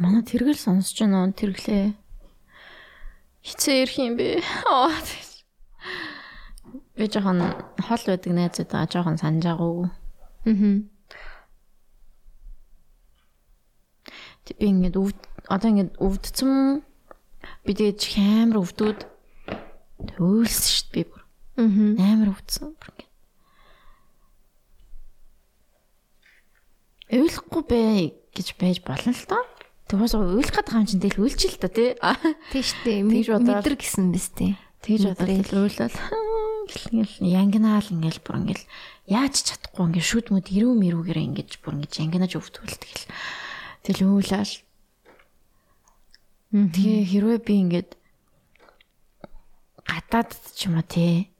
[0.00, 1.92] манай тэргэл сонсож байна уу тэрглээ
[3.44, 5.30] хизээ ирэх юм бэ аа тэгэж.
[6.96, 7.40] би жоохон
[7.86, 9.88] хол байдаг найзууд байгаа жоохон санаж байгаагүй
[10.48, 10.88] Аа.
[14.50, 15.20] Би ингээд өвд
[15.52, 16.82] одоо ингээд өвдсөн
[17.64, 19.00] би тэгээд амар өвдөөд
[20.16, 21.22] төөлсөн шүү дээ би бүр
[21.60, 22.08] Аа.
[22.08, 23.08] амар өвдсөн бүр ингээд
[27.10, 29.42] Уйлахгүй бай гэж байж болно л доо.
[29.90, 31.98] Тэгээс уйлах гэдэг юм чинь тэгэл уйлчих л та тий.
[33.10, 34.54] Тэгж бодоод- Мэдэр гэсэн биз дээ.
[34.86, 35.96] Тэгж бодоод уйлал
[36.70, 38.64] ингээл янгинаал ингээл бүр ингээл
[39.10, 43.04] яаж чадахгүй ингээл шүд мүд ирүү мэрүүгээрээ ингэж бүр ингэж янгинаж өвдвөл тэгэл
[43.82, 44.52] тэгэл уйлал
[46.50, 47.90] Тэгээ хэрвээ би ингээд
[49.86, 51.30] гадаад ч юм уу те.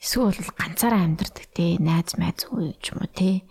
[0.00, 1.76] Эсвэл ганцаараа амьдардаг те.
[1.80, 3.44] Найз майз уу ч юм уу те.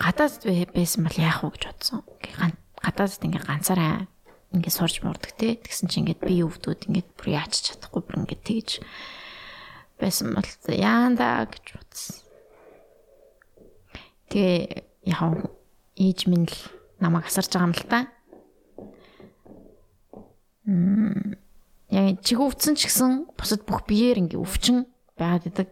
[0.00, 0.40] Гадаад
[0.72, 2.00] байсан бол яах вэ гэж бодсон.
[2.80, 4.08] Гадаадд ингээ ганцаараа
[4.52, 5.58] ингээ сурж мурдаг те.
[5.60, 8.70] Тэгсэн чинь ингээд би өвдөөд ингээд бүр яач чадахгүй бүр ингээд тэгж
[10.00, 12.16] байсан бол яанда гэж бодсон.
[14.30, 15.52] Тэгээ яг
[15.96, 16.58] ээж минь л
[16.98, 17.98] намайг асарж байгаа юм л та.
[20.64, 21.36] Мм
[21.94, 25.68] яг чиг өвдсөн ч гэсэн бусад бүх биеэр ингээ өвчин байгаад идэг.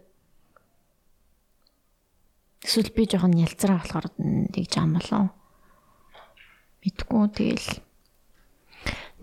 [2.63, 5.31] Эсвэл би жоохон ялцраа болохоор тэгж юм болов.
[6.83, 7.69] Мэдгүй тэгэл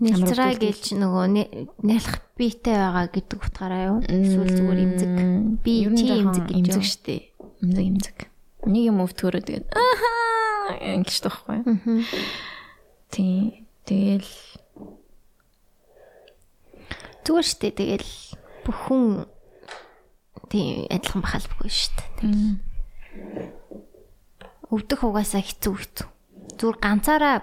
[0.01, 1.25] Нэлцраа гэлж нөгөө
[1.85, 3.97] нялх биетэй байгаа гэдэг утгаараа юу?
[4.01, 5.11] Эсвэл зүгээр имзэг.
[5.61, 7.15] Би чи имзэг гэж имзэг штэ.
[7.61, 8.17] Имзэг имзэг.
[8.65, 11.61] Нэг юм өвтгөрөө тэгээд аа ингэж тахгүй.
[13.13, 13.69] Тий.
[13.85, 14.33] Тэгэл
[17.21, 18.11] зүгээр штэ тэгэл
[18.65, 19.29] бүх хүн
[20.49, 22.09] тий адилхан бахалбгүй штэ.
[24.71, 26.07] Өвдөх угаасаа хэцүү хэцүү.
[26.57, 27.35] Зүгээр ганцаараа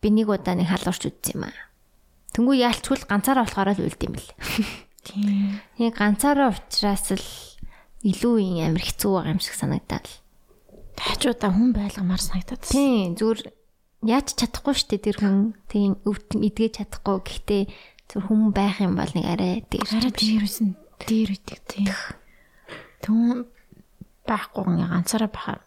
[0.00, 1.58] би нэг удаа нэг халуурч үтсэн юм аа.
[2.32, 4.30] Тэнгүү яалчгүй ганцаараа болохоор л үлд юм бэл.
[5.04, 5.60] Тийм.
[5.76, 7.28] Яг ганцаараа уучраас л
[8.02, 10.06] илүү юм амир хэцүү байгаа юм шиг санагдаад.
[10.96, 12.64] Тачуудаа хүн байлгамаар санагдаад.
[12.66, 13.52] Тийм зүгээр
[14.02, 17.62] яаж чадахгүй штэ тэр хүн тийм өвдөн эдгэж чадахгүй гэхдээ
[18.10, 20.74] зөв хүн байх юм бол нэг арай дээр арай дээрсэн
[21.06, 21.94] дээр үтэг тийм
[22.98, 23.46] түн
[24.26, 25.60] байхгүй ганцаараа бахаар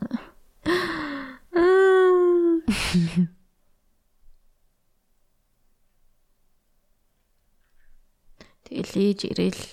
[8.65, 9.63] Тэгэл ээж ирээл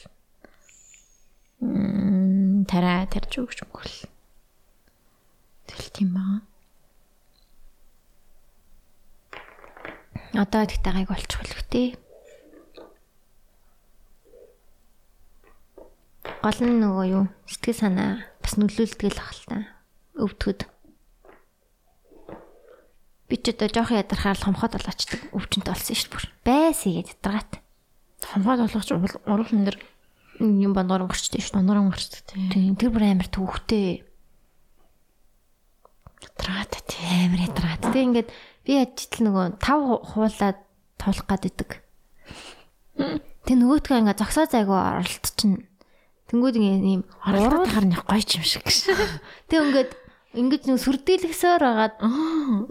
[1.64, 3.96] м тараа тарж өгч мөгөл.
[5.64, 6.40] Тэгэл тийм байгаа.
[10.36, 11.88] Одоо тэгтээ гайг болчихвол хтээ.
[16.44, 19.56] Гол нь нөгөө юу сэтгэл санаа бас нөлөөлдөг л ахalta.
[20.20, 20.60] Өвдгöd.
[23.32, 26.24] Би ч одоо жоох ядархаар л хомхоод болоочдөг өвчнөд болсон шүү дээ бүр.
[26.44, 27.52] Байсгээд ядрагаат.
[28.28, 29.72] Хомхоод болгоч ургал энэ
[30.60, 31.64] юм бандгаар гарчдаг шүү дээ.
[31.64, 32.76] Бандгаар гарчдаг тийм.
[32.76, 34.04] Тэр бүр амар төвхтэй.
[36.20, 37.88] Ядрагаат тийм амар ядрагаат.
[37.88, 38.28] Тэг ингээд
[38.68, 39.80] би ажитл нөгөө тав
[40.12, 40.60] хуулаад
[41.00, 41.80] тулах гад идэг.
[43.48, 45.71] Тэг нөгөөтгөө ингээд зогсоо зайгуу оролтчихно
[46.32, 48.96] Тэнгүүд ийм оролдоод харна гоё юм шиг гэсэн.
[49.52, 49.90] Тэг ингээд
[50.32, 51.94] ингэж нэг сүрдээлгсээр байгаад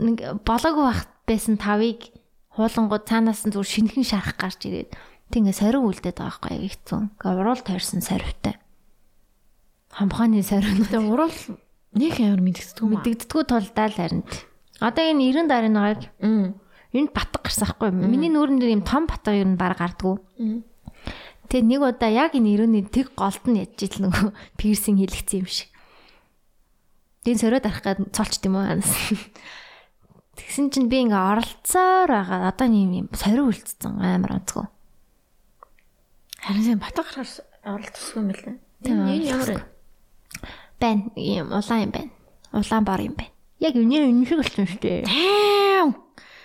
[0.01, 2.09] нэг болоогүй байх байсан тавыг
[2.57, 4.89] хуулангууд цаанаас нь зүр шинхэн шарах гарч ирээд
[5.29, 6.99] тэг ингээд сарив үлдээд байгаа байхгүй хэцүү.
[7.21, 8.57] Ингээ уруул тойрсон саривтай.
[9.93, 10.81] Хамхааны сарив.
[10.89, 11.37] Тэг уруул
[11.93, 12.97] нэг амар мэддэгддэг юм.
[12.97, 14.23] Мэддэгддэггүй тулдаа л харин.
[14.81, 16.03] Одоо энэ 90 дарааны гал.
[16.91, 17.93] Энд батг гарсан байхгүй.
[17.93, 20.17] Миний нүүрэн дээр юм том батг ер нь баг гардггүй.
[21.51, 25.49] Тэгээ нэг удаа яг энэ өрөөний тэг голд нь ядж ил нөгөө пирсинг хийлгцсэн юм
[25.51, 25.67] шиг.
[27.27, 28.87] Дин сөрөөд арах гад цолчт юм уу анаас.
[30.39, 32.55] Тэгсэн чинь би ингээ оролцоор байгаа.
[32.55, 34.71] Одоо нэг юм сорив үлдсэн амар онцгой.
[36.39, 37.27] Харин бата гараар
[37.67, 38.55] оролцсон юм лээ.
[38.87, 38.97] Тийм
[39.27, 39.67] ямар
[40.79, 41.11] байна?
[41.19, 42.11] Ийм улаан юм байна.
[42.55, 43.35] Улаан бар юм байна.
[43.59, 45.03] Яг үнээр энэ шиг болсон шүү дээ.
[45.03, 45.99] Тийм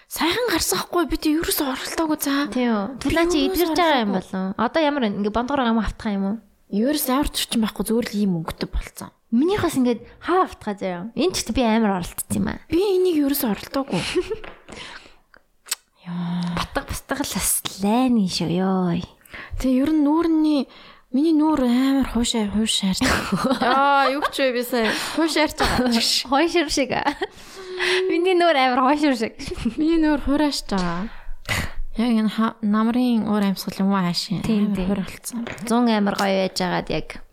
[0.07, 2.47] сайхан гарсахгүй бид ерөөс оролтоогүй цаа.
[2.55, 2.95] Тийм.
[3.03, 4.55] Тулаа чи идэрч байгаа юм болов.
[4.55, 6.37] Одоо ямар ингээ бондгоор юм автах юм уу?
[6.71, 9.11] Ерөөс ямар төрчин байхгүй зүгээр л ийм өнгөтэй болцсон.
[9.35, 11.11] Минийхээс ингээд хаа автгаа заяа.
[11.19, 12.63] Энд ч би амар оролтсон юм аа.
[12.71, 13.99] Би энийг ерөөс оролтоогүй.
[16.07, 16.55] Яа.
[16.55, 17.51] Батг бастгал бас
[17.83, 18.95] лайны шүү ёо.
[19.59, 20.71] Тэгээ ер нь нүүрний
[21.17, 23.01] Миний нүүр амар хуушаа хуушаарч.
[23.65, 25.89] Аа, юу ч вэ би сая хуушаарч байгаа.
[26.29, 26.93] Хойшир шиг.
[28.13, 29.33] Миний нүүр амар хойшир шиг.
[29.81, 31.09] Миний нүүр хурааш байгаа.
[31.97, 34.45] Яг энэ намрын уур амьсгал юм хаашаа.
[34.45, 35.49] Тийм хур болцсон.
[35.65, 37.25] 100 амар гоё байж байгаад яг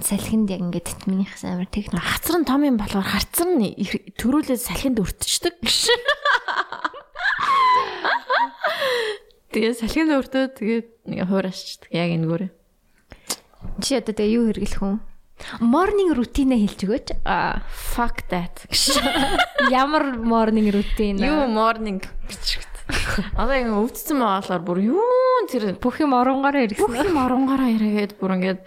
[0.00, 3.68] салхинд яг ингээд минийхс амар тэг хацар нь том юм болохоор харцар нь
[4.16, 5.60] төрүүлээд салхинд өртчихдөг.
[9.52, 12.63] Тэгээ салхинд өртөөд тэгээд нэг хураашчдаг яг энэгүүрээ.
[13.80, 14.98] Чи одоо тэгээ юу хэрэглэх вэ?
[15.60, 17.08] Morning routine хэлж өгөөч.
[17.26, 18.64] Аа, fuck that.
[19.70, 21.18] Ямар morning routine?
[21.18, 22.62] Юу morning гэж.
[23.34, 26.84] Одоо ингэ өвдсөн байгаалаар бүр юу тэр бүх юм оронгороо хэрэгсэн.
[26.84, 28.60] Бүх юм оронгороо хэрэгээд бүр ингээд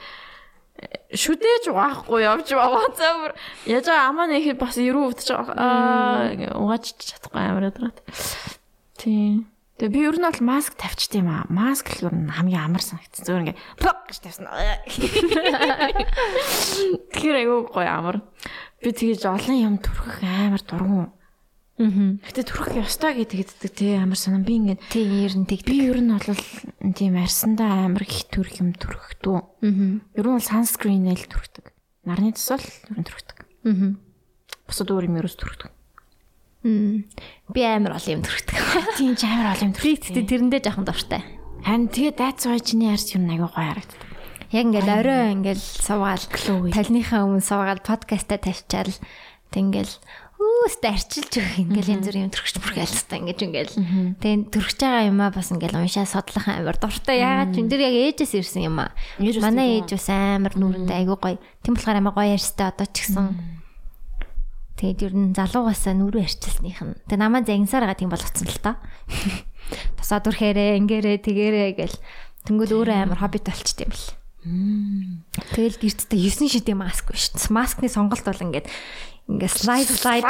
[1.13, 2.89] шүдэж waахгүй явж байгаа.
[2.97, 3.33] Бүр
[3.69, 5.55] яаж амаа нэхэд бас эрүү өвдөж байгаа.
[5.55, 7.97] Аа угааж чадахгүй амар ядраад.
[8.97, 9.45] Тийм.
[9.77, 11.45] Тэгээ би ер нь бол маск тавьчт юм аа.
[11.53, 13.21] Маск л ер нь хамгийн амар санагдсан.
[13.29, 14.49] Зөвөр ингээ пок гэж тавьсан.
[17.13, 18.17] Тэгэхээр айгүй гоё амар.
[18.81, 21.13] Би тэгэж олон юм төрхөх амар дургу.
[21.77, 22.17] Аа.
[22.25, 25.61] Гэтэ төрөх ёстой гэдэг тий амар санаа би ингээд Тийм ер нь тэг.
[25.61, 26.41] би ер нь бол
[26.97, 29.37] тийм арсандаа амар их төрөх юм төрөхдөө.
[29.61, 30.01] Аа.
[30.17, 31.69] Ер нь бол sunscreen-эл төрөхдөг.
[32.09, 33.37] Нарны тусал ер нь төрөхдөг.
[33.69, 33.93] Аа.
[34.65, 35.69] Бусад өөр юм ерөөс төрөхдөг.
[37.53, 38.55] Би амар ол юм төрхдөг.
[38.99, 40.13] Тийм ч амар олон юм Би төрөхдөг.
[40.13, 41.21] тэгтээ тэрэндээ жоохон дуртай.
[41.63, 44.01] Харин тэгээ дайц чиний арс юм аягүй гоё харагддаг.
[44.51, 46.23] Яг ингээл орой ингээл суугаал
[46.71, 48.95] талныхаа өмнө суугаал подкаста тавьчаал
[49.51, 49.93] тэг ингээл
[50.37, 53.73] өөст арчилж өгөх ингээл янз бүрийн юм төрөгч бүрхэлстай ингэж ингээл
[54.21, 57.95] тэг төрөгч байгаа юмаа бас ингээл уншаа судлах амар дуртай яагаад ч энэ дэр яг
[58.15, 58.93] ээжээс ирсэн юм аа.
[59.19, 61.37] Манай тийм ээж бас амар нүрэндээ айгүй гоё.
[61.65, 63.27] Тэм болохоор амар гоё ярьстай одоо ч гэсэн.
[64.77, 66.93] Тэгээд ер нь залуугасаа нүрээ арчилснийх нь.
[67.09, 68.77] Тэг намаа загнасаар байгаа тийм болгоцсон л та.
[69.97, 71.97] Тасаад үрхээрээ ингээрээ тэгээрээ гэл
[72.45, 74.13] тэнгүүд өөрөө амар хоббит болчт юм бэл.
[75.57, 77.33] Тэгэл гэртээ 9 шидэ маск биш.
[77.49, 78.69] Маскны сонголт бол ингээд
[79.27, 80.23] ингээд слайд слайд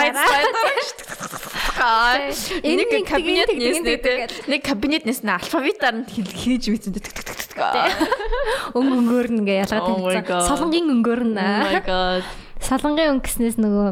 [2.64, 4.26] Нэг кабинет нээснэ те.
[4.50, 7.04] Нэг кабинет нээснэ алфавитаар нь хийж мэдсэн те.
[8.78, 10.26] өнгө өнгөөр нь ингээд Oh my ялгаад God.
[10.26, 10.50] тавьсан.
[10.50, 11.38] Солонгийн өнгөөр нь.
[11.86, 12.24] god.
[12.58, 13.88] Солонгийн өнгө гэснээс нөгөө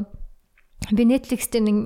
[0.92, 1.78] би Netflix дээр нэг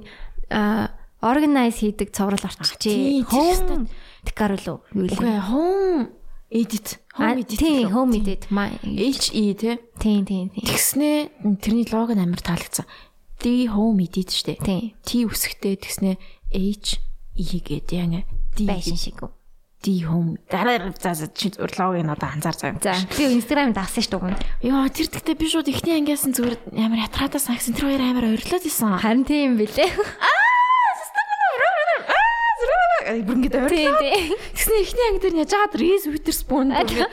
[1.21, 2.11] organize хийдэг
[2.43, 3.27] орчилчээ.
[3.27, 3.87] тэр Home
[4.23, 5.39] Дикар уу юу Үгүй вэ?
[5.47, 6.11] home
[6.51, 6.97] edit.
[7.15, 7.59] Home edit.
[7.59, 8.47] Тийм, home edit.
[8.51, 8.71] Маа.
[8.83, 9.79] H E те.
[9.99, 10.63] Тийм, тийм, тийм.
[10.65, 12.87] Тэгснэ тэрний лого нь амар таалагдсан.
[13.39, 14.59] D home edit штэ.
[14.59, 14.95] Тийм.
[15.03, 16.19] T үсгтэй тэгснэ
[16.51, 16.99] H
[17.35, 19.31] E гэдэг яг D Байшин шиг үү.
[19.79, 20.35] D home.
[20.51, 22.75] Дараа за за чи логог нь одоо анзаар заяа.
[22.83, 24.67] За, би Instagram даасан шүү дээ.
[24.67, 27.79] Яа тэр тэгтээ би шууд ихний ангиас нь зүгээр амар ятраатаа санагсан.
[27.79, 28.99] Тэр хоёр амар ойрлоод исэн.
[28.99, 29.87] Харин тийм билээ.
[33.23, 33.71] бүр ингэж ойр.
[33.71, 34.35] Тийм, тийм.
[34.53, 37.07] Тэгснэ ихний анги дээр жаад Reese Witherspoon бүр ингэ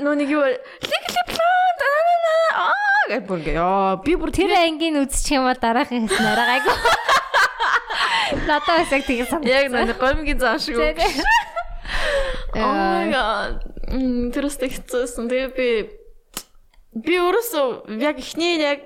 [0.00, 1.86] аа нэг юу Legally Blonde
[2.56, 6.76] аа гэх ингэ яа би бүр Тэр ангийн үзчих юм бол дараагийн хэс нараа гайгүй.
[8.46, 9.48] Надад бас яг тийм санагдсан.
[9.48, 10.76] яг нэг гомгийн зам шиг.
[10.76, 11.24] Тийм, тийм.
[12.54, 13.54] Oh my god.
[13.88, 15.28] Мм тэрс тэгцсэн.
[15.28, 15.68] Тэгээ би
[17.04, 18.84] би өөрөөсөө яг ихний яг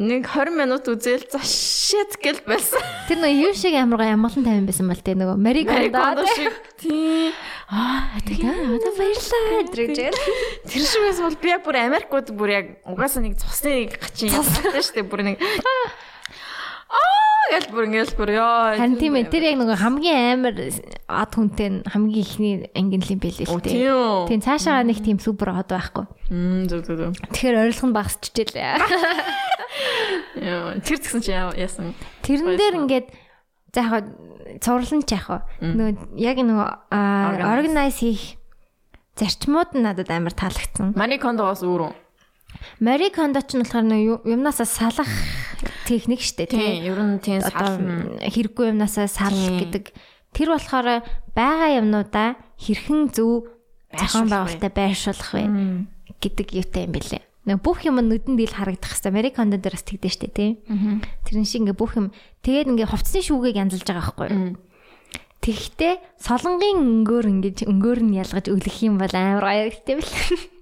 [0.00, 2.80] нэг 20 минут үзэл за shit гэл байсан.
[3.10, 6.54] Тэр нөгөө юу шиг амар гоё амгалан тавин байсан бол тэ нөгөө Мари Кондо шиг.
[6.78, 7.34] Тийм.
[7.70, 10.14] Аа тэгээ одоо баярлаа гэж.
[10.70, 14.30] Тэр шиг байсан бол би яг бүр Америкууд бүр яг угаасаа нэг цусны нэг гачин
[14.30, 15.10] ясаатай шүү дээ.
[15.10, 15.36] Бүр нэг
[16.90, 18.76] Аа гэл бүр ингээл бүр ёо.
[18.76, 20.54] Харин тийм ээ тэр яг нөгөө хамгийн амар
[21.08, 24.28] ад хүнтэй хамгийн ихний ангин л юм бэлээ л дээ.
[24.28, 24.40] Тийм.
[24.44, 26.04] Цаашаа нэг тийм супер хот байхгүй.
[26.30, 27.16] Мм зүг зүг.
[27.32, 28.76] Тэгэхээр ойрлого нь багасчихжээ лээ.
[30.40, 31.94] Яа, тэр згсэн чи яа- яасан.
[32.22, 33.06] Тэрэн дээр ингээд
[33.74, 34.04] за яг
[34.62, 35.26] цувралн ч яг
[35.62, 36.68] нөгөө яг нөгөө
[37.44, 38.36] organize хийх
[39.18, 40.94] зарчмууд надад амар таалагдсан.
[40.96, 41.92] Мари кондо бас өөр үү?
[42.80, 45.08] Мари Кондо ч нь болохоор ю- юмнасаа салах
[45.84, 48.16] техник штэ Тийм, ер нь тийм сална.
[48.24, 49.60] хэрэггүй юмнасаа Тийм.
[49.60, 49.84] гэдэг.
[50.32, 51.04] Тэр болохоор
[51.36, 53.50] байгаа юмнуудаа хэрхэн зөв
[53.92, 55.42] зохион байгуулалтаа байршуулах вэ
[56.22, 57.22] гэдэг юутай юм бэлээ.
[57.48, 60.50] Нэг бүх юм нүдэнд ил харагдах хэвээр Американд дээр бас тэгдэж штэ тий.
[61.26, 62.12] Тэрэн шиг ингээ бүх юм
[62.44, 64.56] тэгээд ингээ хувцсны шүүгийг янзалж байгаа байхгүй юу?
[65.40, 70.12] Тэгэхдээ солонгийн өнгөөр ингээ өнгөөр нь ялгаж өглөх юм бол амар баяртай бэл.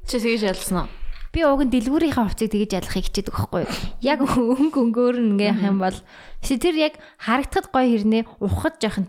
[0.07, 0.89] Чи тэгэж ялсан уу?
[1.33, 3.73] Би уг нь дэлгүүрийнхаа хувцсыг тэгэж ялахыг хичээдэг байхгүй юу?
[4.01, 5.99] Яг өнгө өнгөөр ингээ явах юм бол
[6.41, 9.07] чи тэр яг харагдахад гоё хэрнээ ухахад жоохон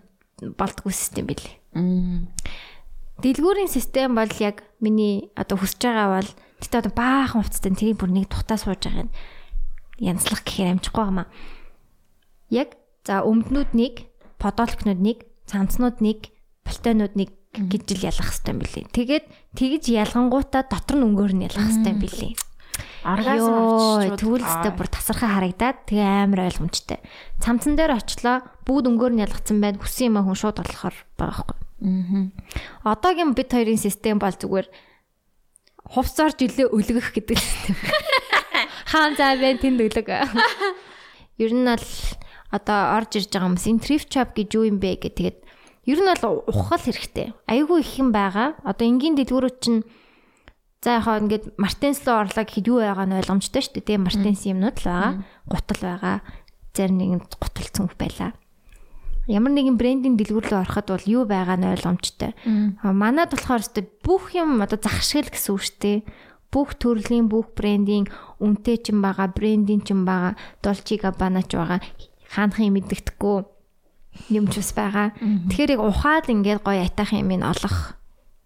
[0.59, 1.55] болдгоо систем билээ.
[3.23, 6.29] Дэлгүүрийн систем бол яг миний одоо хүсэж байгаа бол
[6.59, 9.11] тэгтээ одоо баахан хувцастай тэрийг бүр нэг тухтаа сууж байгаа юм
[9.99, 11.27] янзлах гэхээр амжихгүй юм аа.
[12.49, 14.07] Яг за өмднүүд нэг,
[14.39, 16.31] подолкнууд нэг, цамцнууд нэг,
[16.63, 18.85] полтойнууд нэг гэж л ялах хэрэгтэй юм билий.
[18.95, 19.25] Тэгээд
[19.57, 22.33] тэгэж ялгангуудаа дотор нь өнгөөр нь ялах хэрэгтэй юм билий.
[22.99, 26.99] Йоо, авчиж түүлстэй бүр тасархаа харагдаад тэгээ амар ойлгомжтой.
[27.39, 29.79] Цамцан дээр очлоо бүгд өнгөөр нь ялгцсан байна.
[29.79, 31.57] Хүссэн юм хүн шууд болохоор байгаа байхгүй.
[31.79, 32.93] Аа.
[32.93, 34.67] Одоогийн бит хоёрын систем бол зүгээр
[35.87, 37.75] хувцаар жилээ өлгөх гэдэг систем.
[38.91, 40.07] Хаан заа бэ тэнд өлөг.
[41.41, 41.87] Ер нь бол
[42.51, 45.37] одоо орж ирж байгаа хүмүүс энэ thrift shop гэж юу юм бэ гэх тэгээд
[45.85, 47.31] ер нь бол ухах хэрэгтэй.
[47.47, 48.59] Айгүй их юм байгаа.
[48.65, 49.83] Одоо энгийн дэлгүүрүүд чинь
[50.83, 53.87] за яхаа ингээд Мартенс руу орлоо гэхэд юу байгаа нь ойлгомжтой шүү дээ.
[53.99, 55.13] Тэгээ Мартенс юмнууд л байгаа.
[55.47, 56.17] Гутал байгаа.
[56.75, 58.31] Зарим нэгэнд гуталцсан үг байлаа.
[59.29, 62.33] Ямар нэгэн брендинг дэлгүүр рүү ороход бол юу байгаа нь ойлгомжтой.
[62.81, 65.97] Манад болохоор өстой бүх юм одоо зах шиг л гэсэн үг шүү дээ.
[66.49, 68.09] Бүх төрлийн бүх брендинг
[68.41, 70.33] үнэтэй ч юм байгаа, брендинг ч юм байгаа,
[70.65, 71.77] Dolce Gabbana ч байгаа.
[72.25, 73.45] Хаанхын мэддэхгүй
[74.27, 75.07] юм ч бас байгаа.
[75.47, 77.95] Тэгэхээр яг ухаад ингээд гоё атах юм ин олох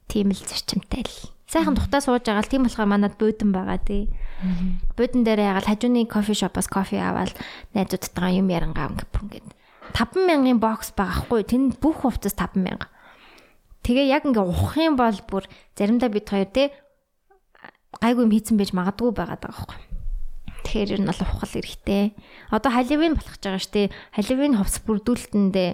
[0.05, 1.17] тийм л зарчимтай л.
[1.49, 4.13] Сайхан тухтаа сууж байгаа л тийм болохоор манад бөөдөн байгаа тий.
[4.93, 7.33] Будин дээр ягаад хажууны кофе шопоос кофе аваад
[7.73, 9.47] найзуудтайгаа юм ярангаа ингээд
[9.93, 11.41] 50000-ын бокс байгаа хгүй.
[11.45, 12.89] Тэнд бүх хувцас 50000.
[13.83, 15.43] Тэгээ яг ингээ ухах юм бол бүр
[15.77, 16.73] заримдаа бид хоёр те
[18.01, 19.77] гайгүй юм хийцэн байж магадгүй байгаад байгаа байхгүй.
[20.63, 22.15] Тэгэхээр ер нь бол ухал эрэхтэй.
[22.49, 23.87] Одоо халивын болох гэж байгаа шүү дээ.
[24.15, 25.71] Халивын хувцс бүрдүүлэлтэндээ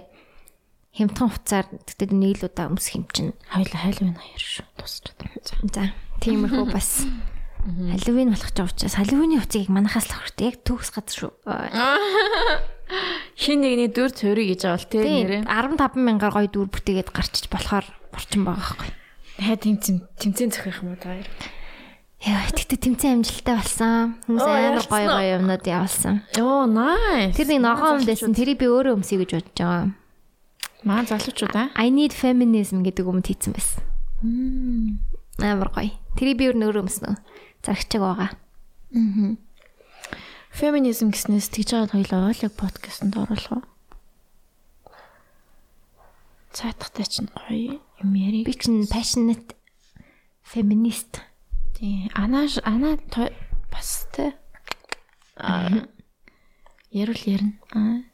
[0.90, 3.32] хямдхан хувцаар тэгтээ нэг л удаа өмсөх юм чинь.
[3.46, 4.66] Хоёул халивын хоёр шүү.
[4.74, 5.22] Тусчаад.
[5.70, 5.94] За.
[6.18, 7.06] Тиймэрхүү бас
[7.62, 11.32] халивын болох гэж байгаа учраас халивын хувцыг манахаас л авахтай яг төгс газар шүү.
[13.38, 15.46] Хин нэгний дүр цорыг гэж авал тий нэрээ.
[15.46, 18.90] 15 мянгаар гоё дүр бүтээгээд гарчиж болохоор орчин байгаа байхгүй.
[19.38, 21.28] Хай тэмцэн тэмцэн зөхөх юм уу та хоёр?
[22.20, 24.20] Яа, тэгтээ тэмцэн амжилттай болсон.
[24.28, 26.20] Хүмүүс амар гоё гоё юмнууд явуулсан.
[26.36, 27.32] Оо, nice.
[27.32, 28.36] Тэр нэг ногоон өмдөсөн.
[28.36, 29.88] Тэрийг би өөрөө өмсөе гэж бодож байгаа.
[30.84, 31.72] Маа залуучууд аа.
[31.80, 33.80] I need feminism гэдэг өмнө хийцэн байсан.
[35.40, 35.96] Амар гоё.
[36.20, 37.16] Тэрийг би өөрөө өмснө.
[37.64, 38.28] Зарагчаг байгаа.
[38.36, 39.36] Аа.
[40.50, 43.64] Феминизм гэснээс тэгж байгаа хоёлоо ойлог подкастэнд оруулах уу?
[46.52, 48.44] Цаатахтай чинь гоё юм яри.
[48.44, 49.54] Би чинь passionate
[50.42, 51.22] feminist.
[51.80, 52.10] Тий.
[52.12, 53.00] Анаа анаа
[53.72, 54.36] бас тэ.
[55.40, 55.88] Аа.
[56.92, 57.56] Ярил ярина.
[57.72, 58.04] Аа.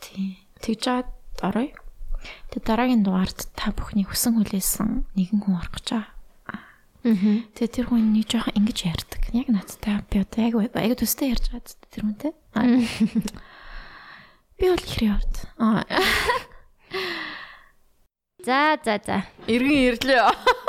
[0.00, 0.40] Тий.
[0.64, 1.12] Тэгж жаад
[1.44, 1.76] орой.
[2.48, 6.08] Тэг дараагийн дугаард та бүхний хүсэн хүлээсэн нэгэн хүн орох гэж байгаа.
[7.52, 9.28] Тэгээ тэр хүн нэг жоохон ингэж ярьдаг.
[9.36, 12.32] Яг надтай би одоо яг аяг төстэй ярьж байгаа тэр хүнтэй.
[14.56, 15.34] Би бол ихрээ явд.
[18.40, 19.28] За за за.
[19.44, 20.32] Иргэн ирлээ.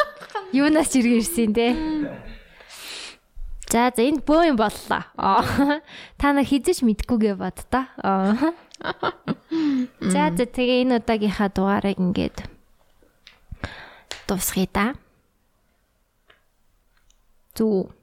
[0.53, 1.67] Юунаас иргэн ирсэн те.
[3.69, 5.05] За за энд бөө юм боллоо.
[6.17, 7.93] Та нар хизэж мэдгүйгээ бод та.
[10.01, 12.49] За за тэгээ энэ удаагийнхаа дугаарыг ингээд
[14.25, 14.85] дуусгая да.
[17.53, 17.93] Зүг.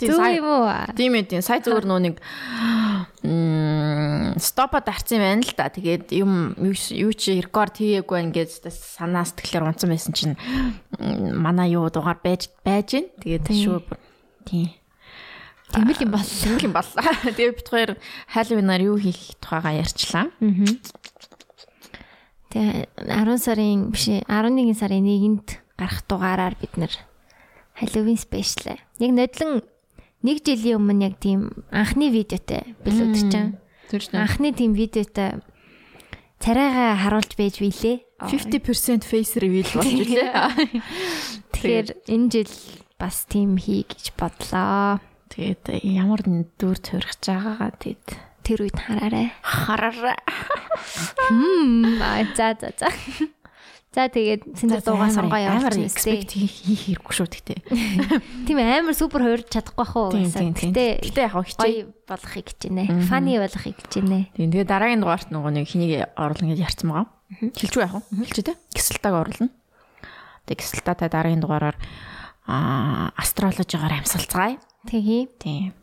[0.00, 0.64] Зүг юм уу?
[0.96, 1.42] Тийм ээ тийм.
[1.44, 2.16] Сая зүгээр нөө нэг
[4.40, 5.68] стопо дарцсан байна л да.
[5.68, 10.34] Тэгээд юм юу чи рекорд хийгээгүй гэж санаа сэтгэлээр унцсан байсан чинь
[11.36, 13.06] манай юу дугаар байж байж гин.
[13.20, 13.84] Тэгээд шүү.
[14.48, 14.72] Тийм.
[15.70, 16.24] Тэмэл юм бол.
[16.24, 16.90] Тэмэл юм бол.
[17.36, 17.90] Тэгээд бит хоёр
[18.32, 20.32] хайлвинаар юу хийх тухайгаа ярьчлаа.
[20.32, 20.70] Аа.
[22.50, 25.48] Тэгээ 10 сарын биш 11 сарын 1-нд
[25.78, 26.90] гарах дугаараар бид нэр
[27.78, 28.76] Halloween special.
[28.98, 29.62] Яг нодлон
[30.26, 33.56] нэг жилийн өмнө яг тийм анхны видеотой билүүд чинь.
[34.14, 35.40] Анхны тийм видеотой
[36.40, 38.04] царайгаа харуулж байж билээ.
[38.20, 40.32] 50% face reveal болж билээ.
[41.56, 42.54] Тэгэхээр энэ жил
[43.00, 45.00] бас тийм хий гэж бодлоо.
[45.32, 46.20] Тэгээд ямар
[46.60, 48.06] дүр төрөх байгаагаа тэгэд
[48.44, 49.32] тэр үед хараарай.
[49.40, 50.18] Хараарай.
[51.32, 52.00] Хм,
[52.36, 52.88] за за за.
[53.90, 57.58] За тэгээд сэнэ дуугаа сонгоо явуулж expect хийх хэрэггүй шүү гэхдээ.
[58.46, 60.54] Тийм амар супер хуурж чадахгүй бах уу гэсэн.
[60.54, 63.02] Гэтэ гэтэ яг хичээ болохыг гэж байна.
[63.10, 64.30] Funny болохыг гэж байна.
[64.38, 67.10] Тийм тэгээд дараагийн дугаарт нөгөө нэг хэнийг оруулна гэж ярьсан байгаа.
[67.50, 68.30] Хэлчихв яах вэ?
[68.30, 68.54] Хэлчихэ тэ.
[68.78, 69.50] Гисэлтаг оруулна.
[70.46, 71.76] Тэгээд гисэлтатай дараагийн дугаараар
[72.46, 74.62] аа астрологиогоор амьсгалцгаая.
[74.86, 75.26] Тэгье.
[75.42, 75.74] Тийм.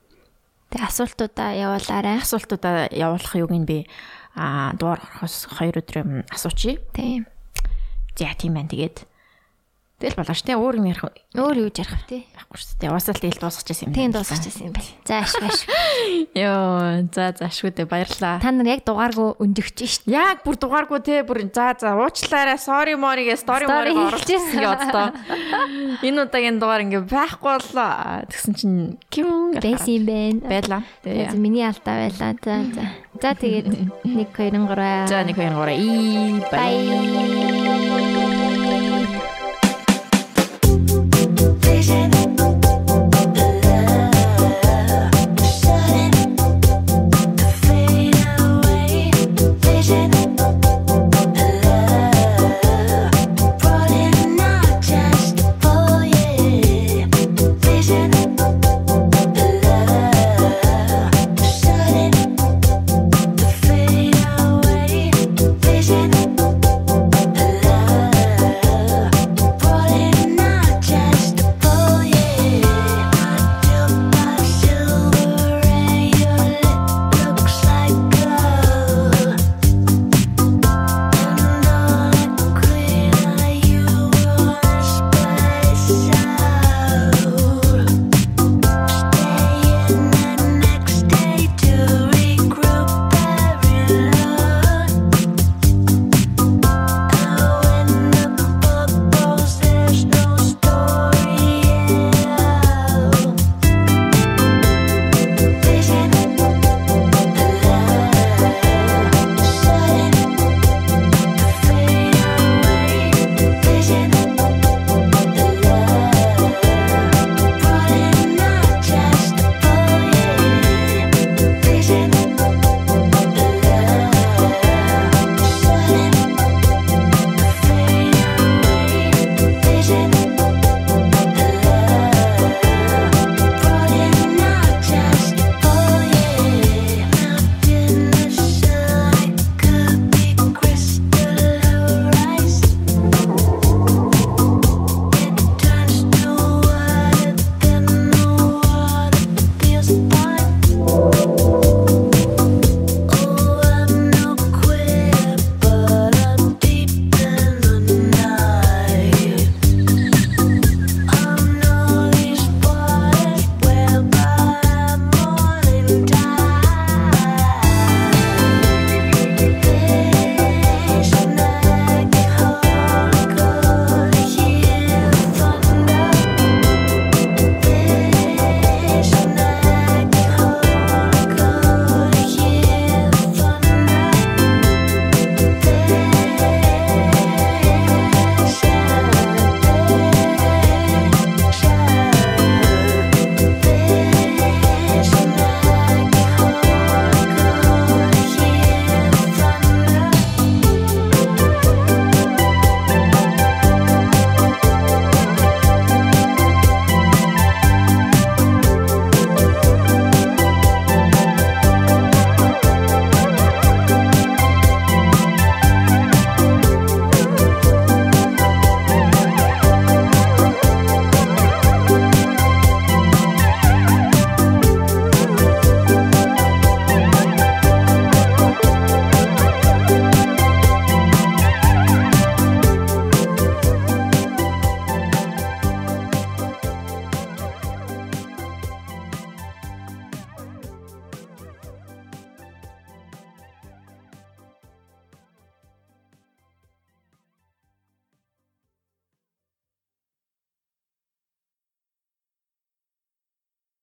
[0.72, 2.24] Тэг асуултуудаа явуулаарай.
[2.24, 3.84] Асуултуудаа явуулах юуг нь би
[4.32, 6.80] аа дугаар орохоос 2 өдөр юм асуучи.
[6.96, 7.28] Тийм.
[8.18, 8.69] За тийм байна.
[8.69, 9.06] Тэгээд
[9.98, 12.94] тэгэл болоош тий өөр юм ярих өөр юу ярих тий байхгүй шүү дээ.
[12.94, 13.94] Уусаал тэгэл дуусчихсан юм.
[13.98, 14.94] Тийм дуусчихсан юм байна.
[15.10, 15.69] За ашиг ашиг.
[16.38, 18.38] Йоо за за ашгүй дээ баярлаа.
[18.38, 20.14] Та нар яг дугааргүй өндөгч дээ.
[20.14, 25.18] Яг бүр дугааргүй тий бүр за за уучлаарай sorry моригээ story мориг оруулчихсан одоо.
[26.06, 28.22] Энэ удаагийн дугаар ингээ байхгүй боллоо.
[28.30, 28.77] Тэгсэн чинь
[29.10, 30.41] ким байсан юм байна.
[30.45, 30.81] Байлаа.
[31.02, 32.38] Тэгээ миний алдаа байлаа.
[32.38, 32.85] За за.
[33.18, 33.65] За тэгээд
[34.06, 35.10] 1 2 3.
[35.10, 35.73] За 1 2 3.
[35.73, 37.66] И бай.